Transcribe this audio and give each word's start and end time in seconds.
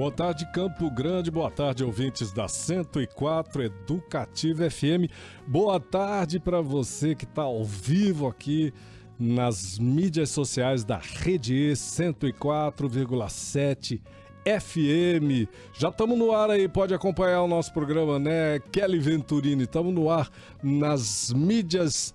Boa 0.00 0.10
tarde, 0.10 0.50
Campo 0.50 0.90
Grande. 0.90 1.30
Boa 1.30 1.50
tarde, 1.50 1.84
ouvintes 1.84 2.32
da 2.32 2.48
104 2.48 3.64
Educativa 3.64 4.70
FM. 4.70 5.12
Boa 5.46 5.78
tarde 5.78 6.40
para 6.40 6.62
você 6.62 7.14
que 7.14 7.24
está 7.24 7.42
ao 7.42 7.62
vivo 7.62 8.26
aqui 8.26 8.72
nas 9.18 9.78
mídias 9.78 10.30
sociais 10.30 10.84
da 10.84 10.96
Rede 10.96 11.54
E 11.54 11.72
104,7 11.72 14.00
FM. 14.42 15.46
Já 15.74 15.90
estamos 15.90 16.18
no 16.18 16.32
ar 16.32 16.48
aí, 16.48 16.66
pode 16.66 16.94
acompanhar 16.94 17.42
o 17.42 17.46
nosso 17.46 17.70
programa, 17.70 18.18
né? 18.18 18.58
Kelly 18.72 18.98
Venturini, 18.98 19.64
estamos 19.64 19.92
no 19.92 20.08
ar 20.08 20.30
nas 20.62 21.30
mídias 21.30 22.14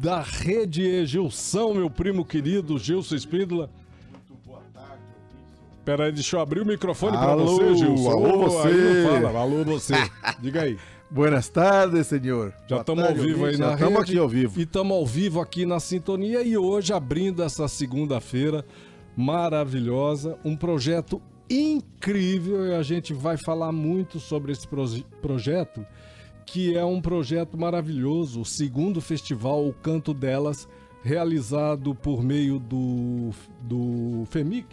da 0.00 0.22
Rede 0.22 0.82
E. 0.82 1.04
Gilson, 1.04 1.74
meu 1.74 1.90
primo 1.90 2.24
querido, 2.24 2.78
Gilson 2.78 3.16
Espíndola. 3.16 3.68
Peraí, 5.84 6.12
deixa 6.12 6.36
eu 6.36 6.40
abrir 6.40 6.60
o 6.60 6.66
microfone 6.66 7.16
para 7.16 7.34
você, 7.36 7.74
Gilson. 7.74 8.10
alô, 8.10 8.38
você. 8.48 8.68
não 8.68 9.20
fala, 9.20 9.38
alô 9.40 9.64
você. 9.64 9.94
Diga 10.40 10.62
aí. 10.62 10.78
Buenas 11.10 11.48
tardes, 11.48 12.06
senhor. 12.06 12.54
Já 12.68 12.80
estamos 12.80 13.02
ao 13.04 13.14
vivo 13.14 13.44
aí 13.46 13.56
na 13.56 13.68
Já 13.68 13.74
estamos 13.74 14.00
aqui 14.02 14.18
ao 14.18 14.28
vivo. 14.28 14.60
E 14.60 14.62
estamos 14.62 14.96
ao 14.96 15.04
vivo 15.06 15.40
aqui 15.40 15.66
na 15.66 15.80
sintonia 15.80 16.42
e 16.42 16.56
hoje 16.56 16.92
abrindo 16.92 17.42
essa 17.42 17.66
segunda-feira 17.66 18.64
maravilhosa, 19.16 20.38
um 20.44 20.54
projeto 20.56 21.20
incrível 21.48 22.66
e 22.68 22.74
a 22.74 22.82
gente 22.82 23.12
vai 23.12 23.36
falar 23.36 23.72
muito 23.72 24.20
sobre 24.20 24.52
esse 24.52 24.68
proje- 24.68 25.04
projeto, 25.20 25.84
que 26.46 26.76
é 26.76 26.84
um 26.84 27.00
projeto 27.00 27.58
maravilhoso, 27.58 28.40
o 28.42 28.44
segundo 28.44 29.00
festival 29.00 29.66
O 29.66 29.72
Canto 29.72 30.14
Delas, 30.14 30.68
realizado 31.02 31.92
por 31.92 32.22
meio 32.22 32.60
do, 32.60 33.30
do 33.62 34.24
FEMIC. 34.30 34.68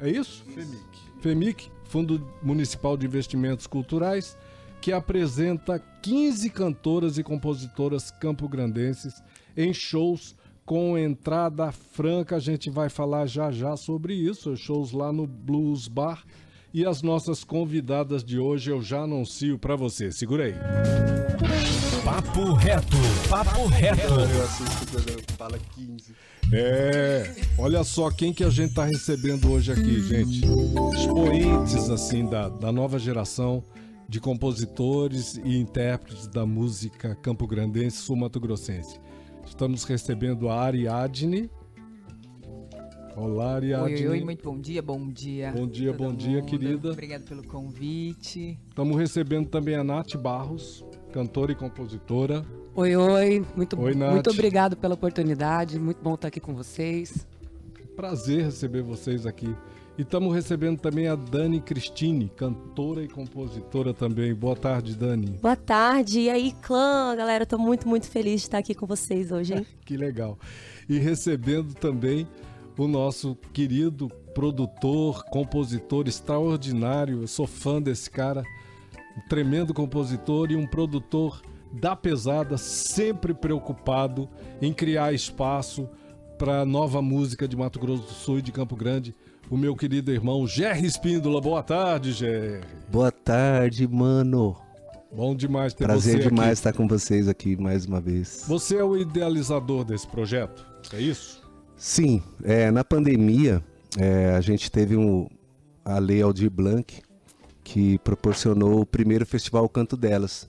É 0.00 0.10
isso? 0.10 0.44
FEMIC. 0.54 0.98
FEMIC, 1.20 1.70
Fundo 1.84 2.20
Municipal 2.42 2.96
de 2.96 3.06
Investimentos 3.06 3.66
Culturais, 3.66 4.36
que 4.80 4.92
apresenta 4.92 5.82
15 6.02 6.50
cantoras 6.50 7.18
e 7.18 7.22
compositoras 7.22 8.10
campograndenses 8.10 9.22
em 9.56 9.72
shows 9.72 10.36
com 10.64 10.98
entrada 10.98 11.72
franca. 11.72 12.36
A 12.36 12.40
gente 12.40 12.68
vai 12.68 12.88
falar 12.88 13.26
já 13.26 13.50
já 13.50 13.76
sobre 13.76 14.14
isso, 14.14 14.56
shows 14.56 14.92
lá 14.92 15.12
no 15.12 15.26
Blues 15.26 15.88
Bar. 15.88 16.24
E 16.74 16.84
as 16.84 17.00
nossas 17.00 17.42
convidadas 17.42 18.22
de 18.22 18.38
hoje 18.38 18.70
eu 18.70 18.82
já 18.82 19.00
anuncio 19.00 19.58
para 19.58 19.74
você. 19.74 20.12
Segura 20.12 20.44
aí. 20.44 20.54
Papo 22.04 22.52
reto, 22.52 22.85
papo 23.28 23.66
reto. 23.66 24.02
Eu 24.02 24.44
assisto 24.44 24.86
quando 24.90 25.36
fala 25.36 25.58
15. 25.74 26.14
É, 26.52 27.34
olha 27.58 27.82
só 27.82 28.10
quem 28.10 28.32
que 28.32 28.44
a 28.44 28.50
gente 28.50 28.74
tá 28.74 28.84
recebendo 28.84 29.50
hoje 29.50 29.72
aqui, 29.72 30.00
gente. 30.00 30.42
Expoentes, 30.94 31.90
assim, 31.90 32.24
da, 32.24 32.48
da 32.48 32.70
nova 32.70 32.98
geração 32.98 33.64
de 34.08 34.20
compositores 34.20 35.40
e 35.44 35.56
intérpretes 35.56 36.28
da 36.28 36.46
música 36.46 37.16
campograndense 37.16 37.96
sul-mato-grossense. 37.96 39.00
Estamos 39.44 39.82
recebendo 39.82 40.48
a 40.48 40.60
Ariadne. 40.60 41.50
Olá, 43.16 43.54
Ariadne. 43.56 43.94
oi, 43.94 44.08
oi, 44.08 44.24
muito 44.24 44.44
bom 44.44 44.60
dia, 44.60 44.82
bom 44.82 45.08
dia. 45.08 45.50
Bom 45.50 45.66
dia, 45.66 45.92
bom 45.92 46.14
dia, 46.14 46.40
mundo. 46.40 46.46
querida. 46.46 46.90
Obrigado 46.92 47.24
pelo 47.24 47.42
convite. 47.42 48.56
Estamos 48.68 48.96
recebendo 48.96 49.48
também 49.48 49.74
a 49.74 49.82
Nath 49.82 50.14
Barros, 50.16 50.84
cantora 51.12 51.50
e 51.50 51.54
compositora. 51.56 52.44
Oi, 52.78 52.94
oi. 52.94 53.42
Muito, 53.56 53.80
Oi, 53.80 53.94
Nath. 53.94 54.12
muito 54.12 54.30
obrigado 54.30 54.76
pela 54.76 54.92
oportunidade. 54.92 55.78
Muito 55.78 56.02
bom 56.02 56.12
estar 56.12 56.28
aqui 56.28 56.38
com 56.38 56.54
vocês. 56.54 57.26
Prazer 57.96 58.44
receber 58.44 58.82
vocês 58.82 59.24
aqui. 59.24 59.56
E 59.96 60.02
estamos 60.02 60.34
recebendo 60.34 60.78
também 60.78 61.08
a 61.08 61.14
Dani 61.14 61.58
Cristine, 61.58 62.30
cantora 62.36 63.02
e 63.02 63.08
compositora 63.08 63.94
também. 63.94 64.34
Boa 64.34 64.54
tarde, 64.54 64.94
Dani. 64.94 65.38
Boa 65.40 65.56
tarde, 65.56 66.20
e 66.20 66.28
aí, 66.28 66.52
clã, 66.60 67.16
galera, 67.16 67.44
eu 67.44 67.46
tô 67.46 67.56
muito, 67.56 67.88
muito 67.88 68.08
feliz 68.10 68.42
de 68.42 68.48
estar 68.48 68.58
aqui 68.58 68.74
com 68.74 68.84
vocês 68.84 69.32
hoje, 69.32 69.54
hein? 69.54 69.66
Que 69.86 69.96
legal. 69.96 70.38
E 70.86 70.98
recebendo 70.98 71.72
também 71.72 72.28
o 72.76 72.86
nosso 72.86 73.34
querido 73.54 74.08
produtor, 74.34 75.24
compositor 75.30 76.06
extraordinário. 76.06 77.22
Eu 77.22 77.26
sou 77.26 77.46
fã 77.46 77.80
desse 77.80 78.10
cara. 78.10 78.44
Um 79.16 79.26
tremendo 79.30 79.72
compositor 79.72 80.50
e 80.50 80.56
um 80.56 80.66
produtor 80.66 81.40
da 81.72 81.94
pesada, 81.94 82.56
sempre 82.56 83.34
preocupado 83.34 84.28
em 84.60 84.72
criar 84.72 85.12
espaço 85.12 85.88
para 86.38 86.64
nova 86.64 87.00
música 87.00 87.48
de 87.48 87.56
Mato 87.56 87.78
Grosso 87.78 88.02
do 88.02 88.10
Sul 88.12 88.38
e 88.38 88.42
de 88.42 88.52
Campo 88.52 88.76
Grande. 88.76 89.14
O 89.50 89.56
meu 89.56 89.76
querido 89.76 90.10
irmão 90.10 90.46
Gerry 90.46 90.86
Espíndola. 90.86 91.40
Boa 91.40 91.62
tarde, 91.62 92.12
Gerry. 92.12 92.60
Boa 92.90 93.12
tarde, 93.12 93.86
mano. 93.86 94.56
Bom 95.12 95.34
demais 95.34 95.72
ter 95.72 95.84
Prazer 95.84 96.20
demais 96.20 96.48
aqui. 96.48 96.52
estar 96.52 96.72
com 96.72 96.86
vocês 96.86 97.28
aqui 97.28 97.56
mais 97.56 97.86
uma 97.86 98.00
vez. 98.00 98.44
Você 98.46 98.76
é 98.76 98.84
o 98.84 98.96
idealizador 98.96 99.84
desse 99.84 100.06
projeto, 100.06 100.66
é 100.92 101.00
isso? 101.00 101.42
Sim, 101.76 102.22
é, 102.42 102.70
na 102.70 102.84
pandemia 102.84 103.62
é, 103.98 104.30
a 104.30 104.40
gente 104.40 104.70
teve 104.70 104.96
um, 104.96 105.28
a 105.84 105.98
Lei 105.98 106.20
Aldir 106.20 106.50
Blanc 106.50 107.02
que 107.62 107.98
proporcionou 107.98 108.80
o 108.80 108.86
primeiro 108.86 109.24
festival 109.24 109.68
Canto 109.68 109.96
Delas. 109.96 110.48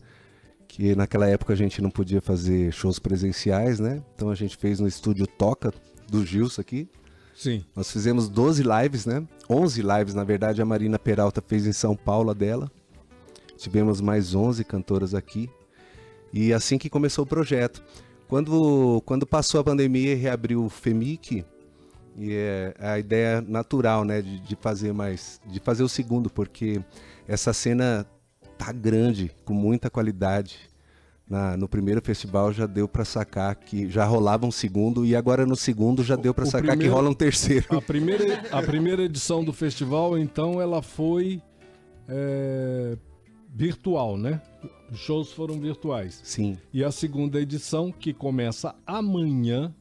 Que 0.77 0.95
naquela 0.95 1.27
época 1.27 1.53
a 1.53 1.55
gente 1.55 1.81
não 1.81 1.89
podia 1.89 2.21
fazer 2.21 2.71
shows 2.71 2.99
presenciais, 2.99 3.79
né? 3.79 3.99
Então 4.13 4.29
a 4.29 4.35
gente 4.35 4.55
fez 4.55 4.79
no 4.79 4.87
estúdio 4.87 5.25
Toca 5.25 5.73
do 6.07 6.23
Gilson 6.23 6.61
aqui. 6.61 6.87
Sim. 7.35 7.65
Nós 7.75 7.91
fizemos 7.91 8.29
12 8.29 8.61
lives, 8.61 9.07
né? 9.07 9.27
11 9.49 9.81
lives, 9.81 10.13
na 10.13 10.23
verdade, 10.23 10.61
a 10.61 10.65
Marina 10.65 10.99
Peralta 10.99 11.41
fez 11.41 11.65
em 11.65 11.73
São 11.73 11.95
Paulo 11.95 12.29
a 12.29 12.33
dela. 12.35 12.71
Tivemos 13.57 13.99
mais 13.99 14.35
11 14.35 14.63
cantoras 14.65 15.15
aqui. 15.15 15.49
E 16.31 16.53
assim 16.53 16.77
que 16.77 16.91
começou 16.91 17.23
o 17.23 17.27
projeto. 17.27 17.83
Quando, 18.27 19.01
quando 19.03 19.25
passou 19.25 19.59
a 19.59 19.63
pandemia 19.63 20.11
e 20.11 20.15
reabriu 20.15 20.63
o 20.63 20.69
FEMIC, 20.69 21.43
e 22.15 22.33
é 22.33 22.75
a 22.77 22.99
ideia 22.99 23.41
natural, 23.41 24.05
né, 24.05 24.21
de, 24.21 24.41
de 24.41 24.55
fazer 24.55 24.93
mais, 24.93 25.41
de 25.47 25.59
fazer 25.59 25.81
o 25.81 25.89
segundo, 25.89 26.29
porque 26.29 26.79
essa 27.27 27.51
cena 27.51 28.05
tá 28.57 28.71
grande, 28.71 29.31
com 29.45 29.53
muita 29.53 29.89
qualidade. 29.89 30.57
Na- 31.29 31.57
no 31.57 31.67
primeiro 31.67 32.01
festival 32.01 32.53
já 32.53 32.65
deu 32.65 32.87
pra 32.87 33.03
sacar 33.03 33.53
que 33.55 33.89
já 33.89 34.05
rolava 34.05 34.45
um 34.45 34.51
segundo 34.51 35.05
e 35.05 35.13
agora 35.13 35.45
no 35.45 35.57
segundo 35.57 36.01
já 36.01 36.15
deu 36.15 36.33
pra 36.33 36.45
o 36.45 36.47
sacar 36.47 36.67
primeiro- 36.69 36.81
que 36.83 36.87
rola 36.95 37.09
um 37.09 37.13
terceiro. 37.13 37.65
A 37.69 37.81
primeira, 37.81 38.43
a 38.51 38.61
primeira 38.61 39.03
edição 39.03 39.43
do 39.43 39.51
festival, 39.51 40.17
então, 40.17 40.61
ela 40.61 40.81
foi 40.81 41.41
é, 42.07 42.97
virtual, 43.53 44.17
né? 44.17 44.41
Os 44.89 44.99
shows 44.99 45.31
foram 45.33 45.59
virtuais. 45.59 46.21
Sim. 46.23 46.57
E 46.73 46.81
a 46.83 46.91
segunda 46.91 47.41
edição, 47.41 47.91
que 47.91 48.13
começa 48.13 48.73
amanhã, 48.85 49.73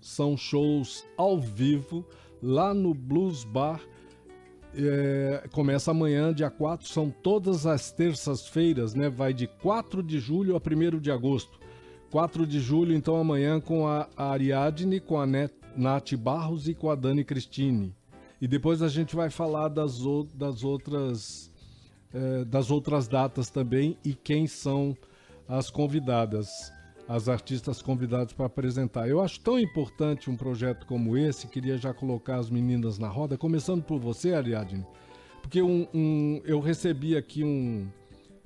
são 0.00 0.36
shows 0.36 1.04
ao 1.16 1.40
vivo 1.40 2.04
lá 2.40 2.72
no 2.72 2.94
Blues 2.94 3.42
Bar. 3.42 3.80
É, 4.76 5.46
começa 5.52 5.90
amanhã, 5.92 6.32
dia 6.34 6.50
4, 6.50 6.88
são 6.88 7.08
todas 7.10 7.64
as 7.66 7.92
terças-feiras, 7.92 8.94
né? 8.94 9.08
Vai 9.08 9.32
de 9.32 9.46
4 9.46 10.02
de 10.02 10.18
julho 10.18 10.56
a 10.56 10.60
1 10.60 10.98
de 11.00 11.10
agosto. 11.10 11.60
4 12.10 12.46
de 12.46 12.60
julho, 12.60 12.94
então 12.94 13.16
amanhã, 13.16 13.60
com 13.60 13.86
a 13.86 14.08
Ariadne, 14.16 15.00
com 15.00 15.20
a 15.20 15.26
Net- 15.26 15.54
Nath 15.76 16.12
Barros 16.14 16.68
e 16.68 16.74
com 16.74 16.90
a 16.90 16.94
Dani 16.94 17.24
Cristine. 17.24 17.94
E 18.40 18.46
depois 18.48 18.82
a 18.82 18.88
gente 18.88 19.14
vai 19.16 19.30
falar 19.30 19.68
das, 19.68 20.00
o- 20.04 20.26
das 20.34 20.62
outras 20.64 21.50
eh, 22.12 22.44
das 22.44 22.70
outras 22.70 23.08
datas 23.08 23.50
também 23.50 23.98
e 24.04 24.14
quem 24.14 24.46
são 24.46 24.96
as 25.48 25.68
convidadas, 25.68 26.48
as 27.08 27.28
artistas 27.28 27.82
convidadas 27.82 28.32
para 28.32 28.46
apresentar. 28.46 29.08
Eu 29.08 29.20
acho 29.20 29.40
tão 29.40 29.58
importante 29.58 30.30
um 30.30 30.36
projeto 30.36 30.86
como 30.86 31.16
esse, 31.16 31.46
queria 31.48 31.76
já 31.76 31.92
colocar 31.92 32.36
as 32.36 32.48
meninas 32.48 32.98
na 32.98 33.08
roda, 33.08 33.36
começando 33.36 33.82
por 33.82 33.98
você, 34.00 34.32
Ariadne, 34.32 34.86
porque 35.42 35.60
um, 35.60 35.86
um- 35.92 36.40
eu 36.44 36.60
recebi 36.60 37.16
aqui 37.16 37.44
um, 37.44 37.86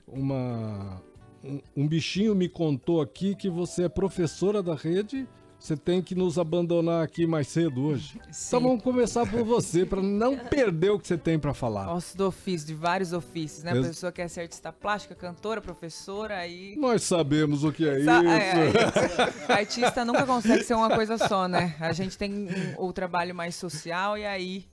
uma, 0.07 1.01
um, 1.45 1.61
um 1.77 1.87
bichinho 1.89 2.35
me 2.35 2.49
contou 2.49 3.01
aqui 3.01 3.35
que 3.37 3.49
você 3.49 3.85
é 3.85 3.89
professora 3.89 4.63
da 4.63 4.75
rede 4.75 5.27
você 5.59 5.77
tem 5.77 6.01
que 6.01 6.15
nos 6.15 6.39
abandonar 6.39 7.03
aqui 7.05 7.27
mais 7.27 7.49
cedo 7.49 7.83
hoje. 7.87 8.19
Então 8.47 8.61
vamos 8.61 8.83
começar 8.83 9.27
por 9.29 9.43
você, 9.45 9.85
para 9.85 10.01
não 10.01 10.37
perder 10.39 10.91
o 10.91 10.99
que 10.99 11.07
você 11.09 11.19
tem 11.19 11.39
para 11.39 11.53
falar. 11.53 11.93
Ossos 11.93 12.15
do 12.15 12.27
ofício, 12.29 12.67
de 12.67 12.75
vários 12.75 13.13
ofícios, 13.13 13.65
né? 13.65 13.73
A 13.73 13.83
pessoa 13.83 14.13
quer 14.13 14.29
ser 14.29 14.43
artista 14.43 14.73
plástica, 14.73 15.15
cantora, 15.15 15.61
professora, 15.61 16.37
aí. 16.37 16.77
Nós 16.77 17.03
sabemos 17.03 17.65
o 17.65 17.73
que 17.73 17.87
é 17.89 18.05
Sa- 18.05 18.21
isso. 18.23 18.29
é, 18.31 19.51
é. 19.51 19.53
Artista 19.53 20.05
nunca 20.05 20.25
consegue 20.25 20.63
ser 20.63 20.75
uma 20.75 20.89
coisa 20.91 21.19
só, 21.19 21.49
né? 21.49 21.75
A 21.81 21.93
gente 21.93 22.17
tem 22.17 22.33
um- 22.33 22.49
o 22.85 22.93
trabalho 22.93 23.35
mais 23.35 23.55
social 23.57 24.17
e 24.17 24.25
aí 24.25 24.65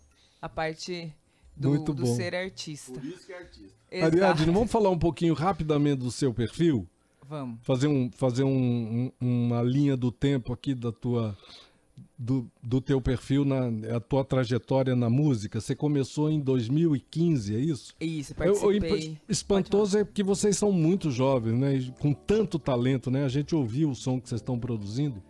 a 0.42 0.48
parte 0.48 1.12
do, 1.58 1.70
Muito 1.70 1.94
do 1.94 2.04
bom. 2.04 2.16
ser 2.16 2.36
artista. 2.36 3.00
isso 3.04 3.26
que 3.26 3.34
é 3.34 3.38
artista. 3.40 3.76
Exato. 3.92 4.16
Ariadne, 4.16 4.52
vamos 4.52 4.72
falar 4.72 4.90
um 4.90 5.00
pouquinho 5.00 5.34
rapidamente 5.34 5.98
do 5.98 6.12
seu 6.12 6.34
perfil? 6.34 6.88
Vamos. 7.28 7.60
Fazer, 7.64 7.88
um, 7.88 8.10
fazer 8.12 8.44
um- 8.44 9.12
um- 9.22 9.46
uma 9.48 9.62
linha 9.62 9.96
do 9.98 10.12
tempo 10.12 10.54
aqui 10.54 10.74
da 10.76 10.92
tua, 10.92 11.36
do, 12.18 12.50
do 12.62 12.80
teu 12.82 13.02
perfil, 13.02 13.44
na, 13.46 13.68
a 13.96 14.00
tua 14.00 14.24
trajetória 14.24 14.96
na 14.96 15.10
música. 15.10 15.60
Você 15.60 15.76
começou 15.76 16.30
em 16.30 16.40
2015, 16.40 17.56
é 17.56 17.60
isso? 17.60 17.94
Isso, 18.00 18.34
Eu- 18.38 18.46
eu 18.46 18.54
participei. 18.60 19.06
imp- 19.08 19.18
espantoso 19.30 19.98
é 19.98 20.06
que 20.06 20.24
vocês 20.24 20.58
são 20.58 20.72
muito 20.72 21.10
jovens, 21.12 21.58
né? 21.58 21.76
E 21.78 21.92
Com 22.00 22.14
tanto 22.14 22.60
talento, 22.60 23.10
né? 23.10 23.24
A 23.26 23.30
gente 23.30 23.56
ouviu 23.56 23.90
o 23.90 23.96
som 23.96 24.20
que 24.20 24.30
vocês 24.30 24.42
estão 24.42 24.60
produzindo. 24.60 25.22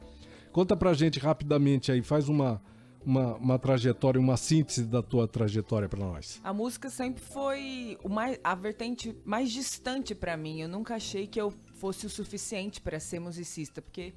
Conta 0.51 0.75
pra 0.75 0.93
gente 0.93 1.19
rapidamente 1.19 1.91
aí, 1.91 2.01
faz 2.01 2.29
uma, 2.29 2.61
uma, 3.05 3.35
uma 3.35 3.59
trajetória, 3.59 4.19
uma 4.19 4.37
síntese 4.37 4.85
da 4.85 5.01
tua 5.03 5.27
trajetória 5.27 5.87
pra 5.89 5.99
nós. 5.99 6.39
A 6.43 6.53
música 6.53 6.89
sempre 6.89 7.21
foi 7.21 7.97
o 8.03 8.09
mais, 8.09 8.39
a 8.43 8.55
vertente 8.55 9.13
mais 9.25 9.51
distante 9.51 10.15
pra 10.15 10.37
mim. 10.37 10.61
Eu 10.61 10.69
nunca 10.69 10.95
achei 10.95 11.27
que 11.27 11.39
eu 11.39 11.53
fosse 11.75 12.05
o 12.05 12.09
suficiente 12.09 12.81
pra 12.81 12.99
ser 12.99 13.19
musicista, 13.19 13.81
porque, 13.81 14.13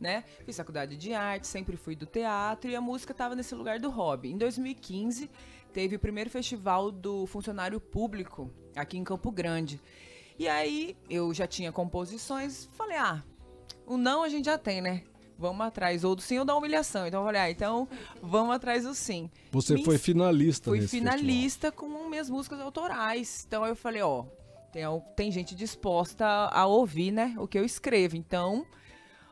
né, 0.00 0.24
fiz 0.44 0.56
faculdade 0.56 0.96
de 0.96 1.12
arte, 1.14 1.46
sempre 1.46 1.76
fui 1.76 1.94
do 1.94 2.06
teatro 2.06 2.70
e 2.70 2.76
a 2.76 2.80
música 2.80 3.14
tava 3.14 3.34
nesse 3.34 3.54
lugar 3.54 3.78
do 3.78 3.90
hobby. 3.90 4.30
Em 4.32 4.38
2015, 4.38 5.30
teve 5.72 5.96
o 5.96 5.98
primeiro 5.98 6.30
festival 6.30 6.90
do 6.90 7.26
funcionário 7.26 7.80
público 7.80 8.50
aqui 8.74 8.98
em 8.98 9.04
Campo 9.04 9.30
Grande. 9.30 9.80
E 10.38 10.48
aí 10.48 10.96
eu 11.08 11.32
já 11.32 11.46
tinha 11.46 11.70
composições, 11.70 12.64
falei: 12.76 12.96
"Ah, 12.96 13.22
o 13.86 13.96
não 13.96 14.22
a 14.22 14.28
gente 14.28 14.46
já 14.46 14.58
tem, 14.58 14.80
né? 14.80 15.02
Vamos 15.38 15.66
atrás, 15.66 16.04
ou 16.04 16.14
do 16.14 16.22
sim 16.22 16.38
ou 16.38 16.44
da 16.44 16.54
humilhação. 16.54 17.04
Então 17.06 17.20
eu 17.20 17.26
falei, 17.26 17.40
ah, 17.40 17.50
então 17.50 17.88
vamos 18.22 18.54
atrás 18.54 18.84
do 18.84 18.94
sim. 18.94 19.28
Você 19.50 19.74
Me 19.74 19.84
foi 19.84 19.98
finalista 19.98 20.70
Fui 20.70 20.78
nesse 20.78 20.90
festival. 20.92 21.18
finalista 21.18 21.72
com 21.72 22.08
minhas 22.08 22.30
músicas 22.30 22.60
autorais. 22.60 23.44
Então 23.48 23.66
eu 23.66 23.74
falei, 23.74 24.02
ó, 24.02 24.24
tem, 24.72 24.82
tem 25.14 25.30
gente 25.30 25.54
disposta 25.54 26.26
a, 26.26 26.66
ouvir, 26.66 27.12
né, 27.12 27.34
o 27.38 27.46
que 27.46 27.58
eu 27.58 27.64
escrevo. 27.64 28.16
Então, 28.16 28.66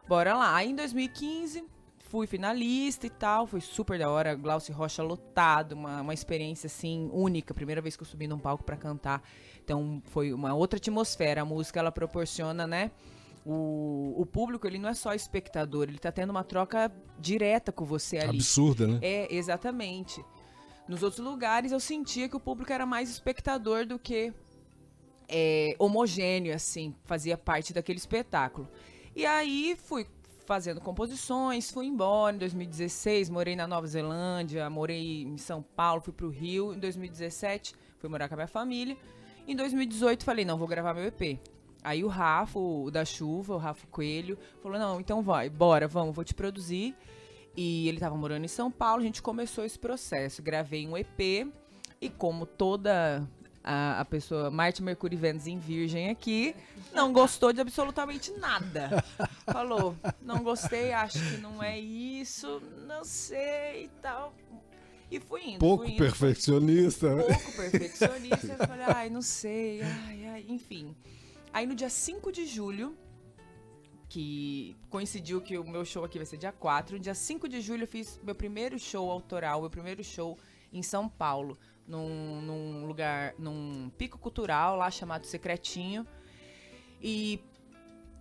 bora 0.07 0.35
lá. 0.35 0.55
Aí 0.55 0.71
em 0.71 0.77
2015, 0.77 1.65
fui 1.99 2.27
finalista 2.27 3.07
e 3.07 3.11
tal, 3.11 3.47
foi 3.47 3.61
super 3.61 3.99
da 3.99 4.11
hora. 4.11 4.35
Glaucio 4.35 4.75
Rocha 4.75 5.03
lotado, 5.03 5.73
uma, 5.73 6.03
uma 6.03 6.15
experiência 6.15 6.67
assim 6.67 7.09
única. 7.13 7.55
Primeira 7.55 7.81
vez 7.81 7.97
que 7.97 8.03
eu 8.03 8.07
subi 8.07 8.29
num 8.29 8.39
palco 8.39 8.63
pra 8.63 8.77
cantar. 8.77 9.23
Então 9.65 10.03
foi 10.07 10.33
uma 10.33 10.53
outra 10.55 10.77
atmosfera. 10.77 11.41
A 11.41 11.45
música 11.45 11.81
ela 11.81 11.91
proporciona, 11.91 12.67
né? 12.67 12.91
O, 13.45 14.15
o 14.19 14.27
público, 14.27 14.67
ele 14.67 14.79
não 14.79 14.91
é 14.91 14.95
só 14.95 15.15
espectador, 15.15 15.85
ele 15.85 15.99
tá 15.99 16.13
tendo 16.13 16.29
uma 16.29 16.45
troca 16.45 16.93
direta 17.19 17.73
com 17.73 17.87
você 17.87 18.19
ali. 18.19 18.37
Absurda, 18.37 18.87
né? 18.87 18.99
É, 19.01 19.35
exatamente. 19.35 20.23
Nos 20.87 21.03
outros 21.03 21.25
lugares 21.25 21.73
eu 21.73 21.81
sentia 21.81 22.29
que 22.29 22.37
o 22.37 22.41
público 22.41 22.71
era 22.71 22.85
mais 22.85 23.09
espectador 23.09 23.87
do 23.87 23.99
que 23.99 24.35
é, 25.31 25.77
homogêneo, 25.79 26.53
assim, 26.53 26.93
fazia 27.05 27.39
parte 27.39 27.73
daquele 27.73 27.99
espetáculo. 27.99 28.69
E 29.15 29.25
aí 29.25 29.77
fui 29.85 30.07
fazendo 30.45 30.81
composições, 30.81 31.71
fui 31.71 31.87
embora 31.87 32.35
em 32.35 32.39
2016, 32.41 33.31
morei 33.31 33.55
na 33.55 33.69
Nova 33.69 33.87
Zelândia, 33.87 34.69
morei 34.69 35.23
em 35.23 35.39
São 35.39 35.63
Paulo, 35.63 36.01
fui 36.01 36.13
pro 36.13 36.29
Rio. 36.29 36.75
Em 36.75 36.79
2017 36.79 37.75
fui 37.99 38.11
morar 38.11 38.27
com 38.29 38.35
a 38.35 38.39
minha 38.39 38.49
família. 38.49 38.97
Em 39.47 39.55
2018 39.55 40.25
falei, 40.25 40.45
não, 40.45 40.59
vou 40.59 40.67
gravar 40.67 40.93
meu 40.93 41.05
EP. 41.05 41.39
Aí 41.83 42.03
o 42.03 42.09
Rafa, 42.09 42.59
o 42.59 42.91
da 42.91 43.05
Chuva, 43.05 43.55
o 43.55 43.59
Rafa 43.59 43.87
Coelho, 43.87 44.37
falou, 44.61 44.79
não, 44.79 45.01
então 45.01 45.23
vai, 45.23 45.49
bora, 45.49 45.87
vamos, 45.87 46.15
vou 46.15 46.25
te 46.25 46.35
produzir. 46.35 46.97
E 47.57 47.89
ele 47.89 48.01
tava 48.01 48.17
morando 48.17 48.45
em 48.45 48.49
São 48.49 48.71
Paulo, 48.71 49.03
a 49.03 49.05
gente 49.05 49.23
começou 49.23 49.65
esse 49.65 49.79
processo. 49.79 50.43
Gravei 50.43 50.87
um 50.87 50.97
EP 50.97 51.49
e 52.01 52.11
como 52.11 52.45
toda 52.45 53.27
a, 53.63 54.01
a 54.01 54.05
pessoa, 54.05 54.51
Marte, 54.51 54.83
Mercúrio 54.83 55.17
e 55.17 55.19
Vênus 55.21 55.47
em 55.47 55.59
Virgem 55.59 56.09
aqui, 56.11 56.55
não 56.93 57.13
gostou 57.13 57.53
de 57.53 57.61
absolutamente 57.61 58.33
nada. 58.33 59.05
Falou, 59.53 59.95
não 60.23 60.43
gostei, 60.43 60.93
acho 60.93 61.19
que 61.19 61.37
não 61.39 61.63
é 61.63 61.79
isso, 61.79 62.63
não 62.87 63.05
sei 63.05 63.85
e 63.85 63.91
tal. 64.01 64.35
E 65.11 65.19
fui 65.19 65.43
indo, 65.43 65.59
Pouco 65.59 65.85
fui 65.85 65.93
indo, 65.95 65.99
perfeccionista. 65.99 67.15
né? 67.17 67.23
pouco 67.25 67.53
perfeccionista. 67.53 68.47
Eu 68.59 68.67
falei, 68.67 68.87
ai, 68.87 69.11
não 69.11 69.23
sei, 69.23 69.83
ai, 69.83 70.27
ai, 70.27 70.45
enfim. 70.49 70.95
Aí 71.53 71.67
no 71.67 71.75
dia 71.75 71.91
5 71.91 72.31
de 72.31 72.47
julho, 72.47 72.97
que 74.09 74.77
coincidiu 74.89 75.41
que 75.41 75.59
o 75.59 75.65
meu 75.65 75.85
show 75.85 76.05
aqui 76.05 76.19
vai 76.19 76.27
ser 76.27 76.37
dia 76.37 76.53
4, 76.53 76.97
no 76.97 77.03
dia 77.03 77.15
5 77.15 77.49
de 77.49 77.61
julho 77.61 77.85
eu 77.85 77.89
fiz 77.89 78.21
meu 78.23 78.35
primeiro 78.35 78.79
show 78.79 79.11
autoral, 79.11 79.61
meu 79.61 79.71
primeiro 79.71 80.03
show 80.03 80.39
em 80.73 80.83
São 80.83 81.09
Paulo, 81.09 81.59
num, 81.87 82.41
num 82.41 82.87
lugar, 82.87 83.35
num 83.39 83.91
pico 83.99 84.19
cultural 84.19 84.77
lá 84.77 84.91
chamado 84.91 85.27
Secretinho. 85.27 86.07
E 87.01 87.41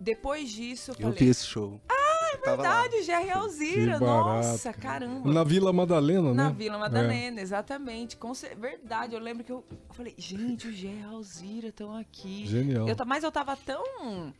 depois 0.00 0.50
disso 0.50 0.92
eu, 0.92 0.94
Eu 0.94 1.00
falei, 1.02 1.18
vi 1.18 1.28
esse 1.28 1.46
show. 1.46 1.80
Ah, 1.88 2.30
é 2.32 2.36
verdade, 2.38 3.02
Jerry 3.02 3.30
Alzira, 3.30 3.94
Que 3.94 4.00
barato. 4.00 4.28
nossa, 4.28 4.72
caramba. 4.72 5.30
Na 5.30 5.44
Vila 5.44 5.72
Madalena, 5.72 6.30
né? 6.30 6.42
Na 6.44 6.50
Vila 6.50 6.78
Madalena, 6.78 7.40
exatamente. 7.40 8.16
Com 8.16 8.32
verdade, 8.58 9.14
eu 9.14 9.20
lembro 9.20 9.44
que 9.44 9.52
eu, 9.52 9.64
eu 9.70 9.94
falei, 9.94 10.14
gente, 10.16 10.66
o 10.66 10.72
e 10.72 11.02
a 11.02 11.08
Alzira 11.08 11.68
estão 11.68 11.94
aqui. 11.94 12.46
Genial. 12.46 12.88
Eu 12.88 12.96
mas 13.06 13.24
eu 13.24 13.30
tava 13.30 13.56
tão, 13.56 14.32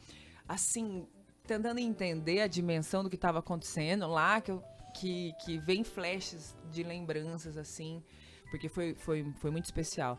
assim, 0.49 1.07
tentando 1.47 1.79
entender 1.79 2.41
a 2.41 2.47
dimensão 2.47 3.03
do 3.03 3.11
que 3.11 3.17
tava 3.17 3.41
acontecendo 3.41 4.07
lá, 4.07 4.41
que, 4.41 4.51
eu, 4.51 4.63
que, 4.91 5.33
que 5.45 5.59
vem 5.59 5.83
flashes 5.85 6.57
de 6.71 6.83
lembranças, 6.83 7.57
assim, 7.57 8.03
porque 8.51 8.69
foi, 8.69 8.95
foi, 8.95 9.25
foi 9.39 9.51
muito 9.51 9.65
especial. 9.67 10.19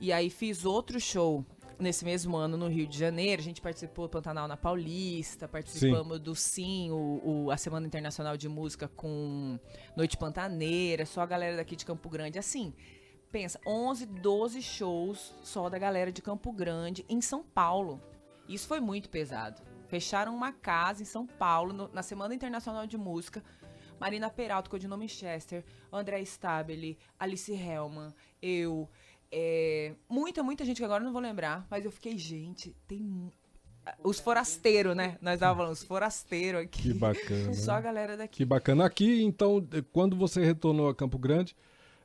E 0.00 0.12
aí 0.12 0.30
fiz 0.30 0.64
outro 0.64 1.00
show 1.00 1.44
nesse 1.78 2.04
mesmo 2.04 2.36
ano 2.36 2.56
no 2.56 2.68
Rio 2.68 2.86
de 2.86 2.96
Janeiro. 2.98 3.40
A 3.40 3.44
gente 3.44 3.60
participou 3.60 4.06
do 4.06 4.10
Pantanal 4.10 4.46
na 4.48 4.56
Paulista, 4.56 5.46
participamos 5.48 6.18
do 6.20 6.34
Sim, 6.34 6.90
o, 6.90 7.20
o- 7.46 7.50
a 7.50 7.56
Semana 7.56 7.86
Internacional 7.86 8.36
de 8.36 8.48
Música 8.48 8.88
com 8.88 9.58
Noite 9.96 10.16
Pantaneira, 10.16 11.04
só 11.04 11.20
a 11.20 11.26
galera 11.26 11.56
daqui 11.56 11.74
de 11.76 11.84
Campo 11.84 12.08
Grande. 12.08 12.38
Assim, 12.38 12.72
pensa, 13.32 13.60
11, 13.66 14.06
12 14.06 14.62
shows 14.62 15.34
só 15.42 15.68
da 15.68 15.78
galera 15.78 16.10
de 16.12 16.22
Campo 16.22 16.52
Grande 16.52 17.04
em 17.08 17.20
São 17.20 17.42
Paulo. 17.42 18.00
Isso 18.48 18.66
foi 18.68 18.80
muito 18.80 19.08
pesado. 19.10 19.60
Fecharam 19.88 20.34
uma 20.34 20.52
casa 20.52 21.02
em 21.02 21.06
São 21.06 21.26
Paulo 21.26 21.72
no- 21.72 21.88
na 21.92 22.02
Semana 22.02 22.34
Internacional 22.34 22.86
de 22.86 22.96
Música. 22.96 23.42
Marina 24.00 24.30
Peralta, 24.30 24.70
Codinome 24.70 25.08
Chester, 25.08 25.64
André 25.92 26.20
Stabile, 26.22 26.98
Alice 27.18 27.52
Hellman, 27.52 28.12
eu, 28.40 28.88
é, 29.30 29.94
muita, 30.08 30.42
muita 30.42 30.64
gente 30.64 30.78
que 30.78 30.84
agora 30.84 31.02
não 31.02 31.12
vou 31.12 31.20
lembrar, 31.20 31.66
mas 31.70 31.84
eu 31.84 31.90
fiquei, 31.90 32.16
gente, 32.16 32.74
tem 32.86 33.32
os 34.02 34.18
forasteiros, 34.20 34.94
né? 34.96 35.18
Nós 35.20 35.38
tava 35.38 35.56
falando, 35.56 35.72
os 35.72 35.82
forasteiros 35.82 36.62
aqui. 36.62 36.82
Que 36.82 36.94
bacana. 36.94 37.54
Só 37.54 37.72
a 37.72 37.80
galera 37.80 38.16
daqui. 38.16 38.38
Que 38.38 38.44
bacana. 38.44 38.84
Aqui, 38.84 39.22
então, 39.22 39.66
eh, 39.72 39.82
quando 39.92 40.16
você 40.16 40.44
retornou 40.44 40.88
a 40.88 40.94
Campo 40.94 41.18
Grande, 41.18 41.56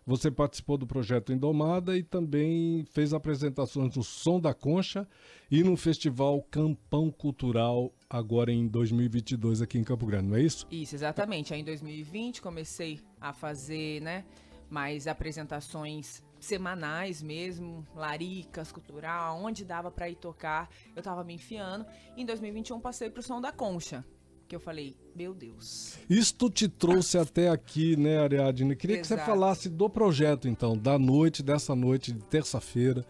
você 0.06 0.30
participou 0.30 0.78
do 0.78 0.86
projeto 0.86 1.32
Indomada 1.32 1.98
e 1.98 2.04
também 2.04 2.86
fez 2.92 3.14
apresentações 3.14 3.96
no 3.96 4.04
Som 4.04 4.40
da 4.40 4.54
Concha 4.54 5.08
e 5.50 5.64
no 5.64 5.78
Festival 5.78 6.42
Campão 6.44 7.10
Cultural, 7.10 7.94
agora 8.14 8.52
em 8.52 8.68
2022, 8.68 9.64
aqui 9.64 9.80
em 9.80 9.84
Campo 9.84 10.06
Grande, 10.06 10.28
não 10.28 10.38
é 10.38 10.42
isso? 10.44 10.68
Isso, 10.70 10.94
exatamente. 10.94 11.52
Aí 11.52 11.62
em 11.62 11.64
2020 11.64 12.44
comecei 12.44 13.00
a 13.20 13.34
fazer, 13.34 14.02
né, 14.02 14.24
mais 14.70 15.08
apresentações 15.08 16.22
semanais 16.40 17.24
mesmo, 17.24 17.84
laricas, 17.96 18.72
cultural, 18.72 19.42
onde 19.44 19.66
dava 19.66 19.90
pra 19.90 20.10
ir 20.12 20.16
tocar, 20.16 20.70
eu 20.96 21.02
tava 21.02 21.24
me 21.24 21.34
enfiando. 21.34 21.88
Em 22.16 22.24
2021 22.24 22.80
passei 22.80 23.10
pro 23.10 23.24
Som 23.24 23.42
da 23.42 23.52
Concha, 23.52 24.06
que 24.48 24.56
eu 24.56 24.60
falei, 24.60 24.96
meu 25.16 25.34
Deus. 25.34 25.98
Isto 26.08 26.52
te 26.52 26.68
trouxe 26.68 27.18
até 27.18 27.50
aqui, 27.50 27.96
né, 27.96 28.20
Ariadne? 28.20 28.76
Queria 28.76 29.00
que 29.00 29.08
você 29.08 29.16
Exato. 29.16 29.28
falasse 29.28 29.70
do 29.70 29.90
projeto, 29.90 30.48
então, 30.48 30.78
da 30.78 31.00
noite, 31.00 31.42
dessa 31.42 31.74
noite 31.74 32.12
de 32.12 32.20
terça-feira. 32.26 33.04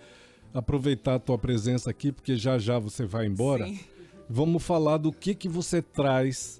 Aproveitar 0.53 1.15
a 1.15 1.19
tua 1.19 1.37
presença 1.37 1.89
aqui, 1.89 2.11
porque 2.11 2.37
já 2.37 2.57
já 2.59 2.77
você 2.79 3.05
vai 3.05 3.25
embora. 3.25 3.65
Sim. 3.65 3.79
Vamos 4.35 4.63
falar 4.63 4.97
do 4.97 5.11
que 5.11 5.35
que 5.35 5.47
você 5.47 5.79
traz 5.79 6.59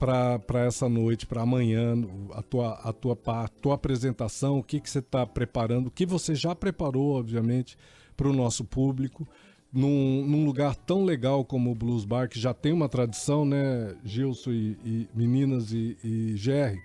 para 0.00 0.64
essa 0.66 0.88
noite, 0.88 1.24
para 1.24 1.42
amanhã, 1.42 1.94
a 2.32 2.42
tua, 2.42 2.72
a 2.72 2.92
tua, 2.92 3.16
a 3.24 3.46
tua 3.46 3.74
apresentação, 3.76 4.58
o 4.58 4.64
que 4.64 4.80
que 4.80 4.90
você 4.90 4.98
está 4.98 5.24
preparando, 5.24 5.86
o 5.86 5.90
que 5.92 6.04
você 6.04 6.34
já 6.34 6.56
preparou, 6.56 7.12
obviamente, 7.12 7.78
para 8.16 8.26
o 8.26 8.32
nosso 8.32 8.64
público. 8.64 9.28
num, 9.72 10.26
num 10.26 10.44
lugar 10.44 10.74
tão 10.74 11.04
legal 11.04 11.44
como 11.44 11.70
o 11.70 11.74
Blues 11.74 12.04
Bar, 12.04 12.28
que 12.28 12.40
já 12.40 12.52
tem 12.52 12.72
uma 12.72 12.88
tradição, 12.88 13.44
né, 13.44 13.94
Gilson 14.02 14.50
e, 14.50 14.76
e 14.84 15.08
meninas 15.14 15.70
e, 15.70 15.96
e 16.02 16.34
GR. 16.34 16.80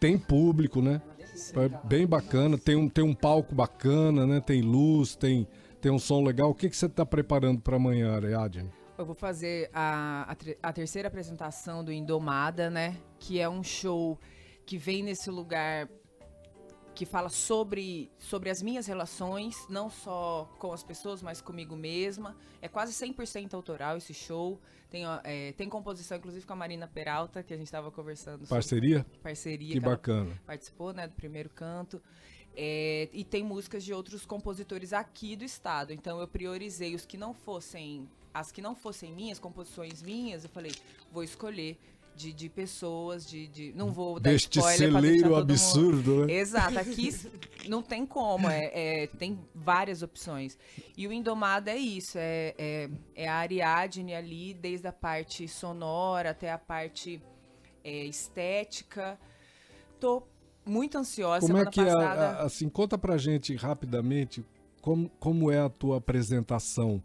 Tem 0.00 0.16
público, 0.16 0.80
né? 0.80 1.02
É 1.54 1.86
bem 1.86 2.06
bacana, 2.06 2.56
tem 2.56 2.76
um, 2.76 2.88
tem 2.88 3.04
um 3.04 3.14
palco 3.14 3.54
bacana, 3.54 4.26
né? 4.26 4.40
Tem 4.40 4.62
luz, 4.62 5.14
tem, 5.14 5.46
tem 5.82 5.92
um 5.92 5.98
som 5.98 6.24
legal. 6.24 6.48
O 6.48 6.54
que, 6.54 6.70
que 6.70 6.76
você 6.76 6.86
está 6.86 7.04
preparando 7.04 7.60
para 7.60 7.76
amanhã, 7.76 8.10
Ariadne? 8.14 8.70
Eu 8.98 9.06
vou 9.06 9.14
fazer 9.14 9.70
a, 9.72 10.30
a, 10.30 10.68
a 10.68 10.72
terceira 10.72 11.08
apresentação 11.08 11.84
do 11.84 11.92
Indomada, 11.92 12.70
né? 12.70 12.96
Que 13.18 13.40
é 13.40 13.48
um 13.48 13.62
show 13.62 14.18
que 14.66 14.76
vem 14.76 15.02
nesse 15.02 15.30
lugar 15.30 15.88
que 16.94 17.06
fala 17.06 17.28
sobre, 17.28 18.10
sobre 18.18 18.50
as 18.50 18.62
minhas 18.62 18.86
relações, 18.86 19.66
não 19.68 19.88
só 19.88 20.50
com 20.58 20.72
as 20.72 20.82
pessoas, 20.82 21.22
mas 21.22 21.40
comigo 21.40 21.74
mesma. 21.74 22.36
É 22.60 22.68
quase 22.68 22.92
100% 22.92 23.54
autoral 23.54 23.96
esse 23.96 24.12
show. 24.12 24.60
Tem, 24.90 25.04
é, 25.24 25.52
tem 25.52 25.68
composição, 25.68 26.18
inclusive, 26.18 26.44
com 26.44 26.52
a 26.52 26.56
Marina 26.56 26.86
Peralta, 26.86 27.42
que 27.42 27.54
a 27.54 27.56
gente 27.56 27.66
estava 27.66 27.90
conversando 27.90 28.40
sobre 28.40 28.48
Parceria? 28.48 29.06
parceria. 29.22 29.72
Que 29.72 29.78
ela 29.78 29.96
bacana. 29.96 30.38
participou, 30.46 30.92
né, 30.92 31.08
do 31.08 31.14
primeiro 31.14 31.48
canto. 31.48 32.00
É, 32.54 33.08
e 33.12 33.24
tem 33.24 33.42
músicas 33.42 33.82
de 33.82 33.94
outros 33.94 34.26
compositores 34.26 34.92
aqui 34.92 35.34
do 35.34 35.44
estado. 35.44 35.92
Então 35.92 36.20
eu 36.20 36.28
priorizei 36.28 36.94
os 36.94 37.06
que 37.06 37.16
não 37.16 37.32
fossem. 37.32 38.06
As 38.34 38.50
que 38.50 38.62
não 38.62 38.74
fossem 38.74 39.12
minhas, 39.12 39.38
composições 39.38 40.02
minhas, 40.02 40.44
eu 40.44 40.50
falei, 40.50 40.72
vou 41.12 41.22
escolher 41.22 41.78
de, 42.16 42.32
de 42.32 42.48
pessoas, 42.48 43.26
de, 43.28 43.46
de. 43.48 43.72
Não 43.74 43.90
vou 43.92 44.18
dar 44.20 44.30
Deste 44.30 44.58
spoiler 44.58 44.78
celeiro 44.92 45.22
todo 45.22 45.30
mundo- 45.30 45.40
absurdo, 45.52 46.26
né? 46.26 46.32
Exato, 46.34 46.78
aqui 46.78 47.10
não 47.68 47.82
tem 47.82 48.04
como, 48.06 48.48
é, 48.48 48.70
é- 49.02 49.06
tem 49.06 49.38
várias 49.54 50.02
opções. 50.02 50.58
E 50.96 51.06
o 51.06 51.12
Indomada 51.12 51.70
é 51.70 51.76
isso, 51.78 52.16
é, 52.18 52.54
é, 52.58 52.90
é 53.14 53.28
a 53.28 53.34
Ariadne 53.36 54.14
ali, 54.14 54.52
desde 54.54 54.86
a 54.86 54.92
parte 54.92 55.46
sonora 55.48 56.30
até 56.30 56.50
a 56.52 56.58
parte 56.58 57.20
é, 57.84 58.04
estética. 58.04 59.18
Tô 60.00 60.22
muito 60.66 60.96
ansiosa, 60.98 61.46
Como 61.46 61.58
é 61.58 61.66
que 61.66 61.80
é, 61.80 61.84
a- 61.84 61.86
passada... 61.94 62.28
a- 62.30 62.42
assim, 62.44 62.68
conta 62.68 62.96
pra 62.98 63.16
gente 63.16 63.54
rapidamente 63.56 64.44
como, 64.80 65.08
como 65.18 65.50
é 65.50 65.60
a 65.60 65.68
tua 65.70 65.96
apresentação, 65.98 67.02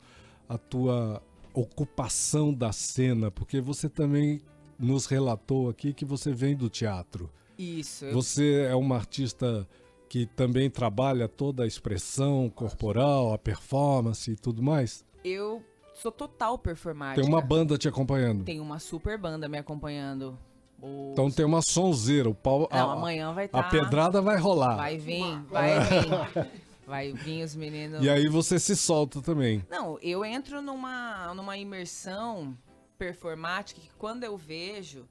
a 0.47 0.57
tua 0.57 1.21
ocupação 1.53 2.53
da 2.53 2.71
cena, 2.71 3.29
porque 3.31 3.59
você 3.59 3.89
também 3.89 4.41
nos 4.79 5.05
relatou 5.07 5.69
aqui 5.69 5.93
que 5.93 6.05
você 6.05 6.31
vem 6.31 6.55
do 6.55 6.69
teatro. 6.69 7.29
Isso, 7.57 8.05
eu 8.05 8.13
Você 8.13 8.67
é 8.69 8.75
uma 8.75 8.95
artista 8.95 9.67
que 10.07 10.25
também 10.25 10.69
trabalha 10.69 11.27
toda 11.27 11.63
a 11.63 11.67
expressão 11.67 12.49
corporal, 12.49 13.33
a 13.33 13.37
performance 13.37 14.29
e 14.31 14.35
tudo 14.35 14.61
mais. 14.61 15.03
Eu 15.25 15.63
sou 15.95 16.11
total 16.11 16.57
performática. 16.57 17.21
Tem 17.21 17.29
uma 17.29 17.41
banda 17.41 17.77
te 17.77 17.87
acompanhando. 17.87 18.43
Tem 18.43 18.59
uma 18.59 18.77
super 18.79 19.17
banda 19.17 19.49
me 19.49 19.57
acompanhando. 19.57 20.37
O- 20.79 21.09
Então 21.11 21.31
tem 21.31 21.43
uma 21.43 21.61
sonzeira, 21.63 22.29
o 22.29 22.35
pau, 22.35 22.69
Não, 22.71 22.89
a, 22.91 22.93
amanhã 22.93 23.33
vai 23.33 23.45
a 23.45 23.47
estar. 23.47 23.69
pedrada 23.69 24.21
vai 24.21 24.37
rolar. 24.37 24.75
Vai 24.77 24.97
vir, 24.97 25.41
vai 25.49 25.79
vir. 25.79 26.47
Vai 26.87 27.11
vir 27.11 27.43
os 27.43 27.53
meninos. 27.53 28.01
E 28.01 28.09
aí 28.09 28.29
você 28.29 28.57
se 28.57 28.75
solta 28.75 29.21
também. 29.21 29.63
Não, 29.69 29.99
eu 29.99 30.23
entro 30.23 30.61
numa, 30.61 31.33
numa 31.33 31.57
imersão 31.57 32.57
performática 32.97 33.81
que 33.81 33.89
quando 33.97 34.23
eu 34.23 34.37
vejo, 34.37 35.05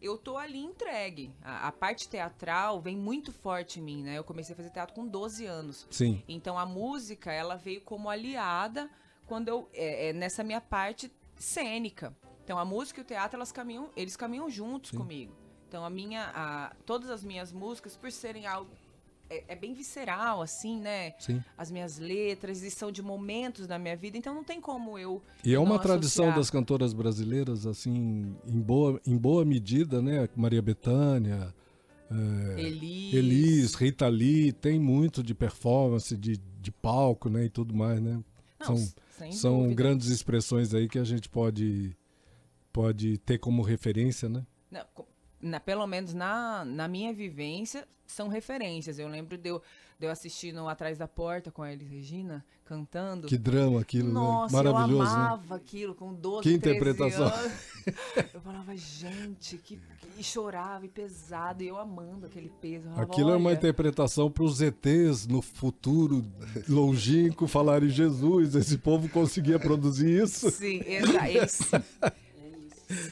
eu 0.00 0.16
tô 0.16 0.38
ali 0.38 0.58
entregue. 0.58 1.34
A, 1.42 1.66
a 1.66 1.72
parte 1.72 2.08
teatral 2.08 2.80
vem 2.80 2.96
muito 2.96 3.32
forte 3.32 3.80
em 3.80 3.82
mim, 3.82 4.02
né? 4.04 4.16
Eu 4.16 4.22
comecei 4.22 4.52
a 4.52 4.56
fazer 4.56 4.70
teatro 4.70 4.94
com 4.94 5.04
12 5.04 5.44
anos. 5.44 5.86
Sim. 5.90 6.22
Então 6.28 6.56
a 6.56 6.64
música, 6.64 7.32
ela 7.32 7.56
veio 7.56 7.80
como 7.80 8.08
aliada 8.08 8.88
quando 9.26 9.48
eu 9.48 9.68
é, 9.72 10.10
é 10.10 10.12
nessa 10.12 10.44
minha 10.44 10.60
parte 10.60 11.10
cênica. 11.34 12.16
Então 12.44 12.56
a 12.56 12.64
música 12.64 13.00
e 13.00 13.02
o 13.02 13.04
teatro, 13.04 13.36
elas 13.36 13.50
caminham, 13.50 13.90
eles 13.96 14.16
caminham 14.16 14.48
juntos 14.48 14.92
comigo. 14.92 15.34
Então 15.66 15.84
a 15.84 15.90
minha, 15.90 16.30
a, 16.32 16.72
todas 16.86 17.10
as 17.10 17.24
minhas 17.24 17.50
músicas, 17.50 17.96
por 17.96 18.12
serem 18.12 18.46
algo 18.46 18.70
é, 19.34 19.44
é 19.48 19.56
bem 19.56 19.74
visceral, 19.74 20.42
assim, 20.42 20.80
né? 20.80 21.14
Sim. 21.18 21.42
As 21.56 21.70
minhas 21.70 21.98
letras 21.98 22.62
e 22.62 22.70
são 22.70 22.92
de 22.92 23.02
momentos 23.02 23.66
da 23.66 23.78
minha 23.78 23.96
vida, 23.96 24.16
então 24.16 24.34
não 24.34 24.44
tem 24.44 24.60
como 24.60 24.98
eu. 24.98 25.22
E 25.44 25.54
é 25.54 25.58
uma 25.58 25.78
tradição 25.78 26.26
associar. 26.26 26.38
das 26.38 26.50
cantoras 26.50 26.92
brasileiras, 26.92 27.66
assim, 27.66 28.36
em 28.46 28.60
boa, 28.60 29.00
em 29.06 29.16
boa 29.16 29.44
medida, 29.44 30.00
né? 30.00 30.28
Maria 30.36 30.62
Bethânia, 30.62 31.54
é, 32.10 32.60
Elis. 32.60 33.14
Elis, 33.14 33.74
Rita 33.74 34.08
Lee, 34.08 34.52
tem 34.52 34.78
muito 34.78 35.22
de 35.22 35.34
performance, 35.34 36.16
de, 36.16 36.36
de 36.60 36.70
palco, 36.70 37.28
né? 37.28 37.44
E 37.44 37.48
tudo 37.48 37.74
mais, 37.74 38.00
né? 38.00 38.22
Não, 38.60 38.76
são 38.76 38.94
são 39.32 39.58
dúvida. 39.58 39.74
grandes 39.74 40.08
expressões 40.08 40.74
aí 40.74 40.88
que 40.88 40.98
a 40.98 41.04
gente 41.04 41.28
pode, 41.28 41.96
pode 42.72 43.18
ter 43.18 43.38
como 43.38 43.62
referência, 43.62 44.28
né? 44.28 44.44
Não, 44.70 44.84
na, 45.44 45.60
pelo 45.60 45.86
menos 45.86 46.14
na, 46.14 46.64
na 46.64 46.88
minha 46.88 47.12
vivência, 47.12 47.86
são 48.06 48.28
referências. 48.28 48.98
Eu 48.98 49.08
lembro 49.08 49.36
de 49.38 49.48
eu, 49.50 49.62
de 49.98 50.06
eu 50.06 50.10
assistindo 50.10 50.66
Atrás 50.68 50.98
da 50.98 51.06
Porta 51.06 51.50
com 51.50 51.62
a 51.62 51.72
Elis 51.72 51.88
Regina, 51.88 52.44
cantando. 52.64 53.26
Que 53.28 53.36
drama 53.38 53.80
aquilo, 53.80 54.10
Nossa, 54.12 54.56
né? 54.56 54.62
Maravilhoso, 54.70 55.02
eu 55.02 55.06
né? 55.18 55.24
amava 55.26 55.54
aquilo 55.54 55.94
com 55.94 56.12
12, 56.14 56.42
Que 56.42 56.58
13 56.58 56.78
interpretação. 56.78 57.32
Eu 58.32 58.40
falava, 58.40 58.74
gente, 58.74 59.58
que, 59.58 59.78
e 60.18 60.24
chorava 60.24 60.86
e 60.86 60.88
pesado, 60.88 61.62
e 61.62 61.68
eu 61.68 61.76
amando 61.76 62.24
aquele 62.24 62.48
peso. 62.60 62.84
Falava, 62.84 63.02
Aquilo 63.02 63.30
é 63.30 63.36
uma 63.36 63.50
"Olha, 63.50 63.56
interpretação 63.56 64.30
para 64.30 64.42
os 64.44 64.62
ETs 64.62 65.26
no 65.26 65.42
futuro 65.42 66.24
longínquo 66.66 67.46
falarem 67.46 67.90
Jesus. 67.90 68.54
Esse 68.54 68.78
povo 68.78 69.06
conseguia 69.10 69.58
produzir 69.58 70.22
isso. 70.22 70.50
Sim, 70.50 70.80
exa 70.86 71.28
eles- 71.28 71.52
Se 71.52 71.66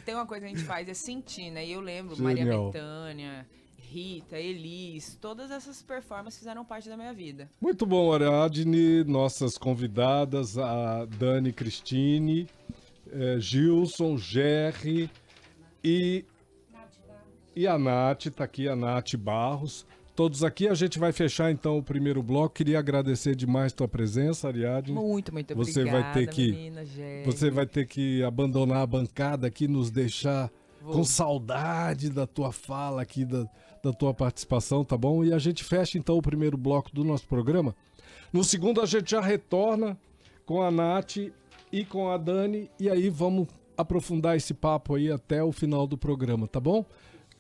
tem 0.05 0.15
uma 0.15 0.27
coisa 0.27 0.47
que 0.47 0.53
a 0.53 0.57
gente 0.57 0.67
faz 0.67 0.89
é 0.89 0.95
sentir, 0.95 1.51
né? 1.51 1.67
E 1.67 1.73
eu 1.73 1.81
lembro, 1.81 2.21
Maria 2.21 2.45
Genial. 2.45 2.71
Bethânia, 2.71 3.47
Rita, 3.79 4.39
Elis, 4.39 5.19
todas 5.21 5.51
essas 5.51 5.83
performances 5.83 6.39
fizeram 6.39 6.65
parte 6.65 6.89
da 6.89 6.97
minha 6.97 7.13
vida. 7.13 7.51
Muito 7.61 7.85
bom, 7.85 8.13
Ariadne, 8.13 9.05
nossas 9.05 9.59
convidadas, 9.59 10.57
a 10.57 11.05
Dani 11.05 11.53
Cristine, 11.53 12.49
eh, 13.13 13.37
Gilson, 13.39 14.17
Gerry 14.17 15.11
e, 15.85 16.25
e 17.55 17.67
a 17.67 17.79
Nath, 17.79 18.29
tá 18.35 18.45
aqui 18.45 18.67
a 18.67 18.75
Nath 18.75 19.15
Barros. 19.17 19.87
Todos 20.15 20.45
aqui, 20.45 20.69
a 20.69 20.75
gente 20.75 20.99
vai 20.99 21.11
fechar 21.11 21.51
então 21.51 21.79
o 21.79 21.83
primeiro 21.83 22.23
bloco. 22.23 22.55
Queria 22.55 22.79
agradecer 22.79 23.35
demais 23.35 23.73
tua 23.73 23.89
presença, 23.89 24.47
Ariadne. 24.47 24.93
Muito, 24.95 25.33
muito 25.33 25.55
Você 25.55 25.81
obrigada, 25.81 26.03
vai 26.03 26.13
ter 26.13 26.27
que- 26.29 26.53
menina. 26.53 26.83
Você 27.25 27.51
vai 27.51 27.67
ter 27.67 27.87
que 27.87 28.23
abandonar 28.23 28.83
a 28.83 28.87
bancada 28.87 29.47
aqui, 29.47 29.67
nos 29.67 29.91
deixar 29.91 30.51
Vou. 30.83 30.93
com 30.97 31.05
saudade 31.05 32.11
da 32.11 32.27
tua 32.27 32.53
fala 32.53 33.01
aqui, 33.01 33.25
da, 33.25 33.49
da 33.83 33.91
tua 33.93 34.13
participação, 34.13 34.85
tá 34.85 34.99
bom? 34.99 35.25
E 35.25 35.33
a 35.33 35.39
gente 35.39 35.65
fecha 35.65 35.97
então 35.97 36.19
o 36.19 36.23
primeiro 36.23 36.59
bloco 36.59 36.91
do 36.95 37.03
nosso 37.05 37.27
programa. 37.27 37.75
No 38.31 38.45
segundo 38.45 38.83
a 38.83 38.87
gente 38.87 39.13
já 39.13 39.21
retorna 39.21 39.97
com 40.45 40.61
a 40.61 40.71
Nath 40.71 41.17
e 41.73 41.85
com 41.87 42.11
a 42.11 42.19
Dani 42.19 42.71
e 42.79 42.91
aí 42.91 43.09
vamos 43.09 43.49
aprofundar 43.79 44.37
esse 44.37 44.53
papo 44.53 44.95
aí 44.95 45.11
até 45.11 45.43
o 45.43 45.53
final 45.53 45.87
do 45.87 45.97
programa, 45.97 46.47
tá 46.47 46.61
bom? 46.61 46.85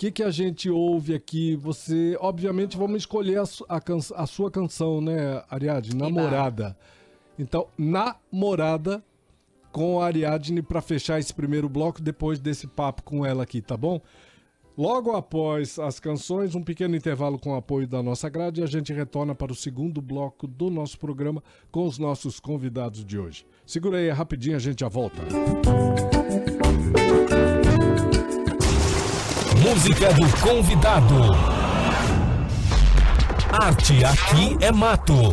O 0.02 0.04
que, 0.04 0.10
que 0.10 0.22
a 0.24 0.32
gente 0.32 0.68
ouve 0.68 1.14
aqui? 1.14 1.54
Você, 1.54 2.16
obviamente, 2.18 2.76
vamos 2.76 3.02
escolher 3.02 3.38
a, 3.38 3.46
su- 3.46 3.64
a 3.68 3.80
a 4.16 4.26
sua 4.26 4.50
canção, 4.50 5.00
né, 5.00 5.44
Ariadne? 5.48 5.94
Namorada. 5.94 6.76
Então, 7.38 7.68
Namorada 7.78 9.00
com 9.70 10.00
a 10.00 10.06
Ariadne 10.06 10.60
para 10.60 10.80
fechar 10.82 11.20
esse 11.20 11.32
primeiro 11.32 11.68
bloco 11.68 12.02
depois 12.02 12.40
desse 12.40 12.66
papo 12.66 13.04
com 13.04 13.24
ela 13.24 13.44
aqui, 13.44 13.60
tá 13.62 13.76
bom? 13.76 14.00
Logo 14.76 15.12
após 15.14 15.78
as 15.78 16.00
canções, 16.00 16.56
um 16.56 16.64
pequeno 16.64 16.96
intervalo 16.96 17.38
com 17.38 17.50
o 17.52 17.54
apoio 17.54 17.86
da 17.86 18.02
nossa 18.02 18.28
grade 18.28 18.60
e 18.60 18.64
a 18.64 18.66
gente 18.66 18.92
retorna 18.92 19.36
para 19.36 19.52
o 19.52 19.54
segundo 19.54 20.02
bloco 20.02 20.48
do 20.48 20.68
nosso 20.68 20.98
programa 20.98 21.40
com 21.70 21.86
os 21.86 21.96
nossos 21.96 22.40
convidados 22.40 23.04
de 23.04 23.16
hoje. 23.16 23.46
Segura 23.64 23.98
aí 23.98 24.10
rapidinho, 24.10 24.56
a 24.56 24.58
gente 24.58 24.80
já 24.80 24.88
volta. 24.88 25.22
Música 27.22 27.51
do 29.62 30.40
convidado. 30.40 31.14
Arte 33.52 34.04
aqui 34.04 34.56
é 34.60 34.72
mato. 34.72 35.32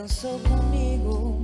Dançou 0.00 0.40
comigo, 0.40 1.39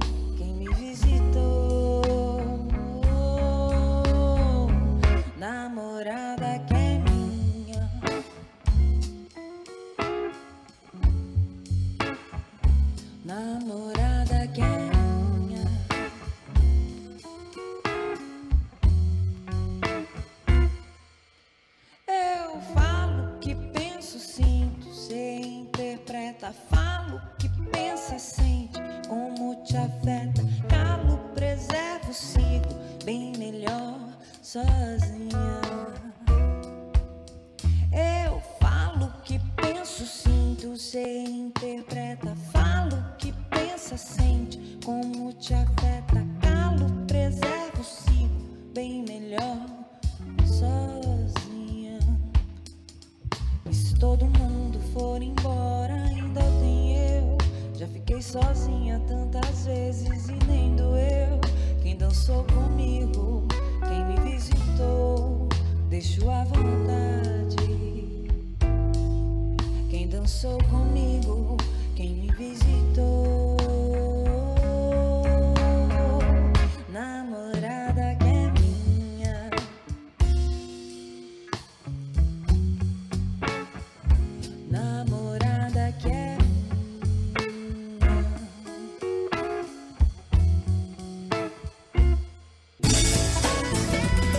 Namorada 84.76 85.94
é. 86.04 86.36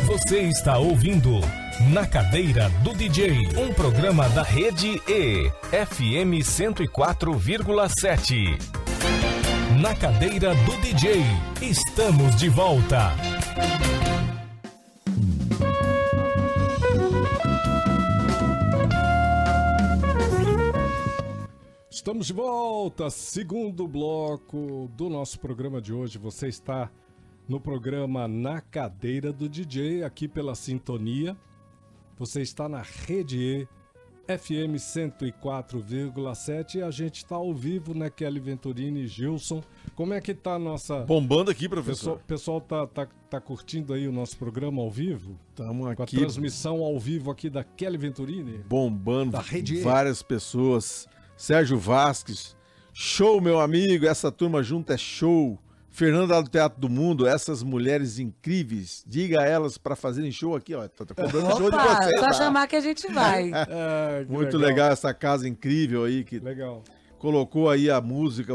Você 0.05 0.41
está 0.41 0.77
ouvindo 0.77 1.41
Na 1.91 2.05
Cadeira 2.05 2.69
do 2.83 2.93
DJ, 2.93 3.47
um 3.57 3.73
programa 3.73 4.29
da 4.29 4.43
Rede 4.43 5.01
E, 5.07 5.49
FM 5.71 6.45
104,7. 6.45 8.59
Na 9.81 9.95
Cadeira 9.95 10.53
do 10.53 10.77
DJ, 10.81 11.23
estamos 11.61 12.35
de 12.35 12.49
volta. 12.49 13.11
Estamos 22.07 22.27
de 22.27 22.31
volta, 22.31 23.09
segundo 23.09 23.85
bloco 23.85 24.89
do 24.95 25.09
nosso 25.09 25.37
programa 25.41 25.81
de 25.81 25.91
hoje. 25.91 26.17
Você 26.17 26.47
está 26.47 26.89
no 27.49 27.59
programa 27.59 28.29
Na 28.29 28.61
Cadeira 28.61 29.33
do 29.33 29.49
DJ, 29.49 30.05
aqui 30.05 30.25
pela 30.25 30.55
Sintonia. 30.55 31.35
Você 32.17 32.41
está 32.41 32.69
na 32.69 32.81
Rede 32.81 33.37
E, 33.37 33.67
FM 34.37 34.77
104,7 34.77 36.75
e 36.75 36.81
a 36.81 36.89
gente 36.91 37.17
está 37.17 37.35
ao 37.35 37.53
vivo, 37.53 37.93
né, 37.93 38.09
Kelly 38.09 38.39
Venturini 38.39 39.01
e 39.01 39.07
Gilson. 39.07 39.61
Como 39.93 40.13
é 40.13 40.21
que 40.21 40.33
tá 40.33 40.53
a 40.53 40.59
nossa... 40.59 40.99
Bombando 41.01 41.51
aqui, 41.51 41.65
O 41.65 41.69
pessoal, 41.69 41.83
professor. 41.83 42.19
pessoal 42.25 42.61
tá, 42.61 42.87
tá, 42.87 43.05
tá 43.29 43.41
curtindo 43.41 43.91
aí 43.91 44.07
o 44.07 44.13
nosso 44.13 44.37
programa 44.37 44.81
ao 44.81 44.89
vivo? 44.89 45.37
Estamos 45.49 45.93
Com 45.93 46.01
a 46.01 46.05
aqui 46.05 46.15
transmissão 46.15 46.81
ao 46.85 46.97
vivo 46.97 47.29
aqui 47.29 47.49
da 47.49 47.65
Kelly 47.65 47.97
Venturini? 47.97 48.59
bombando 48.59 49.33
Da 49.33 49.41
Rede 49.41 49.75
E. 49.75 49.81
várias 49.81 50.23
pessoas. 50.23 51.05
Sérgio 51.37 51.77
Vasques, 51.77 52.55
show, 52.91 53.39
meu 53.39 53.59
amigo. 53.59 54.07
Essa 54.07 54.31
turma 54.31 54.63
junta 54.63 54.95
é 54.95 54.97
show. 54.97 55.59
Fernanda 55.87 56.41
do 56.41 56.49
Teatro 56.49 56.79
do 56.79 56.89
Mundo, 56.89 57.27
essas 57.27 57.63
mulheres 57.63 58.19
incríveis. 58.19 59.03
Diga 59.07 59.41
a 59.41 59.45
elas 59.45 59.77
para 59.77 59.95
fazerem 59.95 60.31
show 60.31 60.55
aqui, 60.55 60.75
ó. 60.75 60.87
Tô, 60.87 61.05
tô 61.05 61.15
cobrando 61.15 61.47
show 61.57 61.69
de 61.71 61.75
Opa, 61.75 62.03
vocês. 62.03 62.19
só 62.19 62.25
tá? 62.27 62.33
chamar 62.33 62.67
que 62.67 62.75
a 62.75 62.81
gente 62.81 63.11
vai. 63.11 63.51
É, 63.51 64.25
que 64.25 64.31
Muito 64.31 64.57
legal. 64.57 64.91
essa 64.91 65.13
casa 65.13 65.47
incrível 65.47 66.03
aí 66.03 66.23
que 66.23 66.39
Legal. 66.39 66.83
colocou 67.17 67.69
aí 67.69 67.89
a 67.89 67.99
música, 68.01 68.53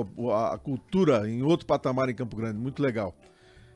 a 0.53 0.59
cultura 0.59 1.29
em 1.29 1.43
outro 1.43 1.67
patamar 1.67 2.09
em 2.09 2.15
Campo 2.15 2.37
Grande. 2.37 2.59
Muito 2.59 2.81
legal. 2.81 3.15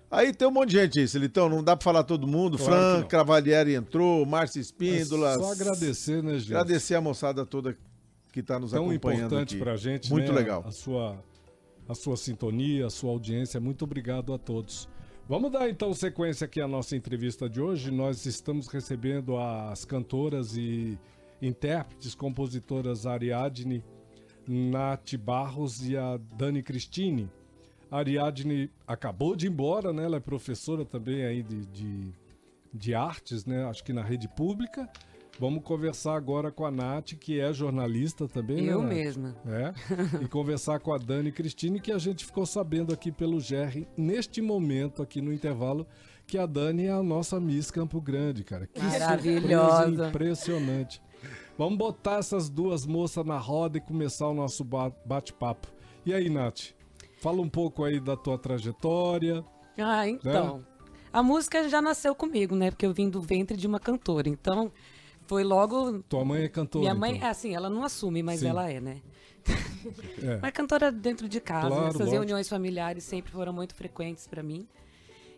Aí 0.09 0.33
tem 0.33 0.47
um 0.47 0.53
monte 0.53 0.71
de 0.71 0.79
gente 0.79 1.01
aí, 1.01 1.09
Celitão. 1.09 1.49
Não 1.49 1.63
dá 1.63 1.77
pra 1.77 1.83
falar 1.83 2.05
todo 2.05 2.27
mundo. 2.27 2.57
Claro 2.59 2.99
Fran. 3.01 3.03
Cravalieri 3.09 3.75
entrou, 3.75 4.25
Márcia 4.25 4.61
Espíndola. 4.61 5.35
Só 5.35 5.53
agradecer, 5.53 6.23
né, 6.23 6.39
gente? 6.39 6.55
Agradecer 6.55 6.95
a 6.95 7.01
moçada 7.01 7.45
toda 7.45 7.77
que 8.37 8.41
está 8.41 8.59
nos 8.59 8.73
Tão 8.73 8.91
acompanhando 8.91 9.25
importante 9.29 9.55
aqui. 9.55 9.65
pra 9.65 9.77
gente, 9.79 10.11
Muito 10.11 10.31
né? 10.31 10.39
legal. 10.39 10.63
A 10.67 10.71
sua, 10.71 11.25
a 11.89 11.95
sua 11.95 12.19
sintonia, 12.19 12.85
a 12.87 12.91
sua 12.91 13.11
audiência. 13.11 13.59
Muito 13.59 13.83
obrigado 13.83 14.35
a 14.35 14.37
todos. 14.37 14.87
Vamos 15.27 15.51
dar 15.51 15.71
então 15.71 15.95
sequência 15.95 16.45
aqui 16.45 16.61
à 16.61 16.69
nossa 16.69 16.95
entrevista 16.95 17.49
de 17.49 17.63
hoje. 17.63 17.91
Nós 17.91 18.27
estamos 18.27 18.69
recebendo 18.69 19.39
as 19.39 19.87
cantoras 19.87 20.55
e 20.55 20.99
intérpretes, 21.41 22.15
compositoras 22.15 23.07
Ariadne, 23.07 23.83
Nath 24.47 25.15
Barros 25.17 25.89
e 25.89 25.97
a 25.97 26.19
Dani 26.37 26.63
Cristine. 26.63 27.31
A 27.91 28.01
Ariadne 28.01 28.71
acabou 28.87 29.35
de 29.35 29.47
ir 29.47 29.49
embora, 29.49 29.95
né? 29.95 30.05
Ela 30.05 30.19
é 30.19 30.21
professora 30.21 30.85
também 30.85 31.25
aí 31.25 31.43
de, 31.43 31.65
de, 31.69 32.13
de 32.75 32.95
artes, 32.95 33.47
né? 33.47 33.65
Acho 33.65 33.83
que 33.83 33.95
na 33.95 34.03
rede 34.03 34.29
pública. 34.29 34.87
Vamos 35.39 35.63
conversar 35.65 36.17
agora 36.17 36.51
com 36.51 36.65
a 36.65 36.71
Nath, 36.71 37.13
que 37.21 37.39
é 37.39 37.53
jornalista 37.53 38.27
também, 38.27 38.63
né, 38.63 38.73
Eu 38.73 38.81
Nath? 38.83 38.89
mesma. 38.89 39.37
É, 39.47 39.75
e 40.25 40.29
conversar 40.29 40.81
com 40.81 40.93
a 40.95 40.99
Dani 40.99 41.31
Cristine, 41.31 41.79
que 41.81 41.93
a 41.93 41.99
gente 41.99 42.25
ficou 42.25 42.47
sabendo 42.47 42.93
aqui 42.95 43.13
pelo 43.13 43.37
GR, 43.39 43.85
neste 43.97 44.41
momento, 44.41 45.03
aqui 45.03 45.21
no 45.21 45.33
intervalo, 45.33 45.87
que 46.27 46.39
a 46.39 46.47
Dani 46.47 46.87
é 46.87 46.91
a 46.93 47.03
nossa 47.03 47.39
Miss 47.39 47.71
Campo 47.71 48.01
Grande, 48.01 48.45
cara. 48.45 48.67
Que 48.67 48.81
Maravilhosa. 48.83 49.85
surpresa 49.87 50.09
impressionante. 50.09 51.03
Vamos 51.59 51.79
botar 51.79 52.19
essas 52.19 52.49
duas 52.49 52.87
moças 52.87 53.25
na 53.25 53.39
roda 53.39 53.79
e 53.79 53.81
começar 53.81 54.29
o 54.29 54.35
nosso 54.35 54.65
ba- 54.65 54.93
bate-papo. 55.05 55.69
E 56.05 56.13
aí, 56.15 56.29
Nath? 56.31 56.71
Fala 57.19 57.41
um 57.41 57.49
pouco 57.49 57.85
aí 57.85 58.01
da 58.01 58.17
tua 58.17 58.39
trajetória. 58.39 59.45
Ah, 59.79 60.09
então. 60.09 60.65
A 61.13 61.23
música 61.23 61.69
já 61.69 61.81
nasceu 61.81 62.15
comigo, 62.15 62.55
né? 62.55 62.71
Porque 62.71 62.85
eu 62.87 62.93
vim 62.93 63.09
do 63.09 63.21
ventre 63.23 63.57
de 63.57 63.67
uma 63.67 63.81
cantora. 63.81 64.29
Então, 64.29 64.71
foi 65.27 65.45
logo. 65.45 66.03
Tua 66.03 66.25
mãe 66.25 66.45
é 66.45 66.49
cantora. 66.49 66.83
Minha 66.83 66.95
mãe, 66.95 67.17
então. 67.17 67.29
assim, 67.29 67.55
ela 67.55 67.69
não 67.69 67.85
assume, 67.85 68.23
mas 68.23 68.41
Sim. 68.41 68.49
ela 68.49 68.71
é, 68.71 68.81
né? 68.81 69.03
É. 70.23 70.39
Mas 70.43 70.51
cantora 70.51 70.91
dentro 70.91 71.29
de 71.29 71.41
casa. 71.41 71.69
Claro, 71.69 71.87
Essas 71.87 72.01
lógico. 72.01 72.15
reuniões 72.17 72.49
familiares 72.49 73.05
sempre 73.05 73.31
foram 73.31 73.53
muito 73.53 73.77
frequentes 73.77 74.27
pra 74.27 74.43
mim. 74.43 74.67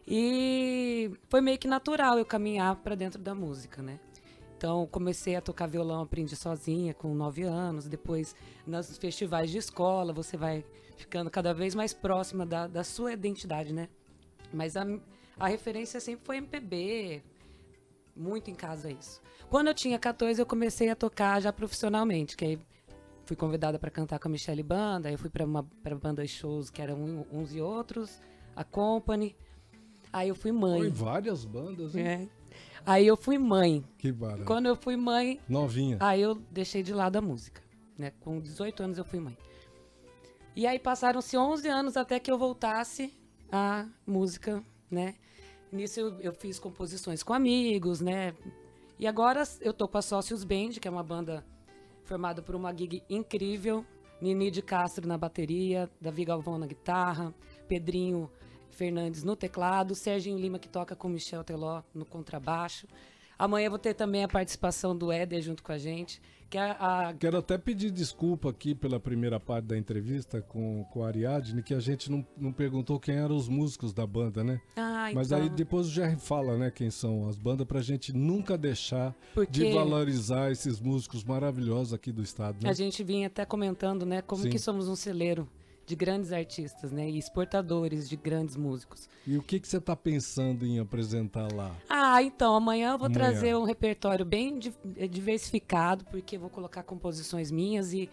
E 0.07 1.11
foi 1.29 1.43
meio 1.43 1.59
que 1.59 1.69
natural 1.69 2.19
eu 2.19 2.25
caminhar 2.25 2.77
pra 2.77 2.95
dentro 2.95 3.21
da 3.21 3.35
música, 3.35 3.83
né? 3.83 4.01
Então, 4.57 4.87
comecei 4.87 5.37
a 5.37 5.41
tocar 5.41 5.67
violão, 5.67 6.01
aprendi 6.01 6.35
sozinha 6.35 6.95
com 6.95 7.15
9 7.15 7.43
anos. 7.43 7.87
Depois, 7.87 8.35
nos 8.67 8.97
festivais 8.97 9.51
de 9.51 9.59
escola, 9.59 10.13
você 10.13 10.37
vai 10.37 10.65
ficando 10.97 11.31
cada 11.31 11.53
vez 11.53 11.75
mais 11.75 11.93
próxima 11.93 12.47
da, 12.47 12.67
da 12.67 12.83
sua 12.83 13.13
identidade, 13.13 13.73
né? 13.73 13.89
Mas 14.53 14.77
a, 14.77 14.87
a 15.39 15.47
referência 15.47 16.01
sempre 16.01 16.25
foi 16.25 16.39
MPB, 16.39 17.23
muito 18.19 18.51
em 18.51 18.55
casa 18.55 18.91
isso. 18.91 19.21
Quando 19.49 19.69
eu 19.69 19.75
tinha 19.75 19.99
14, 19.99 20.41
eu 20.41 20.47
comecei 20.47 20.91
a 20.91 20.97
tocar 20.97 21.41
já 21.41 21.53
profissionalmente, 21.53 22.37
que 22.37 22.45
aí 22.45 22.59
fui 23.25 23.37
convidada 23.37 23.79
para 23.79 23.91
cantar 23.91 24.19
com 24.19 24.29
a 24.29 24.31
Michelle 24.31 24.63
Banda, 24.63 25.09
aí 25.09 25.15
eu 25.15 25.19
fui 25.19 25.31
para 25.31 25.45
uma 25.45 25.63
pra 25.83 25.95
banda 25.95 26.23
de 26.23 26.29
shows 26.29 26.69
que 26.71 26.83
eram 26.83 26.99
um- 26.99 27.25
uns 27.33 27.55
e 27.55 27.61
outros, 27.61 28.21
a 28.57 28.65
Company. 28.65 29.37
Aí 30.13 30.29
eu 30.29 30.35
fui 30.35 30.51
mãe. 30.53 30.81
Foi 30.81 30.91
várias 30.91 31.45
bandas, 31.45 31.95
hein? 31.95 32.07
É. 32.07 32.29
Aí 32.87 33.07
eu 33.07 33.17
fui 33.17 33.37
mãe. 33.39 33.85
Que 33.99 34.11
barato. 34.11 34.45
Quando 34.45 34.67
eu 34.67 34.75
fui 34.77 34.97
mãe, 34.97 35.39
Novinha. 35.49 35.99
Aí 36.01 36.21
eu 36.23 36.35
deixei 36.51 36.83
de 36.83 36.93
lado 36.95 37.17
a 37.17 37.21
música, 37.21 37.63
né? 37.99 38.13
Com 38.21 38.41
18 38.41 38.83
anos 38.83 38.97
eu 38.99 39.05
fui 39.05 39.21
mãe. 39.21 39.37
E 40.57 40.67
aí 40.67 40.79
passaram-se 40.79 41.37
11 41.37 41.69
anos 41.69 41.97
até 41.97 42.19
que 42.19 42.31
eu 42.31 42.39
voltasse 42.39 43.13
à 43.53 43.87
música, 44.07 44.63
né? 44.91 45.15
Nisso 45.71 46.01
eu, 46.01 46.21
eu 46.21 46.33
fiz 46.33 46.59
composições 46.59 47.23
com 47.23 47.33
amigos, 47.33 48.01
né? 48.01 48.35
E 48.99 49.07
agora 49.07 49.43
eu 49.61 49.73
tô 49.73 49.87
com 49.87 49.99
a 49.99 50.03
Sócios 50.03 50.45
Band, 50.45 50.71
que 50.81 50.89
é 50.89 50.91
uma 50.91 51.03
banda 51.03 51.45
formada 52.05 52.43
por 52.43 52.55
uma 52.55 52.75
gig 52.75 53.03
incrível. 53.09 53.85
Nini 54.21 54.51
de 54.51 54.63
Castro 54.63 55.07
na 55.07 55.17
bateria, 55.17 55.89
Davi 56.01 56.25
Galvão 56.25 56.59
na 56.59 56.67
guitarra, 56.67 57.33
Pedrinho 57.69 58.29
Fernandes 58.69 59.23
no 59.23 59.37
teclado, 59.37 59.95
Serginho 59.95 60.39
Lima 60.39 60.59
que 60.59 60.69
toca 60.69 60.97
com 60.97 61.09
Michel 61.09 61.45
Teló 61.45 61.83
no 61.95 62.05
contrabaixo. 62.05 62.89
Amanhã 63.39 63.71
vou 63.71 63.79
ter 63.79 63.95
também 63.95 64.25
a 64.25 64.29
participação 64.29 64.97
do 64.97 65.13
Éder 65.13 65.41
junto 65.41 65.63
com 65.63 65.71
a 65.71 65.79
gente, 65.79 66.21
que 66.51 66.59
é 66.59 66.61
a, 66.61 67.11
a 67.11 67.15
Quero 67.15 67.39
até 67.39 67.57
pedir 67.57 67.91
desculpa 67.91 68.51
aqui 68.51 68.75
pela 68.75 68.99
primeira 68.99 69.39
parte 69.39 69.67
da 69.67 69.79
entrevista 69.79 70.43
com, 70.43 70.85
com 70.91 71.05
a 71.05 71.07
Ariadne, 71.07 71.63
que 71.63 71.73
a 71.73 71.79
gente 71.79 72.11
não, 72.11 72.27
não 72.37 72.53
perguntou 72.53 72.99
quem 72.99 73.15
eram 73.15 73.37
os 73.37 73.49
músicos 73.49 73.93
da 73.93 74.05
banda, 74.05 74.43
né? 74.43 74.61
Ah, 74.77 75.11
Mas 75.15 75.29
então, 75.29 75.41
aí 75.41 75.49
depois 75.49 75.87
o 75.87 75.91
Jerry 75.91 76.17
fala, 76.17 76.57
né, 76.57 76.71
quem 76.71 76.91
são 76.91 77.29
as 77.29 77.39
bandas, 77.39 77.67
pra 77.67 77.81
gente 77.81 78.13
nunca 78.13 78.59
deixar 78.59 79.15
porque 79.35 79.53
de 79.53 79.73
valorizar 79.73 80.51
esses 80.51 80.81
músicos 80.81 81.23
maravilhosos 81.23 81.93
aqui 81.95 82.11
do 82.11 82.23
estado, 82.23 82.65
né? 82.65 82.71
a 82.71 82.73
gente 82.73 83.05
vinha 83.05 83.29
até 83.29 83.45
comentando, 83.45 84.05
né, 84.05 84.21
como 84.21 84.43
Sim. 84.43 84.51
que 84.51 84.59
somos 84.59 84.89
um 84.89 84.97
celeiro 84.97 85.49
de 85.89 85.97
grandes 85.97 86.31
artistas, 86.33 86.93
né, 86.93 87.09
e 87.09 87.17
exportadores 87.19 88.09
de 88.09 88.15
grandes 88.17 88.57
músicos. 88.57 89.09
E 89.27 89.39
o 89.39 89.43
que, 89.43 89.59
que 89.59 89.67
você 89.67 89.81
tá 89.81 89.97
pensando 89.97 90.67
em 90.67 90.79
apresentar 90.79 91.51
lá? 91.53 91.75
Ah, 91.89 92.23
então, 92.23 92.55
amanhã 92.55 92.93
eu 92.93 92.99
vou 92.99 93.07
Amanhã. 93.07 93.31
trazer 93.31 93.57
um 93.57 93.65
repertório 93.65 94.25
bem 94.25 94.61
eh, 94.97 95.09
diversificado, 95.09 96.05
porque 96.05 96.37
eu 96.37 96.41
vou 96.41 96.51
colocar 96.51 96.83
composições 96.83 97.51
minhas 97.51 97.93
e 97.95 98.09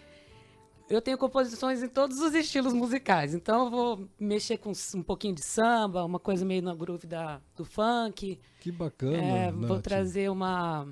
eu 0.89 1.01
tenho 1.01 1.17
composições 1.17 1.83
em 1.83 1.89
todos 1.89 2.19
os 2.19 2.33
estilos 2.33 2.71
musicais. 2.73 3.33
Então 3.33 3.65
eu 3.65 3.69
vou 3.71 4.09
mexer 4.19 4.57
com 4.57 4.71
um 4.95 5.03
pouquinho 5.03 5.35
de 5.35 5.43
samba, 5.43 6.05
uma 6.05 6.19
coisa 6.19 6.45
meio 6.45 6.61
na 6.61 6.73
groove 6.73 7.07
da, 7.07 7.41
do 7.57 7.65
funk. 7.65 8.39
Que 8.61 8.71
bacana, 8.71 9.17
É, 9.17 9.51
vou 9.51 9.81
trazer 9.81 10.29
uma, 10.31 10.87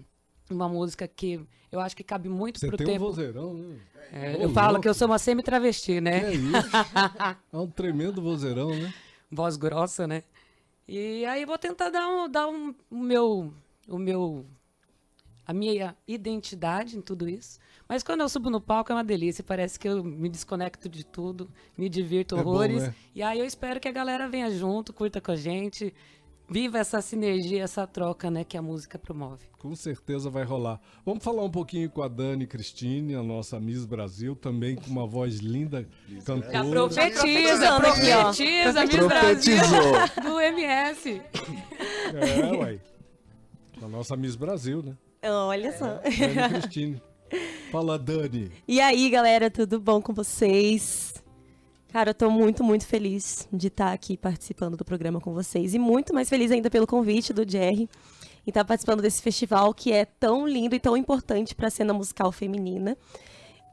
uma 0.50 0.68
música 0.70 1.08
que 1.08 1.40
eu 1.72 1.80
acho 1.80 1.96
que 1.96 2.04
cabe 2.04 2.30
muito 2.30 2.60
Você 2.60 2.68
pro 2.68 2.78
tem 2.78 2.86
um 2.88 2.90
tempo. 2.92 3.06
vozeirão, 3.06 3.54
né? 3.54 3.78
É, 4.12 4.44
eu 4.44 4.50
falo 4.52 4.80
que 4.80 4.88
eu 4.88 4.94
sou 4.94 5.08
uma 5.08 5.18
semi-travesti, 5.18 5.94
Que 5.94 6.02
né? 6.02 6.32
é 6.32 6.34
isso? 6.36 6.52
é 7.52 7.58
um 7.58 7.68
tremendo 7.68 8.22
vozeirão, 8.22 8.70
né? 8.70 8.94
Voz 9.32 9.58
grossa, 9.58 10.06
né? 10.06 10.24
E 10.88 11.26
aí 11.26 11.46
vou 11.46 11.58
tentar 11.58 11.90
dar 11.90 12.08
um, 12.08 12.30
dar 12.30 12.48
um, 12.48 12.76
o 12.92 12.98
meu, 13.00 13.52
o 13.88 13.98
meu, 13.98 14.46
a 15.48 15.54
minha 15.54 15.96
identidade 16.08 16.98
em 16.98 17.02
tudo 17.02 17.28
isso. 17.28 17.58
Mas 17.88 18.04
quando 18.04 18.22
eu 18.22 18.30
subo 18.30 18.50
no 18.50 18.62
palco 18.62 18.92
é 18.92 18.96
uma 18.96 19.04
delícia, 19.04 19.44
parece 19.44 19.80
que 19.80 19.88
eu 19.88 20.04
me 20.04 20.30
desconecto 20.30 20.88
de 20.88 21.04
tudo, 21.06 21.50
me 21.78 21.90
divirto 21.90 22.36
É 22.38 22.44
bom, 22.44 22.52
horrores. 22.52 22.84
né? 22.84 22.96
E 23.16 23.24
aí 23.24 23.40
eu 23.40 23.46
espero 23.46 23.80
que 23.80 23.88
a 23.88 23.92
galera 23.92 24.28
venha 24.30 24.52
junto, 24.52 24.94
curta 24.94 25.20
com 25.20 25.32
a 25.32 25.36
gente, 25.36 25.94
viva 26.54 26.78
essa 26.78 27.02
sinergia, 27.02 27.63
essa 27.63 27.88
troca, 27.88 28.30
né, 28.30 28.44
que 28.44 28.56
a 28.56 28.62
música 28.62 29.00
promove. 29.00 29.44
Com 29.58 29.76
certeza 29.76 30.30
vai 30.30 30.44
rolar. 30.44 30.80
Vamos 31.04 31.24
falar 31.24 31.44
um 31.44 31.50
pouquinho 31.50 31.89
com 31.89 32.04
a 32.04 32.08
Dani 32.08 32.46
Cristine, 32.46 33.16
a 33.16 33.24
nossa 33.24 33.60
Miss 33.60 33.86
Brasil, 33.86 34.36
também 34.36 34.76
com 34.76 34.86
uma 34.86 35.08
voz 35.08 35.38
linda, 35.39 35.88
cantora. 36.24 36.63
Profetiza, 36.70 37.80
profetizando 37.80 37.88
aqui, 37.88 38.12
ó. 38.12 38.22
profetiza, 38.22 38.82
Miss 38.86 38.96
Profetizou. 38.96 39.92
Brasil 39.92 40.22
do 40.24 40.39
MS. 40.39 41.22
É, 42.13 42.56
uai. 42.56 42.82
A 43.82 43.88
nossa 43.88 44.16
Miss 44.16 44.36
Brasil, 44.36 44.84
né? 44.84 44.96
Olha 45.24 45.76
só. 45.76 46.02
Dani 46.04 46.62
Cristine. 46.62 47.02
Fala, 47.72 47.98
Dani. 47.98 48.52
E 48.68 48.80
aí, 48.80 49.10
galera, 49.10 49.50
tudo 49.50 49.80
bom 49.80 50.00
com 50.00 50.13
vocês? 50.13 51.16
Cara, 51.94 52.10
eu 52.10 52.16
tô 52.16 52.28
muito, 52.28 52.64
muito 52.64 52.88
feliz 52.88 53.48
de 53.54 53.68
estar 53.68 53.94
aqui 53.94 54.18
participando 54.18 54.76
do 54.76 54.84
programa 54.84 55.22
com 55.22 55.32
vocês. 55.32 55.76
E 55.76 55.78
muito 55.78 56.12
mais 56.12 56.28
feliz 56.28 56.50
ainda 56.50 56.68
pelo 56.68 56.88
convite 56.88 57.32
do 57.32 57.48
Jerry 57.48 57.88
e 58.48 58.50
estar 58.50 58.66
participando 58.66 59.00
desse 59.00 59.22
festival 59.22 59.76
que 59.76 59.92
é 59.92 60.04
tão 60.04 60.48
lindo 60.48 60.74
e 60.74 60.80
tão 60.80 60.98
importante 60.98 61.54
para 61.54 61.68
a 61.68 61.70
cena 61.70 61.94
musical 61.94 62.32
feminina. 62.32 62.98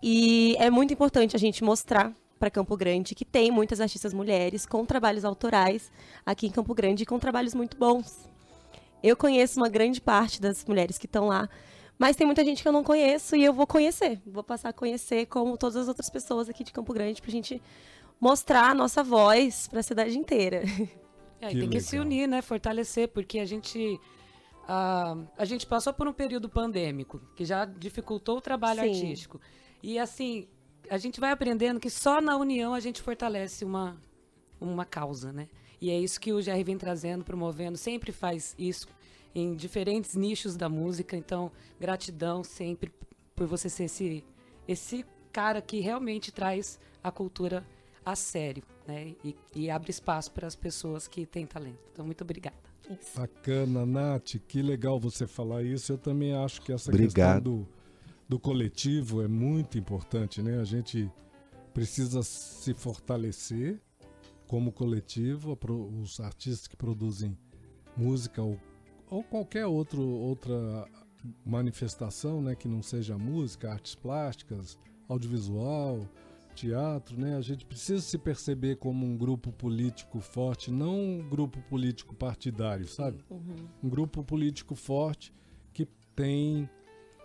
E 0.03 0.55
é 0.59 0.69
muito 0.69 0.93
importante 0.93 1.35
a 1.35 1.39
gente 1.39 1.65
mostrar 1.65 2.13
para 2.39 2.51
Campo 2.51 2.77
Grande 2.77 3.15
que 3.15 3.25
tem 3.25 3.51
muitas 3.51 3.81
artistas 3.81 4.13
mulheres 4.13 4.67
com 4.67 4.85
trabalhos 4.85 5.25
autorais 5.25 5.91
aqui 6.27 6.47
em 6.47 6.51
Campo 6.51 6.75
Grande 6.75 7.05
e 7.05 7.07
com 7.07 7.19
trabalhos 7.19 7.55
muito 7.55 7.75
bons. 7.79 8.29
Eu 9.03 9.17
conheço 9.17 9.59
uma 9.59 9.71
grande 9.71 9.99
parte 9.99 10.43
das 10.43 10.63
mulheres 10.67 10.99
que 10.99 11.07
estão 11.07 11.29
lá, 11.29 11.49
mas 11.99 12.17
tem 12.17 12.27
muita 12.27 12.45
gente 12.45 12.61
que 12.61 12.69
eu 12.69 12.73
não 12.73 12.85
conheço 12.85 13.35
e 13.35 13.43
eu 13.43 13.55
vou 13.55 13.67
conhecer. 13.67 14.21
Vou 14.27 14.45
passar 14.45 14.69
a 14.69 14.73
conhecer 14.75 15.25
como 15.25 15.57
todas 15.57 15.77
as 15.77 15.89
outras 15.89 16.11
pessoas 16.11 16.51
aqui 16.51 16.63
de 16.63 16.71
Campo 16.71 16.93
Grande 16.93 17.23
pra 17.23 17.31
gente 17.31 17.63
mostrar 18.21 18.71
a 18.71 18.75
nossa 18.75 19.03
voz 19.03 19.67
para 19.69 19.81
a 19.81 19.83
cidade 19.83 20.17
inteira. 20.19 20.63
É, 21.43 21.49
Que 21.49 21.61
tem 21.61 21.71
que 21.71 21.81
se 21.81 21.93
legal. 21.93 22.05
unir, 22.05 22.29
né? 22.29 22.43
Fortalecer, 22.43 23.09
porque 23.09 23.39
a 23.39 23.47
gente. 23.47 23.99
ah, 24.69 25.17
a 25.39 25.47
gente 25.47 25.67
passou 25.67 25.91
por 25.91 26.07
um 26.07 26.13
período 26.13 26.51
pandêmico 26.51 27.19
que 27.35 27.47
já 27.47 27.65
dificultou 27.65 28.37
o 28.37 28.41
trabalho 28.43 28.83
Sim. 28.83 28.89
artístico. 28.91 29.41
E 29.83 29.99
assim, 29.99 30.47
a 30.91 30.99
gente 30.99 31.19
vai 31.19 31.31
aprendendo 31.31 31.81
que 31.81 31.89
só 31.89 32.21
na 32.21 32.37
união 32.37 32.75
a 32.75 32.81
gente 32.81 33.01
fortalece 33.01 33.65
uma, 33.65 33.97
uma 34.61 34.85
causa, 34.85 35.33
né? 35.33 35.49
E 35.81 35.89
é 35.89 35.99
isso 35.99 36.21
que 36.21 36.31
o 36.31 36.45
GR 36.45 36.63
vem 36.63 36.77
trazendo, 36.77 37.25
promovendo, 37.25 37.79
sempre 37.79 38.13
faz 38.13 38.55
isso 38.59 38.87
em 39.35 39.55
diferentes 39.55 40.15
nichos 40.15 40.57
da 40.59 40.69
música. 40.69 41.17
Então, 41.17 41.51
gratidão 41.81 42.45
sempre 42.45 42.93
por 43.35 43.47
você 43.47 43.71
ser 43.71 43.85
esse, 43.85 44.23
esse 44.69 45.07
cara 45.33 45.63
que 45.63 45.81
realmente 45.81 46.31
traz 46.31 46.79
a 47.03 47.11
cultura 47.11 47.67
a 48.05 48.17
sério, 48.17 48.63
né? 48.87 49.15
E, 49.25 49.37
e 49.55 49.71
abre 49.71 49.91
espaço 49.91 50.33
para 50.33 50.47
as 50.47 50.57
pessoas 50.57 51.07
que 51.07 51.27
têm 51.27 51.47
talento. 51.47 51.79
Então, 51.93 52.05
muito 52.05 52.23
obrigada. 52.23 52.57
Bacana, 53.15 53.87
Nath. 53.87 54.37
Que 54.49 54.63
legal 54.63 54.99
você 54.99 55.27
falar 55.27 55.63
isso. 55.63 55.93
Eu 55.93 55.99
também 55.99 56.35
acho 56.35 56.61
que 56.63 56.73
essa 56.73 56.91
Obrigado. 56.91 57.35
questão 57.35 57.41
do, 57.41 57.69
do 58.29 58.39
coletivo 58.39 59.23
é 59.23 59.29
muito 59.29 59.79
importante, 59.79 60.43
né? 60.43 60.59
A 60.59 60.65
gente 60.65 61.11
precisa 61.73 62.23
se 62.23 62.75
fortalecer 62.75 63.81
como 64.47 64.73
coletivo, 64.73 65.57
os 66.03 66.19
artistas 66.19 66.67
que 66.67 66.77
produzem 66.77 67.39
música 67.97 68.43
ou, 68.43 68.59
ou 69.09 69.23
qualquer 69.23 69.67
outro, 69.67 70.03
outra 70.03 70.89
manifestação, 71.47 72.43
né? 72.43 72.57
Que 72.57 72.67
não 72.67 72.83
seja 72.83 73.17
música, 73.17 73.71
artes 73.71 73.95
plásticas, 73.95 74.77
audiovisual, 75.09 76.09
teatro, 76.55 77.19
né? 77.19 77.37
A 77.37 77.41
gente 77.41 77.65
precisa 77.65 78.01
se 78.01 78.19
perceber 78.19 78.77
como 78.77 79.07
um 79.07 79.17
grupo 79.17 79.53
político 79.53 80.21
forte, 80.21 80.71
não 80.71 80.99
um 80.99 81.29
grupo 81.29 81.61
político 81.63 82.15
partidário, 82.15 82.87
sabe? 82.87 83.25
Um 83.83 83.89
grupo 83.89 84.23
político 84.23 84.75
forte 84.75 85.33
que 85.73 85.87
tem 86.15 86.69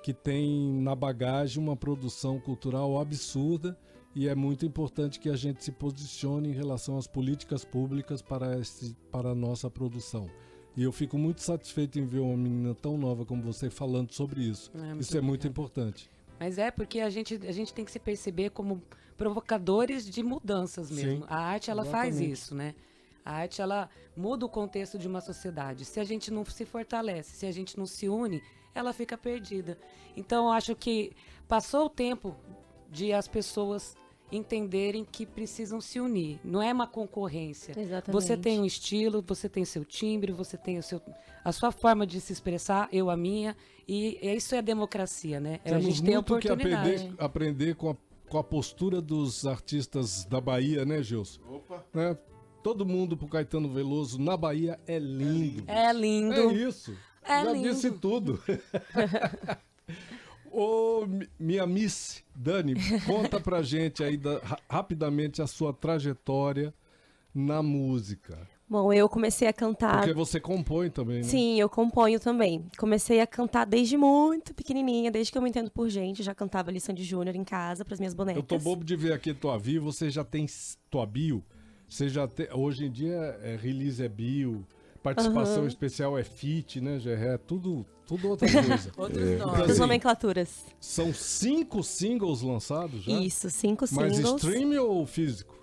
que 0.03 0.13
tem 0.13 0.71
na 0.81 0.93
bagagem 0.93 1.61
uma 1.61 1.75
produção 1.75 2.39
cultural 2.39 2.99
absurda 2.99 3.75
e 4.15 4.29
é 4.29 4.35
muito 4.35 4.65
importante 4.65 5.19
que 5.19 5.29
a 5.29 5.35
gente 5.35 5.63
se 5.63 5.71
posicione 5.71 6.49
em 6.49 6.53
relação 6.53 6.97
às 6.97 7.07
políticas 7.07 7.65
públicas 7.65 8.21
para, 8.21 8.57
esse, 8.59 8.95
para 9.11 9.31
a 9.31 9.35
nossa 9.35 9.69
produção. 9.69 10.29
E 10.77 10.83
eu 10.83 10.91
fico 10.91 11.17
muito 11.17 11.41
satisfeito 11.41 11.99
em 11.99 12.05
ver 12.05 12.19
uma 12.19 12.37
menina 12.37 12.73
tão 12.73 12.97
nova 12.97 13.25
como 13.25 13.41
você 13.41 13.69
falando 13.69 14.13
sobre 14.13 14.41
isso. 14.41 14.71
É, 14.73 14.97
isso 14.97 15.17
é 15.17 15.21
muito 15.21 15.47
importante. 15.47 16.09
Mas 16.39 16.57
é 16.57 16.69
porque 16.71 16.99
a 16.99 17.09
gente, 17.09 17.35
a 17.47 17.51
gente 17.51 17.73
tem 17.73 17.83
que 17.83 17.91
se 17.91 17.99
perceber 17.99 18.51
como 18.51 18.81
provocadores 19.17 20.09
de 20.09 20.21
mudanças 20.23 20.91
mesmo. 20.91 21.21
Sim, 21.21 21.27
a 21.27 21.37
arte, 21.37 21.71
ela 21.71 21.85
faz 21.85 22.15
exatamente. 22.15 22.31
isso, 22.31 22.55
né? 22.55 22.75
A 23.23 23.33
arte, 23.33 23.61
ela 23.61 23.89
muda 24.15 24.45
o 24.45 24.49
contexto 24.49 24.97
de 24.97 25.07
uma 25.07 25.21
sociedade. 25.21 25.85
Se 25.85 25.99
a 25.99 26.03
gente 26.03 26.31
não 26.31 26.45
se 26.45 26.65
fortalece, 26.65 27.35
se 27.35 27.45
a 27.45 27.51
gente 27.51 27.77
não 27.77 27.85
se 27.85 28.07
une, 28.07 28.41
ela 28.73 28.93
fica 28.93 29.17
perdida. 29.17 29.77
Então, 30.15 30.45
eu 30.45 30.51
acho 30.51 30.75
que 30.75 31.11
passou 31.47 31.85
o 31.85 31.89
tempo 31.89 32.35
de 32.89 33.11
as 33.13 33.27
pessoas 33.27 33.95
entenderem 34.31 35.05
que 35.05 35.25
precisam 35.25 35.79
se 35.79 35.99
unir. 35.99 36.39
Não 36.43 36.61
é 36.61 36.71
uma 36.73 36.87
concorrência. 36.87 37.73
Exatamente. 37.77 38.11
Você 38.11 38.35
tem 38.35 38.59
um 38.59 38.65
estilo, 38.65 39.23
você 39.25 39.47
tem 39.47 39.63
o 39.63 39.65
seu 39.65 39.85
timbre, 39.85 40.31
você 40.31 40.57
tem 40.57 40.77
o 40.77 40.83
seu, 40.83 41.01
a 41.43 41.51
sua 41.51 41.71
forma 41.71 42.05
de 42.05 42.19
se 42.19 42.33
expressar, 42.33 42.89
eu 42.91 43.09
a 43.09 43.17
minha, 43.17 43.55
e 43.87 44.17
isso 44.35 44.55
é 44.55 44.61
democracia, 44.61 45.39
né? 45.39 45.59
É 45.63 45.69
a 45.69 45.77
Temos 45.77 45.85
gente 45.85 46.03
tem 46.03 46.15
a 46.15 46.17
muito 46.17 46.39
que 46.39 46.47
oportunidade. 46.47 46.93
aprender, 46.95 47.15
aprender 47.17 47.75
com, 47.75 47.91
a, 47.91 47.95
com 48.29 48.37
a 48.37 48.43
postura 48.43 49.01
dos 49.01 49.45
artistas 49.45 50.25
da 50.25 50.41
Bahia, 50.41 50.85
né, 50.85 51.01
Gilson? 51.03 51.41
Opa. 51.49 51.83
Né? 51.93 52.17
Todo 52.63 52.85
mundo 52.85 53.15
pro 53.15 53.27
Caetano 53.27 53.71
Veloso 53.71 54.19
na 54.19 54.35
Bahia 54.35 54.79
é 54.87 54.97
lindo. 54.97 55.63
É 55.67 55.93
lindo. 55.93 56.33
É 56.33 56.53
isso. 56.53 56.97
É 57.23 57.43
Já 57.43 57.51
lindo. 57.51 57.69
disse 57.69 57.91
tudo. 57.91 58.41
Ô, 60.51 61.05
mi- 61.05 61.29
minha 61.37 61.67
Miss 61.67 62.23
Dani, 62.33 62.75
conta 63.05 63.39
pra 63.39 63.61
gente 63.61 64.03
aí 64.03 64.17
da- 64.17 64.39
ra- 64.39 64.59
rapidamente 64.69 65.41
a 65.41 65.47
sua 65.47 65.73
trajetória 65.73 66.73
na 67.33 67.61
música. 67.61 68.47
Bom, 68.67 68.91
eu 68.91 69.07
comecei 69.07 69.47
a 69.47 69.53
cantar. 69.53 69.97
Porque 69.99 70.13
você 70.13 70.39
compõe 70.39 70.89
também, 70.89 71.17
né? 71.17 71.23
Sim, 71.23 71.59
eu 71.59 71.69
componho 71.69 72.19
também. 72.19 72.65
Comecei 72.77 73.21
a 73.21 73.27
cantar 73.27 73.63
desde 73.65 73.95
muito 73.95 74.55
pequenininha, 74.55 75.11
desde 75.11 75.31
que 75.31 75.37
eu 75.37 75.41
me 75.41 75.49
entendo 75.49 75.69
por 75.69 75.87
gente. 75.87 76.23
Já 76.23 76.33
cantava 76.33 76.71
lição 76.71 76.93
de 76.95 77.03
júnior 77.03 77.35
em 77.35 77.43
casa 77.43 77.85
para 77.85 77.93
as 77.93 77.99
minhas 77.99 78.15
bonecas. 78.15 78.41
Eu 78.41 78.47
tô 78.47 78.57
bobo 78.57 78.83
de 78.83 78.95
ver 78.95 79.13
aqui 79.13 79.33
tua 79.35 79.59
bio, 79.59 79.83
você 79.83 80.09
já 80.09 80.23
tem 80.23 80.47
tua 80.89 81.05
bio, 81.05 81.43
você 81.87 82.09
já 82.09 82.27
tem, 82.27 82.47
hoje 82.51 82.85
em 82.85 82.91
dia 82.91 83.37
é 83.43 83.55
release 83.55 84.03
é 84.03 84.09
bio, 84.09 84.65
participação 85.03 85.59
Aham. 85.59 85.67
especial 85.67 86.17
é 86.17 86.23
fit, 86.23 86.81
né, 86.81 86.97
Gerré? 86.99 87.35
É 87.35 87.37
tudo, 87.37 87.85
tudo 88.07 88.29
outra 88.29 88.47
coisa. 88.51 88.91
Outros 88.97 89.29
Então, 89.29 89.45
nomes. 89.45 89.61
As 89.63 89.69
assim, 89.69 89.79
nomenclaturas. 89.79 90.65
são 90.79 91.13
cinco 91.13 91.83
singles 91.83 92.41
lançados 92.41 93.03
já? 93.03 93.11
Isso, 93.19 93.47
cinco 93.51 93.85
Mas 93.91 94.15
singles. 94.15 94.43
stream 94.43 94.83
ou 94.83 95.05
físico? 95.05 95.53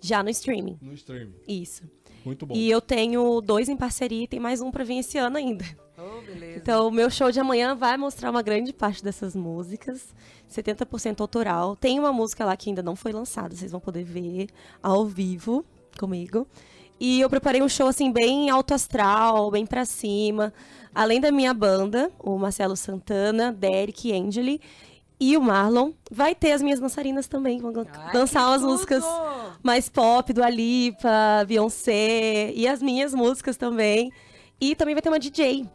Já 0.00 0.22
no 0.22 0.30
streaming. 0.30 0.78
No 0.80 0.92
stream. 0.92 1.30
Isso. 1.48 1.82
Muito 2.24 2.46
bom. 2.46 2.54
E 2.54 2.70
eu 2.70 2.80
tenho 2.80 3.40
dois 3.40 3.68
em 3.68 3.76
parceria 3.76 4.24
e 4.24 4.28
tem 4.28 4.40
mais 4.40 4.60
um 4.60 4.70
para 4.70 4.84
vir 4.84 4.98
esse 4.98 5.18
ano 5.18 5.36
ainda. 5.36 5.64
Oh, 5.96 6.20
beleza. 6.22 6.58
Então, 6.58 6.88
o 6.88 6.90
meu 6.90 7.10
show 7.10 7.30
de 7.30 7.38
amanhã 7.38 7.74
vai 7.74 7.96
mostrar 7.96 8.30
uma 8.30 8.42
grande 8.42 8.72
parte 8.72 9.02
dessas 9.02 9.36
músicas, 9.36 10.14
70% 10.50 11.20
autoral. 11.20 11.76
Tem 11.76 11.98
uma 11.98 12.12
música 12.12 12.44
lá 12.44 12.56
que 12.56 12.68
ainda 12.68 12.82
não 12.82 12.96
foi 12.96 13.12
lançada, 13.12 13.54
vocês 13.54 13.70
vão 13.70 13.80
poder 13.80 14.04
ver 14.04 14.48
ao 14.82 15.06
vivo 15.06 15.64
comigo. 15.98 16.46
E 16.98 17.20
eu 17.20 17.28
preparei 17.28 17.62
um 17.62 17.68
show 17.68 17.88
assim 17.88 18.10
bem 18.10 18.50
alto 18.50 18.72
astral, 18.72 19.50
bem 19.50 19.66
pra 19.66 19.84
cima. 19.84 20.52
Além 20.94 21.20
da 21.20 21.32
minha 21.32 21.52
banda, 21.52 22.10
o 22.18 22.38
Marcelo 22.38 22.76
Santana, 22.76 23.52
Derek 23.52 24.08
e 24.08 24.12
Angeli 24.12 24.60
e 25.18 25.36
o 25.36 25.40
Marlon, 25.40 25.92
vai 26.10 26.34
ter 26.34 26.52
as 26.52 26.60
minhas 26.62 26.80
dançarinas 26.80 27.26
também, 27.26 27.60
vão 27.60 27.72
Ai, 27.76 28.12
dançar 28.12 28.48
umas 28.48 28.60
tudo! 28.60 28.72
músicas 28.72 29.04
mais 29.62 29.88
pop 29.88 30.32
do 30.32 30.42
Alipa, 30.42 31.44
Beyoncé 31.46 32.52
e 32.52 32.66
as 32.66 32.82
minhas 32.82 33.14
músicas 33.14 33.56
também. 33.56 34.12
E 34.60 34.74
também 34.74 34.94
vai 34.94 35.02
ter 35.02 35.08
uma 35.08 35.18
DJ. 35.18 35.66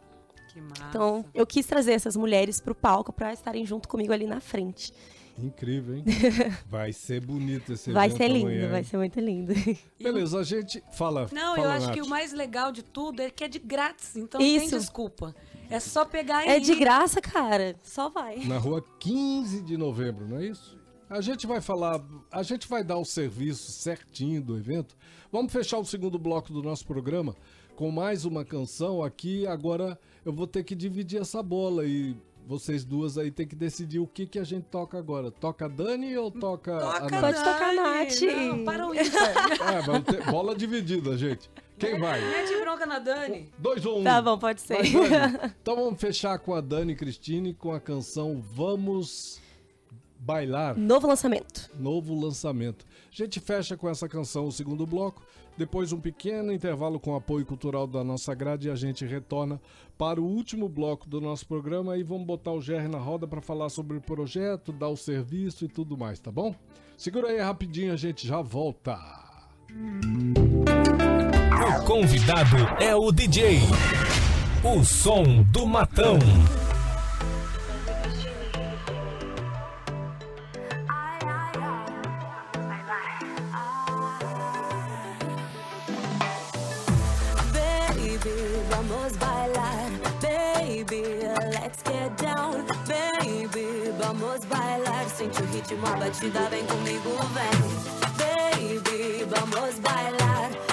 Que 0.52 0.60
massa. 0.60 0.84
Então, 0.88 1.24
eu 1.34 1.46
quis 1.46 1.66
trazer 1.66 1.92
essas 1.92 2.16
mulheres 2.16 2.60
pro 2.60 2.74
palco 2.74 3.12
pra 3.12 3.32
estarem 3.32 3.64
junto 3.64 3.88
comigo 3.88 4.12
ali 4.12 4.26
na 4.26 4.40
frente. 4.40 4.92
Incrível, 5.38 5.96
hein? 5.96 6.04
Vai 6.68 6.92
ser 6.92 7.24
bonito 7.24 7.72
esse 7.72 7.90
vai 7.92 8.10
ser 8.10 8.28
lindo, 8.28 8.46
amanhã, 8.46 8.68
vai 8.68 8.84
ser 8.84 8.98
muito 8.98 9.18
lindo. 9.20 9.54
Beleza, 9.98 10.38
a 10.38 10.42
gente 10.42 10.82
fala. 10.92 11.28
Não, 11.32 11.54
fala, 11.54 11.66
eu 11.66 11.70
acho 11.70 11.86
Nath. 11.86 11.94
que 11.94 12.02
o 12.02 12.06
mais 12.08 12.32
legal 12.32 12.70
de 12.70 12.82
tudo 12.82 13.20
é 13.22 13.30
que 13.30 13.44
é 13.44 13.48
de 13.48 13.58
grátis, 13.58 14.16
então 14.16 14.38
não 14.38 14.46
tem 14.46 14.56
Isso. 14.56 14.78
desculpa. 14.78 15.34
É 15.70 15.78
só 15.78 16.04
pegar 16.04 16.44
e 16.44 16.48
É 16.48 16.58
de 16.58 16.74
graça, 16.74 17.20
cara. 17.20 17.76
Só 17.82 18.08
vai. 18.08 18.44
Na 18.44 18.58
rua 18.58 18.84
15 18.98 19.62
de 19.62 19.76
novembro, 19.76 20.26
não 20.26 20.38
é 20.38 20.46
isso? 20.46 20.78
A 21.08 21.20
gente 21.20 21.46
vai 21.46 21.60
falar, 21.60 22.00
a 22.30 22.42
gente 22.42 22.68
vai 22.68 22.84
dar 22.84 22.98
o 22.98 23.04
serviço 23.04 23.72
certinho 23.72 24.42
do 24.42 24.56
evento. 24.56 24.96
Vamos 25.32 25.52
fechar 25.52 25.78
o 25.78 25.84
segundo 25.84 26.18
bloco 26.18 26.52
do 26.52 26.62
nosso 26.62 26.86
programa 26.86 27.36
com 27.76 27.90
mais 27.90 28.24
uma 28.24 28.44
canção 28.44 29.02
aqui. 29.02 29.46
Agora 29.46 29.98
eu 30.24 30.32
vou 30.32 30.46
ter 30.46 30.64
que 30.64 30.74
dividir 30.74 31.20
essa 31.20 31.42
bola 31.42 31.84
e 31.86 32.16
vocês 32.46 32.84
duas 32.84 33.16
aí 33.16 33.30
tem 33.30 33.46
que 33.46 33.54
decidir 33.54 34.00
o 34.00 34.06
que, 34.06 34.26
que 34.26 34.38
a 34.38 34.44
gente 34.44 34.64
toca 34.64 34.98
agora. 34.98 35.30
Toca 35.30 35.66
a 35.66 35.68
Dani 35.68 36.16
ou 36.16 36.30
toca, 36.30 36.76
a 36.76 37.00
Toca 37.00 37.10
Nath? 37.10 37.20
Pode 37.20 37.38
tocar 37.38 37.70
a 37.70 37.74
Nath. 37.74 38.20
Não, 38.20 38.64
para 38.64 38.86
o. 38.86 38.94
É, 38.94 40.12
ter 40.12 40.30
bola 40.30 40.54
dividida, 40.54 41.16
gente. 41.16 41.50
Quem 41.80 41.98
vai? 41.98 42.20
Mete 42.20 42.60
bronca 42.60 42.84
na 42.86 42.98
Dani. 42.98 43.50
Dois 43.58 43.84
ou 43.86 44.00
um? 44.00 44.04
Tá 44.04 44.20
bom, 44.20 44.38
pode 44.38 44.60
ser. 44.60 44.76
Vai. 44.82 45.50
Então 45.62 45.76
vamos 45.76 46.00
fechar 46.00 46.38
com 46.38 46.54
a 46.54 46.60
Dani 46.60 46.94
Cristine 46.94 47.54
com 47.54 47.72
a 47.72 47.80
canção 47.80 48.40
Vamos 48.40 49.40
Bailar. 50.18 50.78
Novo 50.78 51.06
lançamento. 51.06 51.70
novo 51.78 52.14
lançamento. 52.18 52.84
A 53.10 53.16
gente 53.16 53.40
fecha 53.40 53.76
com 53.76 53.88
essa 53.88 54.06
canção 54.08 54.46
o 54.46 54.52
segundo 54.52 54.86
bloco, 54.86 55.22
depois 55.56 55.92
um 55.92 56.00
pequeno 56.00 56.52
intervalo 56.52 57.00
com 57.00 57.14
apoio 57.16 57.46
cultural 57.46 57.86
da 57.86 58.04
nossa 58.04 58.34
grade 58.34 58.68
e 58.68 58.70
a 58.70 58.74
gente 58.74 59.06
retorna 59.06 59.58
para 59.96 60.20
o 60.20 60.24
último 60.24 60.68
bloco 60.68 61.08
do 61.08 61.20
nosso 61.20 61.46
programa 61.46 61.96
e 61.96 62.02
vamos 62.02 62.26
botar 62.26 62.52
o 62.52 62.60
GR 62.60 62.88
na 62.90 62.98
roda 62.98 63.26
para 63.26 63.40
falar 63.40 63.70
sobre 63.70 63.96
o 63.96 64.00
projeto, 64.00 64.72
dar 64.72 64.88
o 64.88 64.96
serviço 64.96 65.64
e 65.64 65.68
tudo 65.68 65.96
mais, 65.96 66.20
tá 66.20 66.30
bom? 66.30 66.54
Segura 66.96 67.28
aí 67.28 67.38
rapidinho, 67.38 67.92
a 67.94 67.96
gente 67.96 68.26
já 68.26 68.42
volta. 68.42 68.98
O 71.60 71.84
convidado 71.84 72.56
é 72.80 72.94
o 72.94 73.12
DJ. 73.12 73.60
O 74.64 74.82
som 74.82 75.42
do 75.52 75.66
matão. 75.66 76.18
Sente 95.16 95.42
o 95.42 95.46
ritmo, 95.52 95.86
a 95.86 95.96
batida, 95.96 96.40
vem 96.48 96.64
comigo, 96.64 97.10
vem. 97.34 98.00
Baby, 98.16 99.26
vamos 99.28 99.78
bailar. 99.80 100.69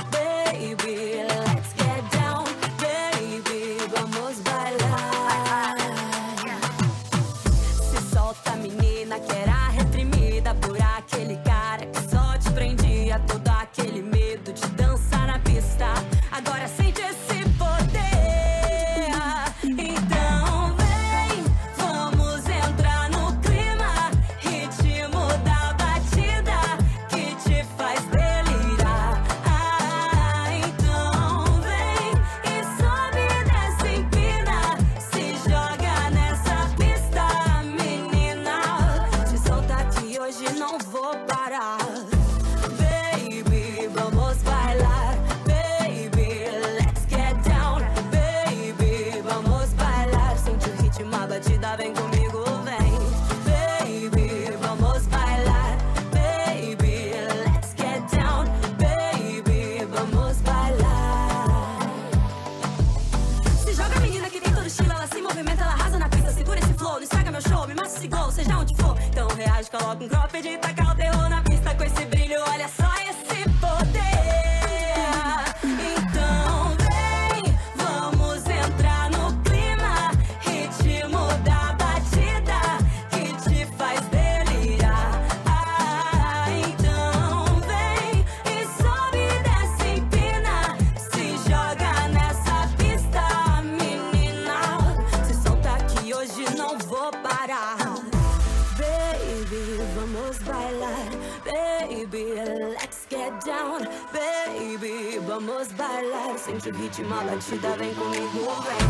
Down, 103.57 103.87
baby. 104.13 105.19
Vamos 105.25 105.67
bailar, 105.73 106.37
sente 106.37 106.69
o 106.69 106.73
ritmo, 106.73 107.09
batida 107.09 107.75
vem 107.77 107.93
comigo, 107.95 108.53
vem. 108.65 108.87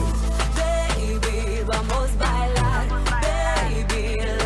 Baby, 0.58 1.64
vamos 1.64 2.12
bailar, 2.12 2.88
baby. 3.22 4.37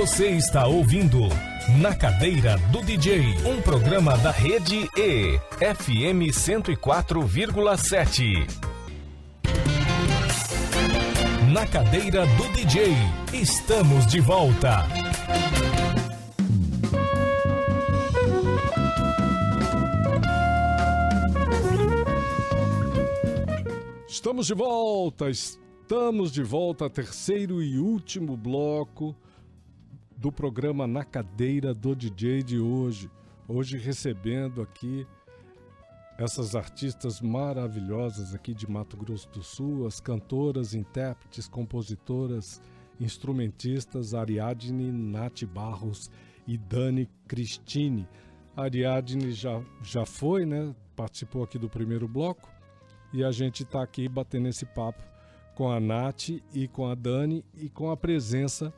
Você 0.00 0.30
está 0.30 0.66
ouvindo 0.66 1.28
Na 1.78 1.94
Cadeira 1.94 2.56
do 2.72 2.82
DJ, 2.82 3.36
um 3.44 3.60
programa 3.60 4.16
da 4.16 4.30
rede 4.30 4.88
E, 4.96 5.38
FM 5.58 6.32
104,7. 6.32 8.48
Na 11.52 11.66
Cadeira 11.66 12.24
do 12.24 12.48
DJ, 12.48 12.94
estamos 13.34 14.06
de 14.06 14.20
volta. 14.20 14.86
Estamos 24.08 24.46
de 24.46 24.54
volta, 24.54 25.28
estamos 25.28 26.32
de 26.32 26.42
volta, 26.42 26.88
terceiro 26.88 27.62
e 27.62 27.78
último 27.78 28.34
bloco 28.34 29.14
do 30.20 30.30
programa 30.30 30.86
Na 30.86 31.02
Cadeira 31.02 31.72
do 31.72 31.96
DJ 31.96 32.42
de 32.42 32.58
hoje. 32.58 33.10
Hoje 33.48 33.78
recebendo 33.78 34.60
aqui 34.60 35.06
essas 36.18 36.54
artistas 36.54 37.22
maravilhosas 37.22 38.34
aqui 38.34 38.52
de 38.52 38.70
Mato 38.70 38.98
Grosso 38.98 39.30
do 39.30 39.42
Sul, 39.42 39.86
as 39.86 39.98
cantoras, 39.98 40.74
intérpretes, 40.74 41.48
compositoras, 41.48 42.60
instrumentistas 43.00 44.12
Ariadne 44.12 44.92
Nath 44.92 45.42
Barros 45.44 46.10
e 46.46 46.58
Dani 46.58 47.08
Cristine. 47.26 48.06
Ariadne 48.54 49.32
já, 49.32 49.62
já 49.82 50.04
foi, 50.04 50.44
né? 50.44 50.76
Participou 50.94 51.44
aqui 51.44 51.58
do 51.58 51.70
primeiro 51.70 52.06
bloco 52.06 52.50
e 53.10 53.24
a 53.24 53.30
gente 53.32 53.62
está 53.62 53.82
aqui 53.82 54.06
batendo 54.06 54.48
esse 54.48 54.66
papo 54.66 55.02
com 55.54 55.70
a 55.70 55.80
Nath 55.80 56.28
e 56.52 56.68
com 56.68 56.86
a 56.86 56.94
Dani 56.94 57.42
e 57.54 57.70
com 57.70 57.90
a 57.90 57.96
presença 57.96 58.70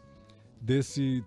desse 0.63 1.25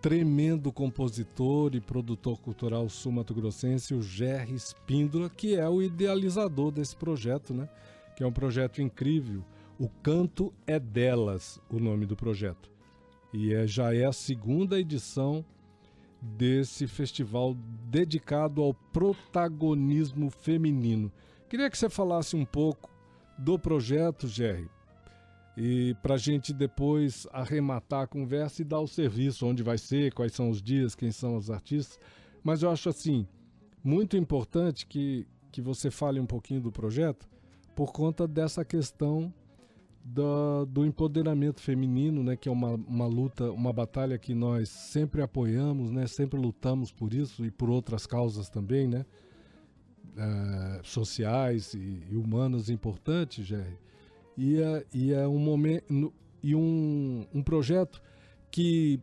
tremendo 0.00 0.72
compositor 0.72 1.74
e 1.74 1.80
produtor 1.80 2.40
cultural 2.40 2.88
sul-mato-grossense, 2.88 3.94
o 3.94 4.00
Jerry 4.00 4.58
Spíndola, 4.58 5.28
que 5.28 5.54
é 5.54 5.68
o 5.68 5.82
idealizador 5.82 6.70
desse 6.70 6.96
projeto, 6.96 7.52
né? 7.52 7.68
Que 8.16 8.24
é 8.24 8.26
um 8.26 8.32
projeto 8.32 8.80
incrível. 8.80 9.44
O 9.78 9.88
Canto 10.02 10.52
é 10.66 10.78
Delas, 10.78 11.60
o 11.70 11.78
nome 11.78 12.06
do 12.06 12.16
projeto. 12.16 12.70
E 13.32 13.52
é, 13.52 13.66
já 13.66 13.94
é 13.94 14.04
a 14.04 14.12
segunda 14.12 14.80
edição 14.80 15.44
desse 16.20 16.86
festival 16.86 17.54
dedicado 17.84 18.62
ao 18.62 18.74
protagonismo 18.74 20.30
feminino. 20.30 21.12
Queria 21.48 21.70
que 21.70 21.78
você 21.78 21.88
falasse 21.88 22.36
um 22.36 22.44
pouco 22.44 22.90
do 23.38 23.58
projeto, 23.58 24.26
Jerry, 24.26 24.68
e 25.56 25.94
para 26.02 26.14
a 26.14 26.18
gente 26.18 26.52
depois 26.52 27.26
arrematar 27.32 28.02
a 28.02 28.06
conversa 28.06 28.62
e 28.62 28.64
dar 28.64 28.80
o 28.80 28.86
serviço, 28.86 29.46
onde 29.46 29.62
vai 29.62 29.78
ser, 29.78 30.12
quais 30.12 30.32
são 30.32 30.48
os 30.48 30.62
dias, 30.62 30.94
quem 30.94 31.10
são 31.10 31.36
os 31.36 31.50
artistas. 31.50 31.98
Mas 32.42 32.62
eu 32.62 32.70
acho 32.70 32.88
assim, 32.88 33.26
muito 33.82 34.16
importante 34.16 34.86
que, 34.86 35.26
que 35.50 35.60
você 35.60 35.90
fale 35.90 36.20
um 36.20 36.26
pouquinho 36.26 36.60
do 36.60 36.72
projeto 36.72 37.28
por 37.74 37.92
conta 37.92 38.26
dessa 38.26 38.64
questão 38.64 39.32
da, 40.02 40.64
do 40.66 40.86
empoderamento 40.86 41.60
feminino, 41.60 42.22
né, 42.22 42.36
que 42.36 42.48
é 42.48 42.52
uma, 42.52 42.74
uma 42.74 43.06
luta, 43.06 43.50
uma 43.50 43.72
batalha 43.72 44.18
que 44.18 44.34
nós 44.34 44.68
sempre 44.68 45.20
apoiamos, 45.20 45.90
né, 45.90 46.06
sempre 46.06 46.40
lutamos 46.40 46.90
por 46.90 47.12
isso 47.12 47.44
e 47.44 47.50
por 47.50 47.68
outras 47.68 48.06
causas 48.06 48.48
também, 48.48 48.88
né, 48.88 49.04
eh, 50.16 50.80
sociais 50.82 51.74
e, 51.74 52.02
e 52.10 52.16
humanas 52.16 52.70
importantes, 52.70 53.46
Jerry 53.46 53.89
e 54.36 54.60
é, 54.60 54.86
e 54.92 55.12
é 55.12 55.26
um 55.26 55.38
momento 55.38 56.12
e 56.42 56.54
um, 56.54 57.26
um 57.34 57.42
projeto 57.42 58.00
que 58.50 59.00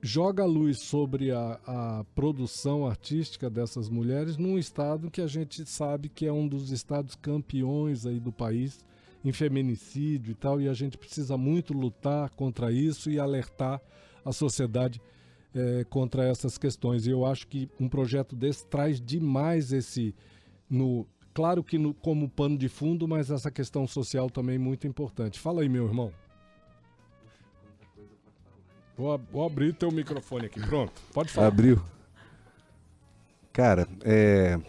joga 0.00 0.42
a 0.42 0.46
luz 0.46 0.80
sobre 0.80 1.30
a, 1.30 1.60
a, 1.66 2.04
produção 2.14 2.86
artística 2.86 3.50
dessas 3.50 3.88
mulheres 3.88 4.36
num 4.36 4.56
estado 4.56 5.10
que 5.10 5.20
a 5.20 5.26
gente 5.26 5.66
sabe 5.66 6.08
que 6.08 6.26
é 6.26 6.32
um 6.32 6.46
dos 6.46 6.70
estados 6.70 7.14
campeões 7.14 8.06
aí 8.06 8.20
do 8.20 8.32
país 8.32 8.84
em 9.24 9.32
feminicídio 9.32 10.32
e 10.32 10.34
tal, 10.34 10.60
e 10.60 10.68
a 10.68 10.74
gente 10.74 10.96
precisa 10.96 11.36
muito 11.36 11.72
lutar 11.72 12.30
contra 12.30 12.70
isso 12.70 13.10
e 13.10 13.18
alertar 13.18 13.80
a 14.24 14.32
sociedade 14.32 15.00
é, 15.54 15.84
contra 15.84 16.24
essas 16.24 16.56
questões. 16.56 17.06
E 17.06 17.10
eu 17.10 17.24
acho 17.24 17.46
que 17.48 17.68
um 17.80 17.88
projeto 17.88 18.36
desse 18.36 18.66
traz 18.66 19.00
demais 19.00 19.72
esse 19.72 20.14
no 20.70 21.06
Claro 21.38 21.62
que 21.62 21.78
no, 21.78 21.94
como 21.94 22.28
pano 22.28 22.58
de 22.58 22.68
fundo, 22.68 23.06
mas 23.06 23.30
essa 23.30 23.48
questão 23.48 23.86
social 23.86 24.28
também 24.28 24.58
muito 24.58 24.88
importante. 24.88 25.38
Fala 25.38 25.62
aí, 25.62 25.68
meu 25.68 25.86
irmão. 25.86 26.12
Vou, 28.96 29.16
vou 29.30 29.46
abrir 29.46 29.72
teu 29.72 29.92
microfone 29.92 30.46
aqui. 30.46 30.58
Pronto, 30.58 31.00
pode 31.14 31.30
falar. 31.30 31.46
Abriu. 31.46 31.80
Cara, 33.52 33.86
é. 34.02 34.60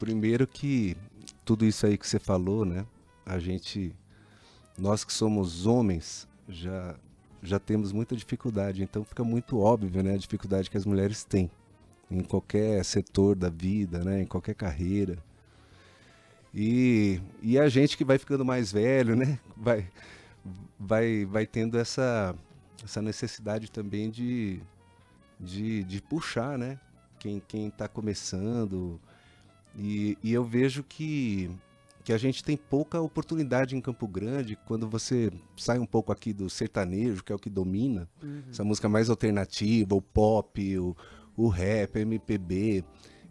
Primeiro 0.00 0.48
que 0.48 0.96
tudo 1.44 1.64
isso 1.64 1.86
aí 1.86 1.96
que 1.96 2.04
você 2.04 2.18
falou, 2.18 2.64
né? 2.64 2.84
A 3.24 3.38
gente, 3.38 3.94
nós 4.76 5.04
que 5.04 5.12
somos 5.12 5.64
homens, 5.64 6.26
já 6.48 6.96
já 7.40 7.60
temos 7.60 7.92
muita 7.92 8.16
dificuldade. 8.16 8.82
Então 8.82 9.04
fica 9.04 9.22
muito 9.22 9.60
óbvio, 9.60 10.02
né, 10.02 10.14
a 10.14 10.18
dificuldade 10.18 10.68
que 10.68 10.76
as 10.76 10.84
mulheres 10.84 11.22
têm 11.22 11.48
em 12.10 12.22
qualquer 12.22 12.84
setor 12.84 13.34
da 13.34 13.48
vida, 13.48 14.04
né, 14.04 14.22
em 14.22 14.26
qualquer 14.26 14.54
carreira. 14.54 15.18
E, 16.54 17.20
e 17.42 17.58
a 17.58 17.68
gente 17.68 17.96
que 17.96 18.04
vai 18.04 18.18
ficando 18.18 18.44
mais 18.44 18.72
velho, 18.72 19.16
né, 19.16 19.38
vai, 19.56 19.88
vai, 20.78 21.24
vai 21.24 21.46
tendo 21.46 21.78
essa, 21.78 22.34
essa 22.82 23.02
necessidade 23.02 23.70
também 23.70 24.10
de, 24.10 24.60
de, 25.38 25.84
de 25.84 26.00
puxar, 26.00 26.56
né, 26.56 26.78
quem 27.18 27.66
está 27.66 27.88
começando. 27.88 29.00
E, 29.76 30.16
e 30.22 30.32
eu 30.32 30.44
vejo 30.44 30.82
que, 30.82 31.50
que 32.04 32.12
a 32.12 32.18
gente 32.18 32.42
tem 32.42 32.56
pouca 32.56 33.00
oportunidade 33.00 33.76
em 33.76 33.80
Campo 33.80 34.06
Grande 34.06 34.56
quando 34.64 34.88
você 34.88 35.30
sai 35.56 35.78
um 35.78 35.84
pouco 35.84 36.12
aqui 36.12 36.32
do 36.32 36.48
sertanejo, 36.48 37.22
que 37.22 37.32
é 37.32 37.34
o 37.34 37.38
que 37.38 37.50
domina, 37.50 38.08
uhum. 38.22 38.42
essa 38.48 38.64
música 38.64 38.88
mais 38.88 39.10
alternativa, 39.10 39.94
o 39.94 40.00
pop, 40.00 40.78
o, 40.78 40.96
o 41.36 41.48
rap, 41.48 41.98
MPB, 41.98 42.84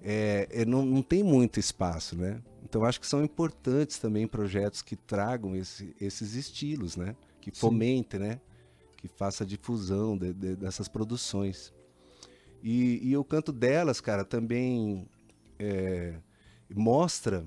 é, 0.04 0.48
é, 0.52 0.66
não, 0.66 0.86
não 0.86 1.02
tem 1.02 1.24
muito 1.24 1.60
espaço, 1.60 2.16
né? 2.16 2.42
Então 2.64 2.84
acho 2.84 3.00
que 3.00 3.08
são 3.08 3.24
importantes 3.24 3.98
também 3.98 4.28
projetos 4.28 4.82
que 4.82 4.96
tragam 4.96 5.56
esse, 5.56 5.96
esses 6.00 6.36
estilos, 6.36 6.96
né? 6.96 7.16
Que 7.42 7.52
fomentem, 7.52 8.20
né? 8.20 8.40
Que 8.98 9.08
faça 9.08 9.46
difusão 9.46 10.18
de, 10.18 10.34
de, 10.34 10.56
dessas 10.56 10.88
produções. 10.88 11.74
E, 12.62 13.00
e 13.02 13.18
o 13.18 13.24
canto 13.24 13.52
delas, 13.52 14.02
cara, 14.02 14.26
também 14.26 15.08
é, 15.58 16.16
mostra 16.74 17.46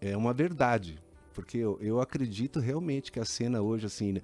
é, 0.00 0.16
uma 0.16 0.32
verdade. 0.32 0.98
Porque 1.32 1.58
eu, 1.58 1.78
eu 1.80 2.00
acredito 2.00 2.60
realmente 2.60 3.10
que 3.10 3.20
a 3.20 3.24
cena 3.24 3.62
hoje, 3.62 3.86
assim, 3.86 4.20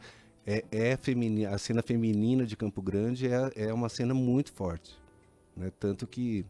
é, 0.47 0.65
é 0.71 0.97
feminina, 0.97 1.55
a 1.55 1.59
cena 1.59 1.83
feminina 1.83 2.45
de 2.47 2.57
Campo 2.57 2.83
Grande 2.83 3.29
é, 3.29 3.53
é 3.55 3.73
uma 3.73 3.89
cena 3.89 4.13
muito 4.15 4.53
forte. 4.53 4.99
Né? 5.59 5.73
Tanto 5.79 6.07
que 6.07 6.47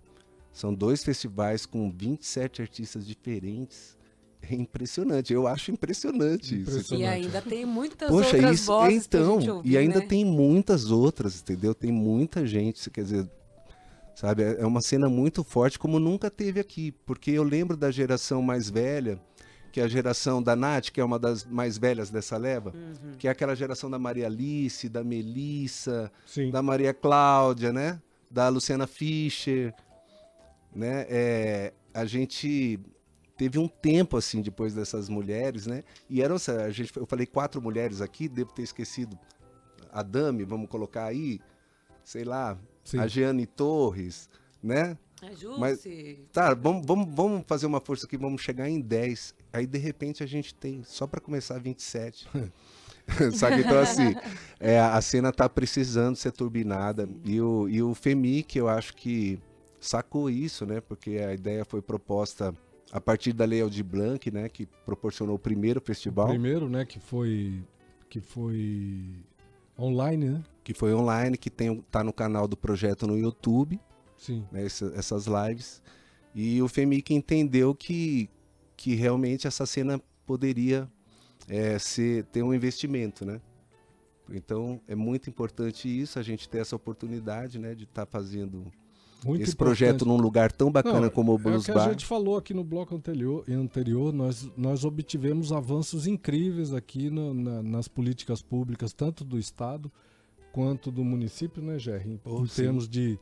são 0.52 0.74
dois 0.74 1.02
festivais 1.02 1.64
com 1.64 1.90
27 1.90 2.62
artistas 2.62 3.06
diferentes. 3.06 3.96
É 4.40 4.54
impressionante, 4.54 5.32
eu 5.32 5.48
acho 5.48 5.72
impressionante, 5.72 6.54
impressionante. 6.54 6.84
isso. 6.84 6.94
E 6.94 7.04
ainda 7.04 7.42
tem 7.42 7.66
muitas 7.66 8.08
Poxa, 8.08 8.36
outras 8.36 8.60
isso, 8.60 8.66
vozes 8.66 9.06
então, 9.06 9.32
ouvir, 9.32 9.68
e 9.68 9.76
ainda 9.76 9.98
né? 9.98 10.06
tem 10.06 10.24
muitas 10.24 10.92
outras, 10.92 11.40
entendeu? 11.40 11.74
Tem 11.74 11.90
muita 11.90 12.46
gente, 12.46 12.88
quer 12.88 13.02
dizer, 13.02 13.28
sabe, 14.14 14.44
é 14.44 14.64
uma 14.64 14.80
cena 14.80 15.08
muito 15.08 15.42
forte 15.42 15.76
como 15.76 15.98
nunca 15.98 16.30
teve 16.30 16.60
aqui, 16.60 16.92
porque 17.04 17.32
eu 17.32 17.42
lembro 17.42 17.76
da 17.76 17.90
geração 17.90 18.40
mais 18.40 18.70
velha, 18.70 19.20
que 19.72 19.80
é 19.80 19.84
a 19.84 19.88
geração 19.88 20.40
da 20.40 20.54
Nath, 20.54 20.90
que 20.90 21.00
é 21.00 21.04
uma 21.04 21.18
das 21.18 21.44
mais 21.44 21.76
velhas 21.76 22.08
dessa 22.08 22.36
leva, 22.36 22.72
uhum. 22.74 23.16
que 23.18 23.26
é 23.26 23.30
aquela 23.30 23.56
geração 23.56 23.90
da 23.90 23.98
Maria 23.98 24.26
Alice, 24.26 24.88
da 24.88 25.02
Melissa, 25.02 26.12
Sim. 26.24 26.52
da 26.52 26.62
Maria 26.62 26.94
Cláudia, 26.94 27.72
né? 27.72 28.00
Da 28.30 28.48
Luciana 28.48 28.86
Fischer, 28.86 29.74
né? 30.74 31.06
É, 31.08 31.72
a 31.92 32.04
gente 32.04 32.78
teve 33.36 33.58
um 33.58 33.68
tempo 33.68 34.16
assim 34.16 34.42
depois 34.42 34.74
dessas 34.74 35.08
mulheres, 35.08 35.66
né? 35.66 35.84
E 36.10 36.22
eram 36.22 36.36
a 36.36 36.70
gente, 36.70 36.96
eu 36.96 37.06
falei 37.06 37.26
quatro 37.26 37.62
mulheres 37.62 38.00
aqui, 38.00 38.28
devo 38.28 38.52
ter 38.52 38.62
esquecido 38.62 39.18
a 39.92 40.02
Dami, 40.02 40.44
vamos 40.44 40.68
colocar 40.68 41.04
aí, 41.04 41.40
sei 42.04 42.24
lá, 42.24 42.58
Sim. 42.84 42.98
a 42.98 43.06
Jeane 43.06 43.46
Torres, 43.46 44.28
né? 44.62 44.98
É 45.22 45.30
Mas-. 45.58 45.84
Tá, 46.32 46.54
vamos, 46.54 46.86
vamos, 46.86 47.14
vamos 47.14 47.44
fazer 47.46 47.66
uma 47.66 47.80
força 47.80 48.06
aqui, 48.06 48.16
vamos 48.16 48.40
chegar 48.42 48.68
em 48.68 48.80
10. 48.80 49.34
Aí 49.52 49.66
de 49.66 49.78
repente 49.78 50.22
a 50.22 50.26
gente 50.26 50.54
tem, 50.54 50.82
só 50.84 51.06
para 51.06 51.20
começar, 51.20 51.58
27. 51.58 52.28
Sabe? 53.34 53.60
Então, 53.60 53.78
assim, 53.80 54.14
é, 54.60 54.78
a 54.78 55.00
cena 55.00 55.32
tá 55.32 55.48
precisando 55.48 56.16
ser 56.16 56.32
turbinada. 56.32 57.08
E 57.24 57.40
o, 57.40 57.68
e 57.68 57.82
o 57.82 57.94
FEMIC, 57.94 58.56
eu 58.58 58.68
acho 58.68 58.94
que 58.94 59.38
sacou 59.80 60.28
isso, 60.28 60.66
né? 60.66 60.80
Porque 60.80 61.18
a 61.18 61.32
ideia 61.32 61.64
foi 61.64 61.80
proposta 61.80 62.54
a 62.92 63.00
partir 63.00 63.32
da 63.32 63.44
Lei 63.44 63.60
Aldir 63.62 63.84
Blanc, 63.84 64.30
né? 64.30 64.48
Que 64.48 64.66
proporcionou 64.84 65.36
o 65.36 65.38
primeiro 65.38 65.80
festival, 65.80 66.28
Primeiro, 66.28 66.68
né, 66.68 66.84
que 66.84 66.98
foi 66.98 67.62
que 68.08 68.20
foi 68.20 69.10
online, 69.78 70.30
né? 70.30 70.42
que 70.64 70.72
foi 70.74 70.92
online, 70.94 71.36
que 71.36 71.50
tem, 71.50 71.80
tá 71.90 72.02
no 72.02 72.12
canal 72.12 72.48
do 72.48 72.56
projeto 72.56 73.06
no 73.06 73.16
YouTube. 73.18 73.78
Sim. 74.16 74.44
né, 74.50 74.64
essa- 74.66 74.92
essas 74.96 75.26
lives. 75.26 75.80
E 76.34 76.60
o 76.60 76.68
FEMIC 76.68 77.14
entendeu 77.14 77.74
que, 77.74 78.28
que 78.76 78.94
realmente 78.94 79.46
essa 79.46 79.64
cena 79.66 80.00
poderia 80.26 80.88
é, 81.48 81.78
ser, 81.78 82.24
ter 82.24 82.42
um 82.42 82.52
investimento, 82.54 83.24
né? 83.24 83.40
Então 84.30 84.80
é 84.86 84.94
muito 84.94 85.30
importante 85.30 85.88
isso, 85.88 86.18
a 86.18 86.22
gente 86.22 86.48
ter 86.48 86.58
essa 86.58 86.76
oportunidade 86.76 87.58
né, 87.58 87.74
de 87.74 87.84
estar 87.84 88.04
fazendo 88.04 88.70
Muito 89.24 89.42
esse 89.42 89.56
projeto 89.56 89.96
importante. 90.02 90.08
num 90.08 90.22
lugar 90.22 90.52
tão 90.52 90.70
bacana 90.70 91.00
Não, 91.00 91.10
como 91.10 91.32
o 91.32 91.36
É 91.36 91.38
o 91.38 91.42
Blues 91.42 91.64
que 91.64 91.70
a 91.70 91.74
Bar. 91.74 91.88
gente 91.90 92.04
falou 92.04 92.36
aqui 92.36 92.52
no 92.52 92.62
bloco 92.62 92.94
anterior, 92.94 93.42
anterior 93.48 94.12
nós, 94.12 94.50
nós 94.54 94.84
obtivemos 94.84 95.50
avanços 95.50 96.06
incríveis 96.06 96.74
aqui 96.74 97.08
no- 97.08 97.32
na- 97.32 97.62
nas 97.62 97.88
políticas 97.88 98.42
públicas, 98.42 98.92
tanto 98.92 99.24
do 99.24 99.38
Estado 99.38 99.90
quanto 100.52 100.90
do 100.90 101.02
município, 101.02 101.62
né, 101.62 101.78
Gerry? 101.78 102.20
Oh, 102.24 102.42
em 102.42 102.46
sim. 102.46 102.62
termos 102.64 102.86
de, 102.86 103.18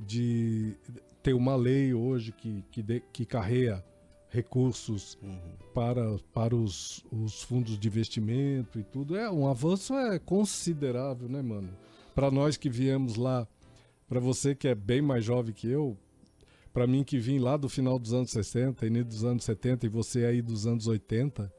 de 0.00 0.74
ter 1.22 1.32
uma 1.34 1.54
lei 1.54 1.94
hoje 1.94 2.32
que, 2.32 2.64
que, 2.72 2.82
de- 2.82 3.02
que 3.12 3.24
carreia 3.24 3.84
recursos 4.30 5.18
Uhum. 5.22 5.38
para, 5.74 6.16
para 6.32 6.54
os, 6.54 7.04
os 7.10 7.42
fundos 7.42 7.78
de 7.78 7.88
investimento 7.88 8.78
e 8.78 8.84
tudo. 8.84 9.16
É 9.16 9.30
um 9.30 9.46
avanço 9.46 9.94
é 9.94 10.18
considerável, 10.18 11.28
né, 11.28 11.42
mano? 11.42 11.70
Para 12.14 12.30
nós 12.30 12.56
que 12.56 12.70
viemos 12.70 13.16
lá, 13.16 13.46
para 14.08 14.20
você 14.20 14.54
que 14.54 14.68
é 14.68 14.74
bem 14.74 15.02
mais 15.02 15.24
jovem 15.24 15.52
que 15.52 15.68
eu, 15.68 15.96
para 16.72 16.86
mim 16.86 17.02
que 17.02 17.18
vim 17.18 17.38
lá 17.38 17.56
do 17.56 17.68
final 17.68 17.98
dos 17.98 18.12
anos 18.12 18.30
60, 18.30 18.86
início 18.86 19.06
dos 19.06 19.24
anos 19.24 19.44
70 19.44 19.86
e 19.86 19.88
você 19.88 20.24
aí 20.24 20.40
dos 20.40 20.66
anos 20.66 20.86
80, 20.86 21.52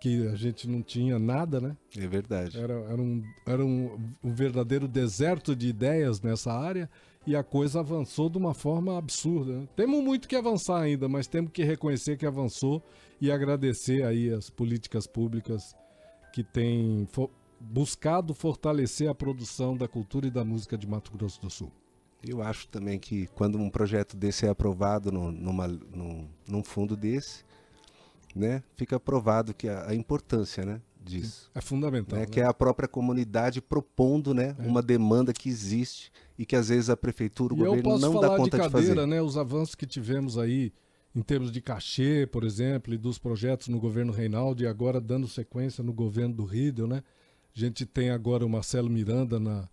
que 0.00 0.26
a 0.28 0.34
gente 0.34 0.66
não 0.68 0.82
tinha 0.82 1.18
nada, 1.18 1.60
né? 1.60 1.76
É 1.96 2.06
verdade. 2.06 2.58
Era, 2.58 2.72
era, 2.72 3.02
um, 3.02 3.22
era 3.46 3.64
um, 3.64 4.10
um 4.22 4.32
verdadeiro 4.32 4.88
deserto 4.88 5.54
de 5.54 5.68
ideias 5.68 6.22
nessa 6.22 6.52
área 6.52 6.88
e 7.26 7.36
a 7.36 7.42
coisa 7.44 7.80
avançou 7.80 8.28
de 8.30 8.38
uma 8.38 8.54
forma 8.54 8.96
absurda. 8.96 9.58
né? 9.60 9.68
Temos 9.76 10.02
muito 10.02 10.26
que 10.28 10.34
avançar 10.36 10.80
ainda, 10.80 11.08
mas 11.08 11.26
temos 11.26 11.52
que 11.52 11.62
reconhecer 11.62 12.16
que 12.16 12.26
avançou 12.26 12.82
e 13.20 13.30
agradecer 13.30 14.04
aí 14.04 14.30
as 14.32 14.48
políticas 14.48 15.06
públicas 15.06 15.74
que 16.32 16.42
têm 16.42 17.06
fo- 17.12 17.30
buscado 17.60 18.32
fortalecer 18.34 19.08
a 19.10 19.14
produção 19.14 19.76
da 19.76 19.86
cultura 19.86 20.26
e 20.26 20.30
da 20.30 20.44
música 20.44 20.78
de 20.78 20.86
Mato 20.86 21.12
Grosso 21.12 21.40
do 21.42 21.50
Sul. 21.50 21.70
Eu 22.26 22.42
acho 22.42 22.68
também 22.68 22.98
que 22.98 23.26
quando 23.28 23.58
um 23.58 23.70
projeto 23.70 24.16
desse 24.16 24.46
é 24.46 24.48
aprovado 24.48 25.10
no, 25.12 25.30
numa, 25.30 25.68
num, 25.68 26.26
num 26.48 26.62
fundo 26.64 26.96
desse, 26.96 27.44
né, 28.34 28.62
fica 28.76 28.96
aprovado 28.96 29.52
que 29.52 29.68
a, 29.68 29.88
a 29.88 29.94
importância 29.94 30.64
né, 30.64 30.80
disso. 31.02 31.50
É 31.54 31.60
fundamental. 31.60 32.18
né, 32.18 32.24
né? 32.24 32.30
que 32.30 32.40
é 32.40 32.44
a 32.44 32.52
própria 32.54 32.86
comunidade 32.88 33.60
propondo 33.60 34.32
né, 34.32 34.54
É. 34.58 34.66
uma 34.66 34.80
demanda 34.82 35.32
que 35.32 35.48
existe 35.48 36.12
e 36.40 36.46
que 36.46 36.56
às 36.56 36.70
vezes 36.70 36.88
a 36.88 36.96
prefeitura, 36.96 37.52
o 37.52 37.56
E 37.58 37.60
governo 37.60 37.98
não 37.98 38.18
dá 38.18 38.28
de 38.30 38.36
conta 38.38 38.56
de, 38.56 38.62
cadeira, 38.62 38.94
fazer. 38.94 39.06
né? 39.06 39.20
Os 39.20 39.36
avanços 39.36 39.74
que 39.74 39.84
tivemos 39.84 40.38
aí 40.38 40.72
em 41.14 41.20
termos 41.20 41.52
de 41.52 41.60
cachê, 41.60 42.26
por 42.26 42.44
exemplo, 42.44 42.94
e 42.94 42.96
dos 42.96 43.18
projetos 43.18 43.68
no 43.68 43.78
governo 43.78 44.10
Reinaldo 44.10 44.62
e 44.62 44.66
agora 44.66 45.02
dando 45.02 45.28
sequência 45.28 45.84
no 45.84 45.92
governo 45.92 46.34
do 46.34 46.44
Riedel, 46.46 46.86
né? 46.86 47.02
A 47.54 47.60
gente 47.60 47.84
tem 47.84 48.08
agora 48.08 48.46
o 48.46 48.48
Marcelo 48.48 48.88
Miranda 48.88 49.38
na, 49.38 49.68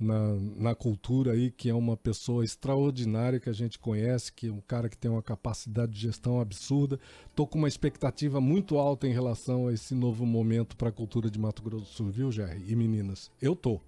na, 0.00 0.34
na 0.56 0.74
cultura 0.74 1.30
aí, 1.30 1.48
que 1.48 1.70
é 1.70 1.74
uma 1.74 1.96
pessoa 1.96 2.44
extraordinária 2.44 3.38
que 3.38 3.48
a 3.48 3.52
gente 3.52 3.78
conhece, 3.78 4.32
que 4.32 4.48
é 4.48 4.52
um 4.52 4.60
cara 4.60 4.88
que 4.88 4.98
tem 4.98 5.08
uma 5.08 5.22
capacidade 5.22 5.92
de 5.92 6.00
gestão 6.00 6.40
absurda. 6.40 6.98
Tô 7.36 7.46
com 7.46 7.56
uma 7.56 7.68
expectativa 7.68 8.40
muito 8.40 8.78
alta 8.78 9.06
em 9.06 9.12
relação 9.12 9.68
a 9.68 9.72
esse 9.72 9.94
novo 9.94 10.26
momento 10.26 10.76
para 10.76 10.88
a 10.88 10.92
cultura 10.92 11.30
de 11.30 11.38
Mato 11.38 11.62
Grosso 11.62 11.84
do 11.84 11.88
Sul, 11.88 12.10
viu, 12.10 12.32
Jerry? 12.32 12.64
E 12.66 12.74
meninas, 12.74 13.30
eu 13.40 13.54
tô. 13.54 13.80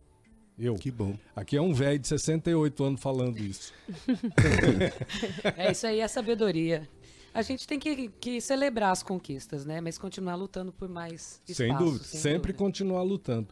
Eu. 0.62 0.76
Que 0.76 0.92
bom. 0.92 1.18
Aqui 1.34 1.56
é 1.56 1.60
um 1.60 1.74
velho 1.74 1.98
de 1.98 2.06
68 2.06 2.84
anos 2.84 3.00
falando 3.00 3.36
isso. 3.38 3.72
É 5.56 5.72
isso 5.72 5.86
aí, 5.86 5.98
é 5.98 6.06
sabedoria. 6.06 6.88
A 7.34 7.42
gente 7.42 7.66
tem 7.66 7.80
que, 7.80 8.08
que 8.20 8.40
celebrar 8.40 8.92
as 8.92 9.02
conquistas, 9.02 9.64
né? 9.66 9.80
Mas 9.80 9.98
continuar 9.98 10.36
lutando 10.36 10.72
por 10.72 10.88
mais 10.88 11.42
espaço. 11.48 11.54
sem 11.54 11.76
dúvida, 11.76 12.04
sempre 12.04 12.52
dúvida. 12.52 12.58
continuar 12.58 13.02
lutando. 13.02 13.48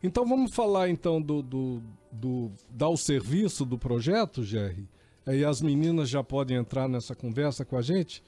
Então 0.00 0.24
vamos 0.24 0.54
falar 0.54 0.88
então 0.88 1.20
do, 1.20 1.42
do, 1.42 1.82
do 2.12 2.52
dar 2.70 2.88
o 2.88 2.96
serviço 2.96 3.64
do 3.64 3.76
projeto, 3.76 4.44
Jerry. 4.44 4.88
Aí 5.26 5.44
as 5.44 5.60
meninas 5.60 6.08
já 6.08 6.22
podem 6.22 6.56
entrar 6.56 6.88
nessa 6.88 7.16
conversa 7.16 7.64
com 7.64 7.76
a 7.76 7.82
gente, 7.82 8.22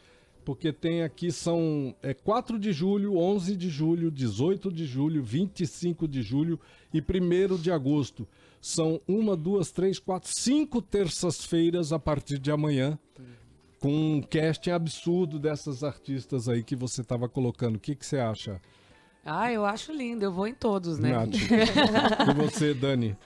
porque 0.51 0.73
tem 0.73 1.05
aqui 1.05 1.31
são 1.31 1.95
é 2.03 2.13
4 2.13 2.59
de 2.59 2.73
julho, 2.73 3.17
11 3.17 3.55
de 3.55 3.71
julho, 3.71 4.11
18 4.11 4.73
de 4.73 4.85
julho, 4.85 5.23
25 5.23 6.09
de 6.09 6.23
julho 6.23 6.59
e 6.93 7.01
1 7.01 7.57
de 7.57 7.71
agosto. 7.71 8.27
São 8.61 9.01
uma, 9.07 9.37
duas, 9.37 9.71
três, 9.71 10.01
quatro, 10.01 10.29
cinco 10.29 10.83
terças-feiras 10.83 11.93
a 11.93 12.01
partir 12.01 12.37
de 12.37 12.51
amanhã, 12.51 12.99
com 13.79 14.17
um 14.17 14.21
casting 14.21 14.71
absurdo 14.71 15.39
dessas 15.39 15.85
artistas 15.85 16.49
aí 16.49 16.65
que 16.65 16.75
você 16.75 17.03
estava 17.03 17.29
colocando. 17.29 17.77
O 17.77 17.81
que, 17.81 17.95
que 17.95 18.05
você 18.05 18.19
acha, 18.19 18.61
Ah, 19.25 19.53
eu 19.53 19.67
acho 19.67 19.93
lindo, 19.93 20.25
eu 20.25 20.33
vou 20.33 20.47
em 20.47 20.55
todos, 20.55 20.99
né? 20.99 21.11
Nath? 21.13 21.29
e 22.31 22.35
você, 22.35 22.73
Dani? 22.73 23.17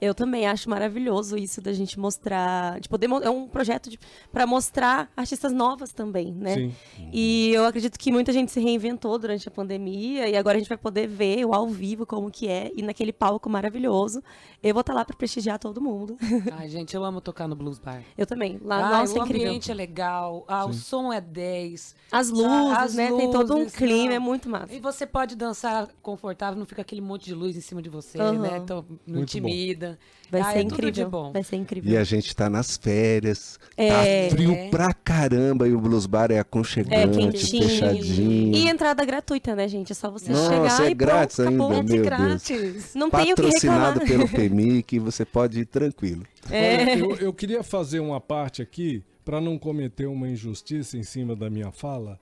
Eu 0.00 0.14
também 0.14 0.46
acho 0.46 0.68
maravilhoso 0.70 1.36
isso 1.36 1.60
da 1.60 1.72
gente 1.74 2.00
mostrar, 2.00 2.80
de 2.80 2.88
poder 2.88 3.08
é 3.22 3.28
um 3.30 3.46
projeto 3.46 3.90
para 4.32 4.46
mostrar 4.46 5.10
artistas 5.14 5.52
novas 5.52 5.92
também, 5.92 6.32
né? 6.32 6.54
Sim. 6.54 6.74
E 7.12 7.50
eu 7.52 7.66
acredito 7.66 7.98
que 7.98 8.10
muita 8.10 8.32
gente 8.32 8.50
se 8.50 8.60
reinventou 8.60 9.18
durante 9.18 9.46
a 9.46 9.50
pandemia 9.50 10.26
e 10.26 10.36
agora 10.36 10.56
a 10.56 10.58
gente 10.58 10.68
vai 10.68 10.78
poder 10.78 11.06
ver 11.06 11.44
o 11.44 11.52
ao 11.52 11.68
vivo 11.68 12.06
como 12.06 12.30
que 12.30 12.48
é 12.48 12.70
e 12.74 12.80
naquele 12.82 13.12
palco 13.12 13.50
maravilhoso. 13.50 14.22
Eu 14.62 14.72
vou 14.72 14.80
estar 14.80 14.94
lá 14.94 15.04
para 15.04 15.16
prestigiar 15.16 15.58
todo 15.58 15.80
mundo. 15.82 16.16
Ai, 16.52 16.68
gente, 16.68 16.96
eu 16.96 17.04
amo 17.04 17.20
tocar 17.20 17.46
no 17.46 17.54
Blues 17.54 17.78
Bar. 17.78 18.02
Eu 18.16 18.26
também. 18.26 18.58
Lá, 18.64 18.76
Ah, 18.76 18.98
nossa, 19.00 19.14
o 19.14 19.18
é 19.18 19.24
incrível. 19.24 19.48
ambiente 19.48 19.70
é 19.70 19.74
legal, 19.74 20.44
ah, 20.48 20.64
o 20.64 20.72
som 20.72 21.12
é 21.12 21.20
10. 21.20 21.94
As 22.10 22.30
luzes, 22.30 22.78
As 22.78 22.94
né? 22.94 23.10
Tem 23.12 23.30
todo 23.30 23.54
um 23.54 23.58
luzes, 23.58 23.74
clima, 23.74 24.14
é 24.14 24.18
muito 24.18 24.48
massa. 24.48 24.72
E 24.72 24.80
você 24.80 25.04
pode 25.06 25.34
dançar 25.42 25.88
confortável, 26.00 26.58
não 26.58 26.64
fica 26.66 26.80
aquele 26.82 27.00
monte 27.00 27.24
de 27.26 27.34
luz 27.34 27.56
em 27.56 27.60
cima 27.60 27.82
de 27.82 27.88
você, 27.90 28.18
Aham. 28.20 28.38
né? 28.40 28.60
Então, 28.62 28.84
não 29.06 29.16
Muito 29.18 29.32
bom. 29.40 29.48
intimida. 29.48 29.98
Vai 30.30 30.40
Ah, 30.40 30.44
ser 30.52 30.58
é 30.58 30.62
tudo 30.62 30.68
de 30.80 30.86
incrível. 30.88 31.10
bom. 31.10 31.32
Vai 31.32 31.42
ser 31.42 31.56
incrível. 31.56 31.92
E 31.92 31.96
a 31.96 32.04
gente 32.04 32.34
tá 32.34 32.48
nas 32.48 32.76
férias, 32.76 33.58
É. 33.76 33.88
tá 34.28 34.30
frio 34.34 34.52
É. 34.52 34.68
pra 34.70 34.94
caramba 34.94 35.68
e 35.68 35.72
o 35.74 35.80
Blues 35.80 36.06
Bar 36.06 36.30
é 36.30 36.36
É 36.36 36.38
aconchegante, 36.38 37.18
quentinho. 37.18 37.68
fechadinho. 37.68 38.56
E 38.56 38.68
entrada 38.68 39.04
gratuita, 39.04 39.54
né, 39.54 39.68
gente? 39.68 39.92
É 39.92 39.94
só 39.94 40.10
você 40.10 40.32
Nossa, 40.32 40.48
chegar 40.50 40.86
é 40.86 40.90
e 40.90 40.94
grátis 40.94 41.36
pronto, 41.36 41.48
acabou. 41.48 41.70
ainda, 41.72 41.80
É 41.80 41.84
de 41.84 41.92
meu 41.94 42.04
grátis. 42.04 42.94
Não 42.94 43.10
tem 43.10 43.32
o 43.32 43.36
que 43.36 43.42
reclamar. 43.42 43.92
Patrocinado 43.94 44.00
pelo 44.00 44.28
PEMIC, 44.30 44.98
você 44.98 45.24
pode 45.24 45.60
ir 45.60 45.66
tranquilo. 45.66 46.22
É. 46.50 46.94
Eu, 46.98 47.16
eu 47.16 47.32
queria 47.32 47.62
fazer 47.62 48.00
uma 48.00 48.20
parte 48.20 48.62
aqui, 48.62 49.02
para 49.24 49.40
não 49.40 49.58
cometer 49.58 50.06
uma 50.06 50.28
injustiça 50.28 50.96
em 50.96 51.02
cima 51.02 51.36
da 51.36 51.48
minha 51.50 51.70
fala. 51.70 52.18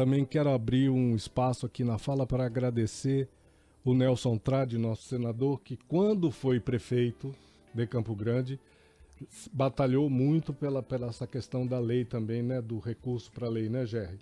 Também 0.00 0.24
quero 0.24 0.48
abrir 0.48 0.88
um 0.88 1.14
espaço 1.14 1.66
aqui 1.66 1.84
na 1.84 1.98
fala 1.98 2.26
para 2.26 2.46
agradecer 2.46 3.28
o 3.84 3.92
Nelson 3.92 4.38
Trade, 4.38 4.78
nosso 4.78 5.02
senador, 5.02 5.60
que 5.60 5.76
quando 5.76 6.30
foi 6.30 6.58
prefeito 6.58 7.34
de 7.74 7.86
Campo 7.86 8.14
Grande, 8.14 8.58
batalhou 9.52 10.08
muito 10.08 10.54
pela, 10.54 10.82
pela 10.82 11.08
essa 11.08 11.26
questão 11.26 11.66
da 11.66 11.78
lei 11.78 12.06
também, 12.06 12.42
né? 12.42 12.62
Do 12.62 12.78
recurso 12.78 13.30
para 13.30 13.46
a 13.46 13.50
lei, 13.50 13.68
né, 13.68 13.84
Gerry? 13.84 14.18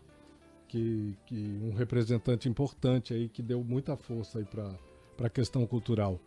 Que, 0.67 1.17
que 1.27 1.61
um 1.63 1.73
representante 1.73 2.49
importante 2.49 3.15
aí 3.15 3.29
que 3.29 3.41
deu 3.41 3.63
muita 3.63 3.97
força 3.97 4.41
aí 4.41 4.45
para 4.45 4.75
a 5.27 5.31
questão 5.31 5.65
cultural. 5.65 6.19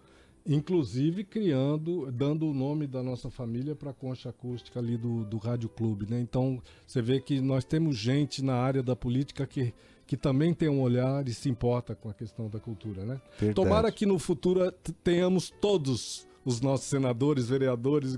Inclusive 0.45 1.23
criando, 1.23 2.11
dando 2.11 2.47
o 2.47 2.53
nome 2.53 2.87
da 2.87 3.03
nossa 3.03 3.29
família 3.29 3.75
para 3.75 3.91
a 3.91 3.93
concha 3.93 4.29
acústica 4.29 4.79
ali 4.79 4.97
do, 4.97 5.23
do 5.23 5.37
Rádio 5.37 5.69
Clube, 5.69 6.07
né? 6.09 6.19
Então 6.19 6.61
você 6.85 7.01
vê 7.01 7.19
que 7.21 7.39
nós 7.39 7.63
temos 7.63 7.95
gente 7.97 8.43
na 8.43 8.55
área 8.55 8.81
da 8.81 8.95
política 8.95 9.45
que, 9.45 9.71
que 10.07 10.17
também 10.17 10.53
tem 10.53 10.67
um 10.67 10.81
olhar 10.81 11.27
e 11.27 11.33
se 11.33 11.47
importa 11.47 11.93
com 11.93 12.09
a 12.09 12.13
questão 12.13 12.49
da 12.49 12.59
cultura, 12.59 13.05
né? 13.05 13.21
Verdade. 13.39 13.53
Tomara 13.53 13.91
que 13.91 14.05
no 14.05 14.17
futuro 14.17 14.71
tenhamos 15.03 15.51
todos 15.61 16.27
os 16.43 16.59
nossos 16.59 16.87
senadores, 16.87 17.47
vereadores 17.47 18.17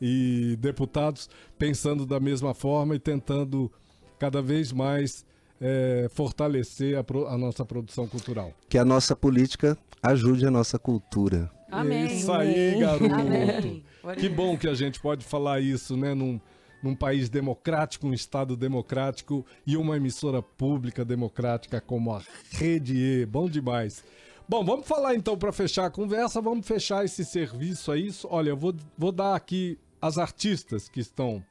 e 0.00 0.56
deputados 0.60 1.28
pensando 1.58 2.06
da 2.06 2.20
mesma 2.20 2.54
forma 2.54 2.94
e 2.94 3.00
tentando 3.00 3.70
cada 4.16 4.40
vez 4.40 4.70
mais 4.70 5.26
é, 5.60 6.06
fortalecer 6.10 6.96
a, 6.96 7.02
pro- 7.02 7.26
a 7.26 7.36
nossa 7.36 7.64
produção 7.64 8.06
cultural. 8.06 8.54
Que 8.68 8.78
a 8.78 8.84
nossa 8.84 9.16
política 9.16 9.76
ajude 10.02 10.46
a 10.46 10.50
nossa 10.50 10.78
cultura. 10.78 11.50
Amém. 11.70 12.06
Isso 12.06 12.32
aí, 12.32 12.78
garoto. 12.80 13.12
Amém. 13.14 13.84
Que 14.18 14.28
bom 14.28 14.56
que 14.56 14.68
a 14.68 14.74
gente 14.74 15.00
pode 15.00 15.24
falar 15.24 15.60
isso, 15.60 15.96
né? 15.96 16.14
Num, 16.14 16.40
num 16.82 16.94
país 16.94 17.28
democrático, 17.28 18.06
um 18.06 18.14
Estado 18.14 18.56
democrático 18.56 19.44
e 19.66 19.76
uma 19.76 19.96
emissora 19.96 20.40
pública 20.42 21.04
democrática 21.04 21.80
como 21.80 22.12
a 22.14 22.22
Rede 22.52 22.96
E. 22.96 23.26
Bom 23.26 23.48
demais. 23.50 24.02
Bom, 24.48 24.64
vamos 24.64 24.86
falar 24.86 25.14
então 25.14 25.36
para 25.36 25.52
fechar 25.52 25.84
a 25.86 25.90
conversa, 25.90 26.40
vamos 26.40 26.66
fechar 26.66 27.04
esse 27.04 27.22
serviço 27.22 27.92
aí. 27.92 28.08
Olha, 28.24 28.50
eu 28.50 28.56
vou, 28.56 28.74
vou 28.96 29.12
dar 29.12 29.34
aqui 29.34 29.78
as 30.00 30.16
artistas 30.16 30.88
que 30.88 31.00
estão 31.00 31.44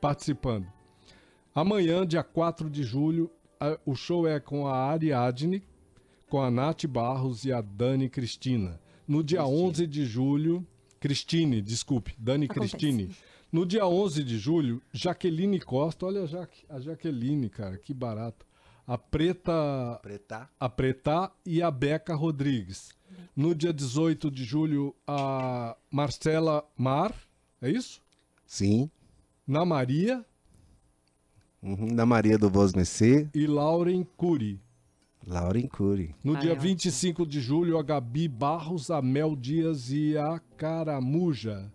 participando. 0.00 0.66
Amanhã, 1.54 2.04
dia 2.06 2.24
4 2.24 2.68
de 2.68 2.82
julho, 2.82 3.30
a- 3.60 3.78
o 3.86 3.94
show 3.94 4.26
é 4.26 4.40
com 4.40 4.66
a 4.66 4.76
Ariadne, 4.90 5.62
com 6.32 6.40
a 6.40 6.50
Nath 6.50 6.86
Barros 6.86 7.44
e 7.44 7.52
a 7.52 7.60
Dani 7.60 8.08
Cristina. 8.08 8.80
No 9.06 9.22
dia 9.22 9.44
11 9.44 9.86
de 9.86 10.06
julho, 10.06 10.66
Cristine, 10.98 11.60
desculpe, 11.60 12.14
Dani 12.18 12.46
Acontece. 12.46 12.70
Cristine. 12.74 13.14
No 13.52 13.66
dia 13.66 13.86
11 13.86 14.24
de 14.24 14.38
julho, 14.38 14.80
Jaqueline 14.94 15.60
Costa, 15.60 16.06
olha 16.06 16.22
a, 16.22 16.26
Jaque, 16.26 16.64
a 16.70 16.80
Jaqueline, 16.80 17.50
cara, 17.50 17.76
que 17.76 17.92
barato. 17.92 18.46
A 18.86 18.96
Preta 18.96 20.00
Pretar? 20.02 20.50
a 20.58 20.70
Pretá 20.70 21.30
e 21.44 21.60
a 21.60 21.70
Beca 21.70 22.14
Rodrigues. 22.14 22.94
No 23.36 23.54
dia 23.54 23.70
18 23.70 24.30
de 24.30 24.42
julho, 24.42 24.96
a 25.06 25.76
Marcela 25.90 26.64
Mar, 26.74 27.14
é 27.60 27.68
isso? 27.68 28.00
Sim. 28.46 28.90
Na 29.46 29.66
Maria 29.66 30.24
Uhum. 31.62 31.94
Da 31.94 32.06
Maria 32.06 32.38
do 32.38 32.48
Voz 32.48 32.72
Messê, 32.72 33.28
e 33.34 33.46
Lauren 33.46 34.02
Cury. 34.16 34.58
Lauren 35.26 35.66
Cury. 35.68 36.14
No 36.24 36.34
Ai, 36.34 36.40
dia 36.42 36.52
ótimo. 36.52 36.62
25 36.68 37.26
de 37.26 37.40
julho, 37.40 37.78
a 37.78 37.82
Gabi 37.82 38.26
Barros, 38.28 38.90
a 38.90 39.00
Mel 39.00 39.36
Dias 39.36 39.90
e 39.90 40.16
a 40.16 40.40
Caramuja. 40.56 41.70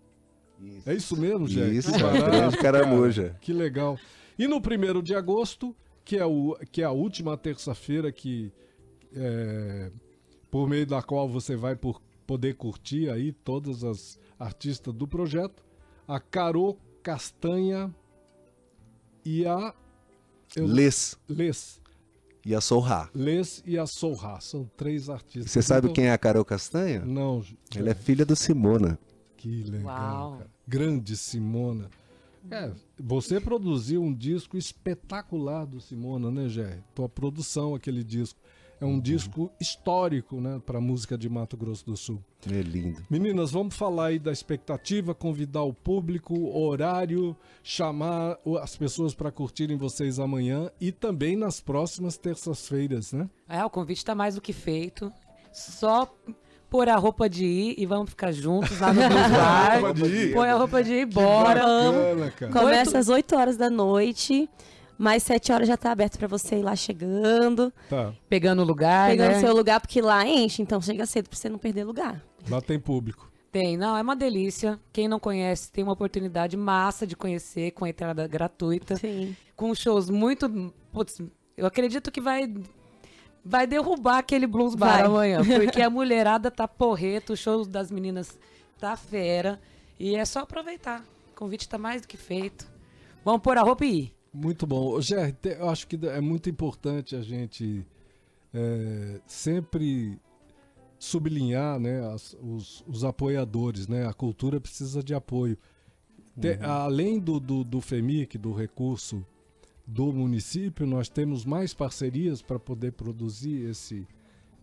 É 0.84 0.92
isso 0.94 1.16
mesmo, 1.16 1.46
Jé? 1.48 1.68
Isso, 1.68 1.94
a 1.94 1.98
grande 2.12 2.56
cara. 2.56 2.80
caramuja. 2.80 3.36
Que 3.40 3.52
legal. 3.52 3.96
E 4.38 4.46
no 4.48 4.56
1 4.58 5.02
de 5.02 5.14
agosto, 5.14 5.74
que 6.04 6.16
é, 6.16 6.24
o, 6.26 6.56
que 6.72 6.82
é 6.82 6.84
a 6.84 6.90
última 6.90 7.36
terça-feira 7.36 8.10
que 8.12 8.52
é, 9.14 9.90
por 10.50 10.68
meio 10.68 10.86
da 10.86 11.02
qual 11.02 11.28
você 11.28 11.54
vai 11.56 11.74
por, 11.76 12.00
poder 12.26 12.54
curtir 12.54 13.08
aí 13.10 13.32
todas 13.32 13.84
as 13.84 14.18
artistas 14.38 14.92
do 14.92 15.06
projeto, 15.08 15.64
a 16.06 16.18
Carô 16.20 16.76
Castanha 17.02 17.94
e 19.24 19.46
a 19.46 19.74
eu- 20.56 20.66
Les 20.66 21.16
Les. 21.28 21.80
E 22.44 22.54
a 22.54 22.60
Sorra. 22.60 23.10
Les 23.14 23.62
e 23.66 23.78
a 23.78 23.86
Sorra. 23.86 24.40
São 24.40 24.70
três 24.76 25.08
artistas. 25.10 25.50
Você 25.50 25.62
sabe 25.62 25.86
Então- 25.86 25.94
quem 25.94 26.06
é 26.06 26.12
a 26.12 26.18
Carol 26.18 26.44
Castanha? 26.44 27.04
Não, 27.04 27.44
Ela 27.74 27.90
é 27.90 27.94
filha 27.94 28.24
do 28.24 28.34
Simona. 28.36 28.98
Que 29.36 29.62
legal, 29.64 29.84
Uau. 30.30 30.38
cara. 30.38 30.50
Grande 30.66 31.16
Simona. 31.16 31.88
É, 32.50 32.70
você 32.98 33.38
produziu 33.40 34.02
um 34.02 34.12
disco 34.14 34.56
espetacular 34.56 35.66
do 35.66 35.80
Simona, 35.80 36.30
né, 36.30 36.48
Gé? 36.48 36.78
Tua 36.94 37.08
produção, 37.08 37.74
aquele 37.74 38.02
disco. 38.02 38.38
É 38.80 38.84
um 38.84 39.00
disco 39.00 39.50
histórico, 39.60 40.40
né, 40.40 40.60
pra 40.64 40.80
música 40.80 41.18
de 41.18 41.28
Mato 41.28 41.56
Grosso 41.56 41.84
do 41.84 41.96
Sul. 41.96 42.22
É 42.48 42.60
lindo. 42.62 43.02
Meninas, 43.10 43.50
vamos 43.50 43.74
falar 43.74 44.06
aí 44.06 44.18
da 44.20 44.30
expectativa, 44.30 45.14
convidar 45.14 45.62
o 45.64 45.72
público, 45.74 46.56
horário, 46.56 47.36
chamar 47.62 48.38
as 48.62 48.76
pessoas 48.76 49.14
para 49.14 49.32
curtirem 49.32 49.76
vocês 49.76 50.20
amanhã 50.20 50.70
e 50.80 50.92
também 50.92 51.36
nas 51.36 51.60
próximas 51.60 52.16
terças-feiras, 52.16 53.12
né? 53.12 53.28
É, 53.48 53.64
o 53.64 53.70
convite 53.70 54.04
tá 54.04 54.14
mais 54.14 54.36
do 54.36 54.40
que 54.40 54.52
feito. 54.52 55.12
Só 55.52 56.08
pôr 56.70 56.88
a 56.88 56.96
roupa 56.96 57.28
de 57.28 57.44
ir 57.44 57.74
e 57.78 57.84
vamos 57.86 58.10
ficar 58.10 58.30
juntos 58.30 58.78
lá 58.78 58.92
no 58.92 59.00
Bar. 59.08 59.80
Roupa 59.80 59.94
de 59.94 60.04
ir? 60.06 60.34
Põe 60.34 60.48
a 60.50 60.54
roupa 60.54 60.84
de 60.84 60.92
ir, 60.92 61.06
bora. 61.06 61.60
Bacana, 61.60 62.30
cara. 62.30 62.52
Começa 62.52 62.90
Oito- 62.90 62.98
às 62.98 63.08
8 63.08 63.36
horas 63.36 63.56
da 63.56 63.68
noite, 63.70 64.48
mais 64.98 65.22
7 65.22 65.52
horas 65.52 65.68
já 65.68 65.76
tá 65.76 65.92
aberto 65.92 66.18
pra 66.18 66.26
você 66.26 66.56
ir 66.58 66.62
lá 66.62 66.74
chegando, 66.74 67.72
Tá, 67.88 68.12
Pegando 68.28 68.62
o 68.62 68.64
lugar, 68.64 69.10
pegando 69.10 69.32
né? 69.32 69.40
seu 69.40 69.54
lugar, 69.54 69.80
porque 69.80 70.00
lá 70.02 70.26
enche, 70.26 70.60
então 70.60 70.80
chega 70.80 71.06
cedo 71.06 71.28
pra 71.28 71.38
você 71.38 71.48
não 71.48 71.58
perder 71.58 71.84
lugar. 71.84 72.22
lá 72.50 72.60
tem 72.60 72.78
público. 72.78 73.30
Tem, 73.50 73.76
não, 73.78 73.96
é 73.96 74.02
uma 74.02 74.14
delícia. 74.14 74.78
Quem 74.92 75.08
não 75.08 75.18
conhece 75.18 75.72
tem 75.72 75.82
uma 75.82 75.94
oportunidade 75.94 76.54
massa 76.56 77.06
de 77.06 77.16
conhecer 77.16 77.70
com 77.70 77.86
entrada 77.86 78.26
gratuita, 78.26 78.96
Sim. 78.96 79.34
com 79.56 79.74
shows 79.74 80.10
muito, 80.10 80.48
putz, 80.92 81.22
eu 81.56 81.64
acredito 81.66 82.10
que 82.10 82.20
vai 82.20 82.52
vai 83.44 83.66
derrubar 83.66 84.18
aquele 84.18 84.46
blues 84.46 84.74
bar 84.74 84.98
Vai. 84.98 85.02
amanhã, 85.06 85.40
porque 85.64 85.80
a 85.80 85.88
mulherada 85.88 86.50
tá 86.50 86.68
porreta, 86.68 87.32
o 87.32 87.36
show 87.36 87.64
das 87.64 87.90
meninas 87.90 88.38
tá 88.78 88.94
fera 88.96 89.58
e 89.98 90.14
é 90.14 90.24
só 90.26 90.40
aproveitar. 90.40 91.02
O 91.32 91.34
convite 91.38 91.66
tá 91.68 91.78
mais 91.78 92.02
do 92.02 92.08
que 92.08 92.16
feito. 92.18 92.66
Vamos 93.24 93.40
pôr 93.40 93.56
a 93.56 93.62
roupa 93.62 93.84
e 93.86 93.98
ir. 94.00 94.14
Muito 94.32 94.66
bom. 94.66 95.00
Ger, 95.00 95.34
eu 95.58 95.68
acho 95.68 95.86
que 95.86 95.96
é 96.06 96.20
muito 96.20 96.48
importante 96.50 97.16
a 97.16 97.22
gente 97.22 97.84
é, 98.52 99.20
sempre 99.26 100.18
sublinhar 100.98 101.78
né, 101.78 102.00
as- 102.12 102.36
os, 102.42 102.84
os 102.86 103.04
apoiadores. 103.04 103.88
Né? 103.88 104.06
A 104.06 104.12
cultura 104.12 104.60
precisa 104.60 105.02
de 105.02 105.14
apoio. 105.14 105.56
Te- 106.40 106.58
Além 106.62 107.18
do, 107.18 107.40
do, 107.40 107.64
do 107.64 107.80
FEMIC, 107.80 108.36
do 108.38 108.52
recurso 108.52 109.24
do 109.86 110.12
município, 110.12 110.86
nós 110.86 111.08
temos 111.08 111.44
mais 111.44 111.72
parcerias 111.72 112.42
para 112.42 112.58
poder 112.58 112.92
produzir 112.92 113.70
esse, 113.70 114.06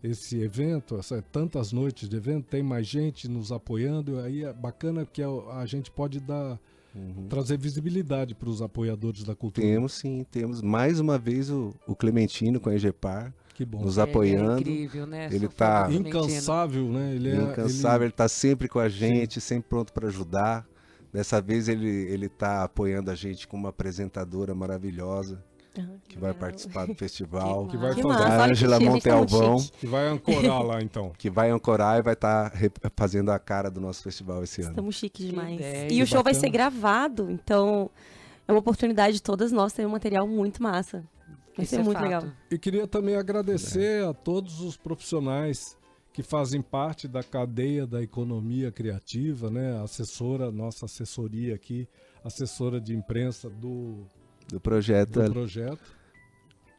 esse 0.02 0.38
evento, 0.38 0.96
essa, 0.96 1.20
tantas 1.20 1.72
noites 1.72 2.08
de 2.08 2.16
evento, 2.16 2.46
tem 2.46 2.62
mais 2.62 2.86
gente 2.86 3.26
nos 3.28 3.50
apoiando, 3.50 4.20
aí 4.20 4.44
é 4.44 4.52
bacana 4.52 5.04
que 5.04 5.20
a, 5.20 5.28
a 5.28 5.66
gente 5.66 5.90
pode 5.90 6.20
dar, 6.20 6.60
trazer 7.28 7.58
visibilidade 7.58 8.34
para 8.34 8.48
os 8.48 8.62
apoiadores 8.62 9.24
da 9.24 9.34
cultura. 9.34 9.66
Temos 9.66 9.92
sim, 9.94 10.24
temos 10.30 10.62
mais 10.62 11.00
uma 11.00 11.18
vez 11.18 11.50
o, 11.50 11.74
o 11.86 11.94
Clementino 11.96 12.58
com 12.60 12.70
a 12.70 12.74
Egepar 12.74 13.32
Que 13.54 13.64
bom. 13.64 13.82
nos 13.82 13.98
É, 13.98 14.02
apoiando. 14.02 14.52
É 14.52 14.60
incrível, 14.60 15.06
né? 15.06 15.28
Ele 15.32 15.48
tá 15.48 15.84
Clementino. 15.86 16.08
Incansável, 16.08 16.88
né? 16.90 17.14
Ele 17.14 17.30
é 17.30 17.36
incansável, 17.36 18.06
ele- 18.06 18.12
está 18.12 18.28
sempre 18.28 18.68
com 18.68 18.78
a 18.78 18.88
gente, 18.88 19.40
sempre 19.40 19.68
pronto 19.68 19.92
para 19.92 20.08
ajudar. 20.08 20.66
Dessa 21.12 21.40
vez 21.40 21.68
ele 21.68 21.88
ele 21.88 22.28
tá 22.28 22.64
apoiando 22.64 23.10
a 23.10 23.14
gente 23.14 23.46
com 23.48 23.56
uma 23.56 23.70
apresentadora 23.70 24.54
maravilhosa 24.54 25.42
que 26.08 26.18
vai 26.18 26.32
participar 26.34 26.86
do 26.86 26.94
festival. 26.96 27.66
Que 27.68 27.76
vai 27.76 27.94
Que 27.94 28.02
fazer, 28.02 28.08
massa, 28.08 28.24
a 28.24 28.28
olha 28.28 28.44
que 28.46 28.50
Ângela 28.52 28.76
chique, 28.78 28.88
a 28.88 28.92
gente 28.92 29.02
tá 29.02 29.16
muito 29.16 29.32
Montealvão, 29.32 29.58
chique. 29.58 29.78
que 29.78 29.86
vai 29.86 30.08
ancorar 30.08 30.62
lá 30.62 30.82
então. 30.82 31.12
que 31.18 31.30
vai 31.30 31.50
ancorar 31.50 31.98
e 31.98 32.02
vai 32.02 32.14
estar 32.14 32.52
fazendo 32.96 33.30
a 33.30 33.38
cara 33.38 33.70
do 33.70 33.80
nosso 33.80 34.02
festival 34.02 34.42
esse 34.44 34.60
ano. 34.62 34.70
Estamos 34.70 34.94
chiques 34.96 35.26
demais. 35.26 35.54
ideia. 35.54 35.92
E 35.92 36.02
o 36.02 36.06
show 36.06 36.22
vai 36.22 36.32
bacana. 36.32 36.40
ser 36.40 36.50
gravado, 36.50 37.30
então 37.30 37.90
é 38.46 38.52
uma 38.52 38.58
oportunidade 38.60 39.14
de 39.14 39.22
todas 39.22 39.50
nós 39.52 39.72
ter 39.72 39.86
um 39.86 39.90
material 39.90 40.26
muito 40.26 40.62
massa. 40.62 41.04
Vai 41.56 41.64
Isso 41.64 41.74
ser 41.74 41.80
é 41.80 41.84
muito 41.84 41.96
fato. 41.98 42.04
legal. 42.04 42.24
E 42.50 42.58
queria 42.58 42.86
também 42.86 43.16
agradecer 43.16 44.04
a 44.04 44.12
todos 44.12 44.60
os 44.60 44.76
profissionais 44.76 45.76
que 46.12 46.22
fazem 46.22 46.62
parte 46.62 47.06
da 47.08 47.22
cadeia 47.22 47.86
da 47.86 48.02
economia 48.02 48.70
criativa, 48.72 49.50
né? 49.50 49.78
A 49.78 49.82
assessora, 49.82 50.50
nossa 50.50 50.86
assessoria 50.86 51.54
aqui, 51.54 51.86
assessora 52.24 52.80
de 52.80 52.94
imprensa 52.94 53.48
do, 53.50 54.06
Do 54.48 54.60
projeto 54.60 55.22
do 55.22 55.30
projeto. 55.32 55.96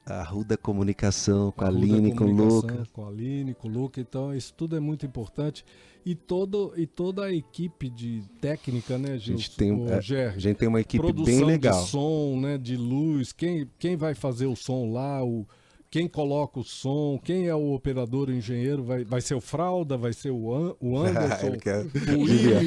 a 0.05 0.23
Ruda 0.23 0.57
Comunicação 0.57 1.51
com 1.51 1.65
a 1.65 1.67
Arruda 1.67 1.83
Aline, 1.85 2.15
com 2.15 2.23
o 2.25 2.31
Luca. 2.31 2.87
Com 2.93 3.05
a 3.05 3.09
Aline, 3.09 3.53
com 3.53 3.67
o 3.67 3.71
Luca. 3.71 3.99
Então, 3.99 4.33
isso 4.33 4.53
tudo 4.55 4.75
é 4.77 4.79
muito 4.79 5.05
importante. 5.05 5.65
E, 6.05 6.15
todo, 6.15 6.71
e 6.77 6.87
toda 6.87 7.25
a 7.25 7.33
equipe 7.33 7.89
de 7.89 8.23
técnica, 8.39 8.97
né, 8.97 9.17
gente 9.17 9.39
Gilson? 9.41 9.57
tem- 9.57 9.71
Ô, 9.73 9.89
é, 9.89 10.01
Gerry? 10.01 10.35
A 10.37 10.39
gente 10.39 10.55
tem 10.57 10.67
uma 10.69 10.79
equipe 10.79 11.11
bem 11.11 11.43
legal. 11.43 11.83
de 11.83 11.89
som, 11.89 12.39
né, 12.39 12.57
de 12.57 12.77
luz, 12.77 13.33
quem, 13.33 13.69
quem 13.77 13.97
vai 13.97 14.15
fazer 14.15 14.45
o 14.45 14.55
som 14.55 14.89
lá, 14.93 15.21
o, 15.25 15.45
quem 15.91 16.07
coloca 16.07 16.61
o 16.61 16.63
som, 16.63 17.19
quem 17.21 17.47
é 17.49 17.53
o 17.55 17.73
operador, 17.73 18.29
o 18.29 18.33
engenheiro, 18.33 18.85
vai, 18.85 19.03
vai 19.03 19.19
ser 19.19 19.35
o 19.35 19.41
Fralda, 19.41 19.97
vai 19.97 20.13
ser 20.13 20.31
o, 20.31 20.53
An, 20.55 20.73
o 20.79 20.95
Anderson, 21.03 21.57
quer- 21.59 21.85
o 21.85 22.19
William, 22.21 22.59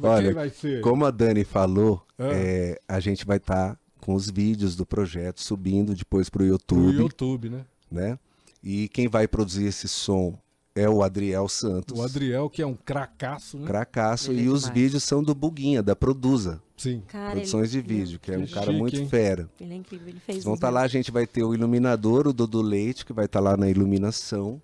quem 0.00 0.10
Olha, 0.10 0.34
vai 0.34 0.50
ser? 0.50 0.80
Como 0.80 1.04
a 1.04 1.12
Dani 1.12 1.44
falou, 1.44 2.02
Ah. 2.18 2.30
é, 2.32 2.80
a 2.88 2.98
gente 2.98 3.24
vai 3.24 3.36
estar 3.36 3.78
com 4.02 4.14
os 4.14 4.28
vídeos 4.28 4.74
do 4.74 4.84
projeto 4.84 5.40
subindo 5.40 5.94
depois 5.94 6.28
para 6.28 6.42
o 6.42 6.58
Pro 6.58 6.84
YouTube, 6.84 6.98
YouTube, 6.98 7.48
né? 7.48 7.64
né? 7.90 8.18
E 8.62 8.88
quem 8.88 9.06
vai 9.06 9.28
produzir 9.28 9.66
esse 9.66 9.88
som 9.88 10.36
é 10.74 10.88
o 10.88 11.02
Adriel 11.02 11.48
Santos, 11.48 11.98
O 11.98 12.02
Adriel, 12.02 12.50
que 12.50 12.62
é 12.62 12.66
um 12.66 12.74
cracaço, 12.74 13.58
né? 13.58 13.66
cracaço, 13.66 14.32
Ele 14.32 14.40
é 14.40 14.44
e 14.44 14.48
os 14.48 14.66
vídeos 14.68 15.04
são 15.04 15.22
do 15.22 15.34
Buguinha, 15.34 15.82
da 15.82 15.94
Produza, 15.94 16.60
Sim. 16.76 17.00
Cara, 17.06 17.32
Produções 17.32 17.70
de 17.70 17.78
ele, 17.78 17.86
Vídeo, 17.86 18.18
que 18.18 18.32
é 18.32 18.38
um 18.38 18.44
que 18.44 18.54
cara 18.54 18.66
chique, 18.66 18.78
muito 18.78 18.96
hein? 18.96 19.08
fera. 19.08 19.48
Ele 19.60 19.72
é 19.72 19.76
incrível, 19.76 20.08
ele 20.08 20.18
fez. 20.18 20.42
Vão 20.42 20.54
estar 20.54 20.68
lá, 20.68 20.80
a 20.80 20.88
gente 20.88 21.12
vai 21.12 21.28
ter 21.28 21.44
o 21.44 21.54
iluminador, 21.54 22.26
o 22.26 22.32
Dudu 22.32 22.60
Leite, 22.60 23.06
que 23.06 23.12
vai 23.12 23.26
estar 23.26 23.38
lá 23.38 23.56
na 23.56 23.70
iluminação. 23.70 24.60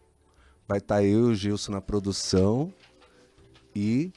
Vai 0.67 0.79
estar 0.79 1.05
eu 1.05 1.29
e 1.29 1.33
o 1.33 1.35
Gilson 1.35 1.73
na 1.73 1.81
produção. 1.81 2.73
E 3.77 4.11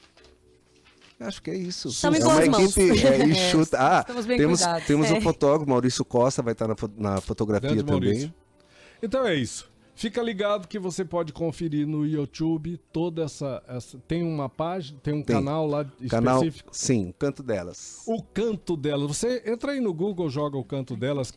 Acho 1.22 1.42
que 1.42 1.52
é 1.52 1.56
isso. 1.56 1.90
Estamos 1.90 2.20
em 2.20 2.24
é 2.24 2.26
uma 2.28 2.46
equipe 2.64 3.06
é, 3.06 3.24
enxuta. 3.26 3.78
Ah, 3.80 4.00
estamos 4.02 4.26
bem 4.26 4.38
temos, 4.38 4.60
cuidados. 4.62 4.88
temos 4.88 5.08
É. 5.12 5.14
o 5.18 5.22
fotógrafo 5.22 5.70
Maurício 5.70 6.04
Costa, 6.06 6.42
vai 6.42 6.54
estar 6.54 6.68
na, 6.68 6.76
na 6.98 7.22
fotografia 7.22 7.70
Grande 7.70 7.84
também. 7.84 8.02
Maurício. 8.10 8.34
Então 9.02 9.26
é 9.26 9.36
isso. 9.36 9.70
Fica 9.94 10.22
ligado 10.24 10.68
que 10.68 10.80
você 10.80 11.06
pode 11.06 11.32
conferir 11.34 11.86
no 11.86 12.06
YouTube 12.06 12.80
toda 12.92 13.24
essa. 13.24 13.62
essa- 13.68 14.00
tem 14.08 14.24
uma 14.24 14.50
página, 14.50 14.98
tem 15.04 15.14
um 15.14 15.22
Tem. 15.22 15.36
canal 15.36 15.68
lá 15.68 15.86
Canal, 16.10 16.38
específico. 16.38 16.70
sim, 16.72 17.14
canto 17.20 17.44
delas. 17.44 18.02
O 18.08 18.22
canto 18.24 18.76
delas. 18.76 19.08
Você 19.08 19.44
entra 19.46 19.74
aí 19.74 19.80
no 19.80 19.94
Google, 19.94 20.30
joga 20.30 20.58
o 20.58 20.64
canto 20.64 20.96
delas, 20.96 21.32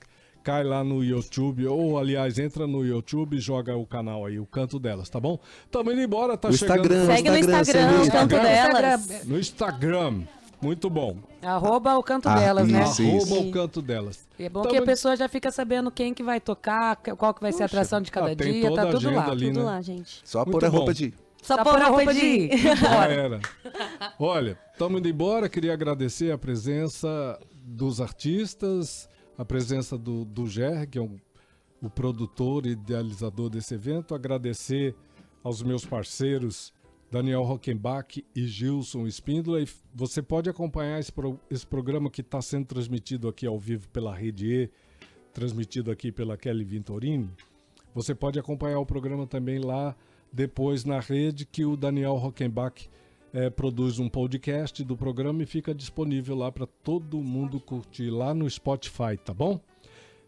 cai 0.45 0.63
lá 0.63 0.85
no 0.85 1.03
YouTube, 1.03 1.67
ou 1.67 1.99
aliás, 1.99 2.39
entra 2.39 2.67
no 2.67 2.85
YouTube 2.85 3.37
e 3.37 3.41
joga 3.41 3.75
o 3.77 3.87
canal 3.87 4.27
aí, 4.27 4.39
o 4.39 4.45
canto 4.47 4.79
delas, 4.79 5.09
tá 5.09 5.19
bom? 5.19 5.39
Tamo 5.71 5.91
indo 5.91 6.03
embora, 6.03 6.37
tá 6.37 6.49
No 6.51 6.57
chegando. 6.57 6.81
Instagram, 6.81 7.07
Segue 7.07 7.31
no 7.31 7.39
Instagram, 7.39 7.63
o 7.63 7.65
Celito. 7.95 8.13
canto 8.13 8.29
delas. 8.29 9.01
Instagram. 9.03 9.21
No 9.25 9.39
Instagram. 9.39 10.23
Muito 10.63 10.89
bom. 10.89 11.17
Arroba 11.43 11.99
o 11.99 12.03
canto 12.03 12.27
Ah, 12.29 12.37
delas, 12.37 12.69
né? 12.69 12.85
isso. 12.85 13.03
Arroba 13.03 13.35
o 13.35 13.51
canto 13.51 13.83
delas. 13.83 14.27
E 14.39 14.45
é 14.45 14.49
bom 14.49 14.63
Tamo- 14.63 14.73
que 14.75 14.79
a 14.79 14.83
pessoa 14.83 15.15
já 15.17 15.29
fica 15.29 15.51
sabendo 15.51 15.91
quem 15.91 16.15
que 16.15 16.23
vai 16.23 16.41
tocar, 16.41 16.97
qual 16.97 17.35
que 17.35 17.41
vai 17.43 17.53
ser 17.53 17.65
a 17.65 17.67
Puxa, 17.67 17.77
atração 17.77 18.01
de 18.01 18.11
cada 18.11 18.33
ah, 18.33 18.37
tem 18.37 18.53
dia, 18.53 18.69
toda 18.71 18.83
tá 18.83 18.89
a 18.89 18.93
tudo 18.93 19.11
lá. 19.11 19.31
ali, 19.31 19.47
Tudo 19.49 19.59
né? 19.61 19.65
lá, 19.67 19.83
gente. 19.83 20.21
Só 20.25 20.39
Muito 20.39 20.53
pôr 20.53 20.65
a 20.65 20.69
roupa 20.69 20.87
bom. 20.87 20.93
de. 20.93 21.15
Só 21.43 21.57
Tá 21.57 21.65
pôr 21.65 21.83
a 21.83 21.89
roupa 21.89 22.15
de 22.15 22.21
ir. 22.25 22.57
Já 22.81 23.07
era. 23.09 23.41
Olha, 24.19 24.59
estamos 24.73 24.99
indo 25.01 25.09
embora. 25.09 25.49
Queria 25.51 25.75
agradecer 25.75 26.33
a 26.33 26.39
presença 26.39 27.39
dos 27.63 28.01
artistas, 28.01 29.07
a 29.37 29.45
presença 29.45 29.97
do, 29.99 30.25
do 30.25 30.47
Ger, 30.47 30.89
que 30.89 30.99
é 30.99 31.03
um- 31.03 31.19
o 31.83 31.91
produtor 31.91 32.67
e 32.67 32.71
idealizador 32.71 33.51
desse 33.51 33.75
evento. 33.75 34.15
Agradecer 34.15 34.95
aos 35.43 35.63
meus 35.63 35.85
parceiros 35.85 36.73
Daniel 37.11 37.43
Rockenbach 37.43 38.25
e 38.35 38.47
Gilson 38.47 39.07
Espíndola. 39.07 39.61
E 39.61 39.69
você 39.95 40.23
pode 40.23 40.49
acompanhar 40.49 40.99
esse, 40.99 41.13
pro- 41.13 41.39
esse 41.51 41.67
programa 41.67 42.11
que 42.11 42.21
está 42.23 42.41
sendo 42.41 42.67
transmitido 42.67 43.29
aqui 43.29 43.47
ao 43.47 43.59
vivo 43.59 43.89
pela 43.89 44.15
Rede 44.15 44.47
E, 44.53 44.71
transmitido 45.33 45.91
aqui 45.91 46.11
pela 46.11 46.37
Kelly 46.37 46.65
Vintorini. 46.65 47.31
Você 47.95 48.15
pode 48.15 48.39
acompanhar 48.39 48.79
o 48.79 48.87
programa 48.87 49.27
também 49.27 49.59
lá 49.59 49.95
depois 50.33 50.85
na 50.85 50.99
rede 50.99 51.45
que 51.47 51.65
o 51.65 51.77
Daniel 51.77 52.15
Rockenbach 52.15 52.89
eh, 53.35 53.51
produz 53.51 53.99
um 53.99 54.09
podcast 54.09 54.83
do 54.85 54.97
programa 54.97 55.43
e 55.43 55.47
fica 55.47 55.75
disponível 55.75 56.37
lá 56.37 56.51
para 56.51 56.67
todo 56.67 57.19
mundo 57.21 57.61
curtir 57.61 58.09
lá 58.09 58.33
no 58.33 58.49
Spotify, 58.49 59.19
tá 59.23 59.35
bom? 59.35 59.61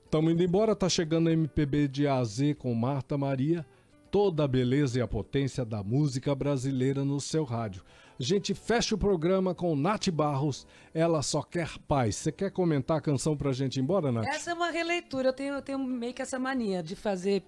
Estamos 0.04 0.32
indo 0.32 0.42
embora, 0.42 0.76
tá 0.76 0.88
chegando 0.88 1.28
a 1.28 1.32
MPB 1.32 1.88
de 1.88 2.06
A 2.06 2.16
a 2.16 2.24
Z 2.24 2.54
com 2.54 2.74
Marta 2.74 3.16
Maria, 3.16 3.64
toda 4.10 4.44
a 4.44 4.48
beleza 4.48 4.98
e 4.98 5.02
a 5.02 5.06
potência 5.08 5.64
da 5.64 5.82
música 5.82 6.34
brasileira 6.34 7.04
no 7.04 7.20
seu 7.20 7.44
rádio. 7.44 7.82
A 8.18 8.22
gente 8.22 8.54
fecha 8.54 8.94
o 8.94 8.98
programa 8.98 9.54
com 9.54 9.76
Nath 9.76 10.08
Barros, 10.08 10.66
Ela 10.94 11.20
Só 11.22 11.42
Quer 11.42 11.76
Paz. 11.86 12.16
Você 12.16 12.32
quer 12.32 12.50
comentar 12.50 12.96
a 12.96 13.00
canção 13.00 13.36
pra 13.36 13.52
gente 13.52 13.76
ir 13.76 13.80
embora, 13.82 14.10
Nath? 14.10 14.26
Essa 14.28 14.52
é 14.52 14.54
uma 14.54 14.70
releitura. 14.70 15.28
Eu 15.28 15.32
tenho, 15.34 15.54
eu 15.54 15.60
tenho 15.60 15.78
meio 15.78 16.14
que 16.14 16.22
essa 16.22 16.38
mania 16.38 16.82
de 16.82 16.96
fazer 16.96 17.42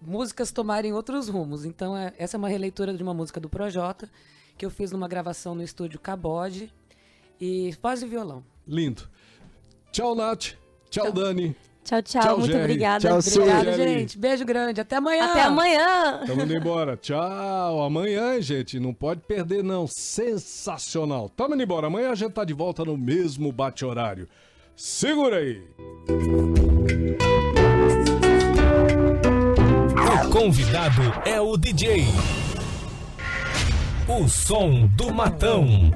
músicas 0.00 0.50
tomarem 0.50 0.92
outros 0.94 1.28
rumos. 1.28 1.66
Então, 1.66 1.94
é- 1.94 2.14
essa 2.16 2.36
é 2.36 2.38
uma 2.38 2.48
releitura 2.48 2.94
de 2.94 3.02
uma 3.02 3.12
música 3.12 3.38
do 3.38 3.48
Projota, 3.50 4.10
que 4.56 4.64
eu 4.64 4.70
fiz 4.70 4.90
numa 4.92 5.08
gravação 5.08 5.54
no 5.54 5.62
estúdio 5.62 5.98
Cabode. 6.00 6.72
E 7.40 7.74
voz 7.82 8.02
e 8.02 8.06
violão. 8.06 8.42
Lindo. 8.66 9.02
Tchau, 9.92 10.14
Nath. 10.14 10.54
Tchau, 10.90 11.12
Dani. 11.12 11.54
Tchau, 11.84 12.02
tchau. 12.02 12.22
Tchau, 12.22 12.38
muito 12.38 12.50
Jerry. 12.50 12.64
obrigada. 12.64 13.00
Tchau, 13.08 13.18
Obrigada, 13.18 13.74
Sueli. 13.74 13.98
gente. 14.00 14.18
Beijo 14.18 14.44
grande. 14.44 14.80
Até 14.80 14.96
amanhã. 14.96 15.24
Até 15.26 15.42
amanhã. 15.42 16.20
Estamos 16.22 16.44
indo 16.44 16.54
embora. 16.54 16.96
Tchau. 16.96 17.82
Amanhã, 17.82 18.40
gente, 18.40 18.80
não 18.80 18.92
pode 18.92 19.20
perder, 19.20 19.62
não. 19.62 19.86
Sensacional. 19.86 21.28
Tamo 21.28 21.54
indo 21.54 21.62
embora. 21.62 21.86
Amanhã 21.86 22.10
a 22.10 22.14
gente 22.14 22.32
tá 22.32 22.44
de 22.44 22.52
volta 22.54 22.84
no 22.84 22.96
mesmo 22.96 23.52
bate-horário. 23.52 24.28
Segura 24.74 25.36
aí. 25.36 25.62
O 30.24 30.30
convidado 30.30 31.02
é 31.24 31.40
o 31.40 31.56
DJ. 31.56 32.04
O 34.08 34.28
som 34.28 34.86
do 34.86 35.12
matão. 35.12 35.90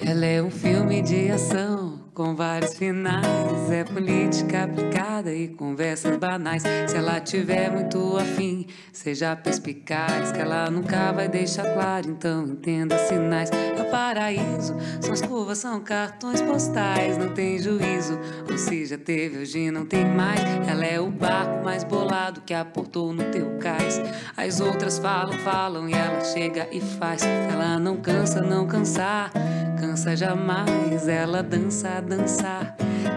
Ela 0.00 0.24
é 0.24 0.40
um 0.40 0.50
filme 0.52 1.02
de 1.02 1.32
ação 1.32 1.98
com 2.14 2.36
vários 2.36 2.74
finais. 2.74 3.26
É 3.70 3.82
política 3.82 4.62
aplicada 4.62 5.34
e 5.34 5.48
conversas 5.48 6.16
banais. 6.16 6.62
Se 6.62 6.96
ela 6.96 7.20
tiver 7.20 7.72
muito 7.72 8.16
afim, 8.16 8.65
seja 9.06 9.36
perspicaz. 9.36 10.32
Que 10.32 10.40
ela 10.40 10.68
nunca 10.68 11.12
vai 11.12 11.28
deixar 11.28 11.72
claro, 11.74 12.10
então 12.10 12.44
entenda 12.44 12.98
sinais. 12.98 13.50
É 13.52 13.80
o 13.80 13.88
paraíso, 13.88 14.74
suas 15.00 15.22
curvas 15.22 15.58
são 15.58 15.80
cartões 15.80 16.42
postais. 16.42 17.16
Não 17.16 17.32
tem 17.32 17.56
juízo, 17.56 18.18
ou 18.50 18.58
se 18.58 18.84
já 18.84 18.98
teve, 18.98 19.38
hoje 19.38 19.70
não 19.70 19.86
tem 19.86 20.04
mais. 20.04 20.40
Ela 20.68 20.84
é 20.84 20.98
o 20.98 21.08
barco 21.08 21.64
mais 21.64 21.84
bolado 21.84 22.40
que 22.40 22.52
aportou 22.52 23.12
no 23.12 23.22
teu 23.30 23.58
cais. 23.58 24.00
As 24.36 24.60
outras 24.60 24.98
falam, 24.98 25.38
falam 25.38 25.88
e 25.88 25.92
ela 25.92 26.24
chega 26.24 26.68
e 26.72 26.80
faz. 26.80 27.22
Ela 27.22 27.78
não 27.78 27.96
cansa, 27.98 28.40
não 28.40 28.66
cansar 28.66 29.30
cansa 29.76 30.16
jamais. 30.16 31.06
Ela 31.06 31.42
dança, 31.42 32.00
dançar, 32.00 32.76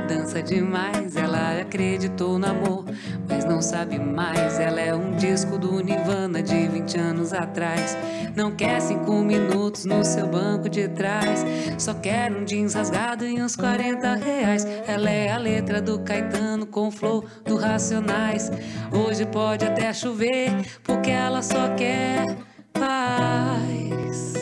dança 0.10 0.42
demais. 0.42 1.16
Ela 1.16 1.62
acreditou 1.62 2.40
no 2.40 2.48
amor, 2.48 2.86
mas 3.30 3.46
não 3.46 3.62
sabe 3.62 4.00
mais. 4.00 4.60
Ela 4.60 4.82
é 4.82 4.94
um 4.94 5.16
disco 5.16 5.58
do 5.58 5.80
Nirvana 5.82 6.42
de 6.42 6.68
20 6.68 6.98
anos 6.98 7.32
atrás. 7.32 7.96
Não 8.36 8.52
quer 8.52 8.82
cinco 8.82 9.14
minutos 9.22 9.86
no 9.86 10.04
seu 10.04 10.28
banco 10.28 10.68
de 10.68 10.88
trás. 10.88 11.46
Só 11.78 11.94
quer 11.94 12.32
um 12.32 12.44
jeans 12.44 12.74
rasgado 12.74 13.24
e 13.24 13.40
uns 13.40 13.56
40 13.56 14.16
reais. 14.16 14.66
Ela 14.88 15.12
é 15.12 15.32
a 15.32 15.38
letra 15.38 15.80
do 15.80 16.00
Caetano 16.00 16.66
com 16.66 16.90
flow 16.90 17.24
do 17.46 17.56
Racionais. 17.56 18.52
Hoje 18.92 19.28
pode 19.28 19.64
até 19.64 19.94
chover, 19.94 20.52
porque 20.84 21.12
ela 21.12 21.44
só 21.44 21.76
quer 21.76 22.26
paz. 22.74 24.34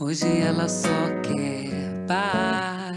Hoje 0.00 0.40
ela 0.40 0.68
só 0.68 0.88
quer 1.22 1.65
paz. 2.06 2.96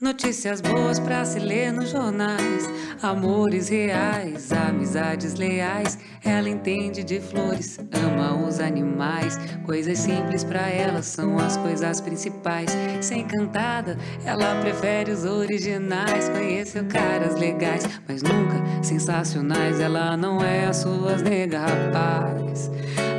Notícias 0.00 0.60
boas 0.60 1.00
pra 1.00 1.24
se 1.24 1.38
ler 1.38 1.72
nos 1.72 1.88
jornais, 1.88 2.68
amores 3.02 3.70
reais, 3.70 4.52
amizades 4.52 5.34
leais. 5.34 5.98
Ela 6.22 6.48
entende 6.48 7.02
de 7.02 7.20
flores, 7.20 7.78
ama 7.90 8.46
os 8.46 8.60
animais. 8.60 9.38
Coisas 9.64 9.98
simples 9.98 10.44
pra 10.44 10.68
ela 10.68 11.02
são 11.02 11.38
as 11.38 11.56
coisas 11.56 12.02
principais. 12.02 12.70
Sem 13.00 13.26
cantada, 13.26 13.96
ela 14.26 14.60
prefere 14.60 15.10
os 15.10 15.24
originais. 15.24 16.28
Conheceu 16.28 16.84
caras 16.84 17.34
legais, 17.40 17.88
mas 18.06 18.22
nunca 18.22 18.62
sensacionais. 18.82 19.80
Ela 19.80 20.18
não 20.18 20.38
é 20.42 20.66
as 20.66 20.76
suas 20.76 21.22
nega, 21.22 21.60
rapaz. 21.60 22.70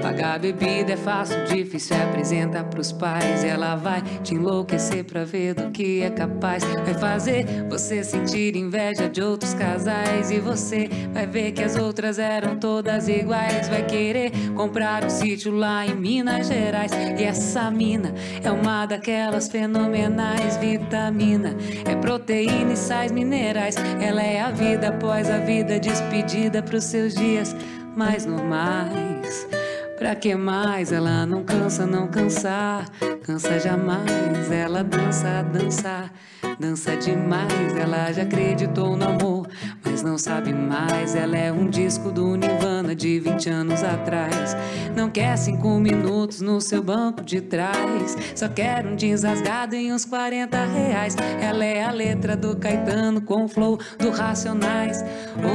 Pagar 0.06 0.38
bebida 0.38 0.94
é 0.94 0.96
fácil, 0.96 1.46
difícil 1.46 1.98
é 1.98 2.04
apresentar 2.04 2.64
pros 2.66 2.92
pais. 2.92 3.44
Ela 3.44 3.76
vai 3.76 4.04
te 4.22 4.36
enlouquecer 4.36 5.04
pra 5.04 5.24
ver 5.24 5.56
do 5.56 5.72
que 5.72 6.04
é 6.04 6.12
capaz. 6.12 6.64
Vai 6.64 6.94
fazer 6.94 7.66
você 7.68 8.04
sentir 8.04 8.56
inveja 8.56 9.10
de 9.10 9.20
outros 9.20 9.56
casais. 9.56 10.30
E 10.30 10.40
você 10.40 10.88
vai 11.12 11.26
ver 11.26 11.54
que 11.54 11.64
as 11.64 11.76
outras 11.76 12.20
eram 12.20 12.56
todas 12.60 13.08
iguais. 13.08 13.68
Vai 13.68 13.84
querer 13.88 14.32
comprar 14.54 15.04
um 15.04 15.10
sítio 15.10 15.52
lá 15.52 15.84
em 15.84 15.96
Minas 15.96 16.50
Gerais. 16.50 16.92
E 17.20 17.24
essa 17.24 17.72
mina 17.72 18.14
é 18.44 18.52
uma 18.52 18.86
daquelas 18.86 19.48
fenomenais. 19.48 20.56
Vitamina 20.58 21.58
é 21.84 21.96
proteína 21.96 22.74
e 22.74 22.78
sais 22.78 23.12
minerais. 23.12 23.76
Ela 24.00 24.22
é 24.22 24.40
a 24.40 24.52
vida 24.52 24.90
após 24.90 25.32
a 25.32 25.40
vida, 25.40 25.80
despedida 25.80 26.62
pros 26.62 26.84
seus 26.84 27.16
dias 27.16 27.56
mais 27.96 28.24
normais. 28.24 29.65
Pra 29.98 30.14
que 30.14 30.36
mais? 30.36 30.92
Ela 30.92 31.26
não 31.26 31.44
cansa, 31.44 31.86
não 31.86 32.08
cansar, 32.08 32.86
cansa 33.24 33.58
jamais. 33.60 34.52
Ela 34.52 34.84
dança, 34.84 35.42
dança, 35.42 36.12
dança 36.60 36.98
demais. 36.98 37.78
Ela 37.78 38.12
já 38.12 38.24
acreditou 38.24 38.98
no 38.98 39.06
amor, 39.06 39.48
mas 39.84 40.04
não 40.04 40.18
sabe 40.18 40.54
mais. 40.54 41.16
Ela 41.16 41.38
é 41.38 41.52
um 41.52 41.70
disco 41.70 42.12
do 42.12 42.36
Nirvana 42.36 42.94
de 42.94 43.22
20 43.22 43.50
anos 43.50 43.84
atrás. 43.84 44.56
Não 44.96 45.10
quer 45.10 45.38
cinco 45.38 45.80
minutos 45.80 46.42
no 46.42 46.60
seu 46.60 46.84
banco 46.84 47.24
de 47.24 47.40
trás. 47.40 48.18
Só 48.36 48.50
quer 48.50 48.86
um 48.86 48.98
jeans 48.98 49.24
rasgado 49.24 49.76
e 49.76 49.94
uns 49.94 50.04
40 50.04 50.66
reais. 50.66 51.16
Ela 51.42 51.64
é 51.64 51.84
a 51.86 51.92
letra 51.92 52.36
do 52.36 52.58
Caetano 52.58 53.22
com 53.22 53.48
flow 53.48 53.80
do 53.98 54.12
Racionais. 54.12 55.06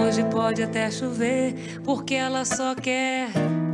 Hoje 0.03 0.25
pode 0.25 0.63
até 0.63 0.91
chover, 0.91 1.81
porque 1.85 2.15
ela 2.15 2.47
só 2.47 2.75
quer 2.75 3.29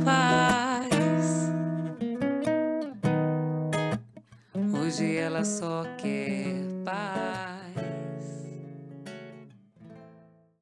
paz. 0.07 1.51
Hoje 4.73 5.17
ela 5.17 5.43
só 5.43 5.83
quer 5.97 6.55
paz. 6.85 7.36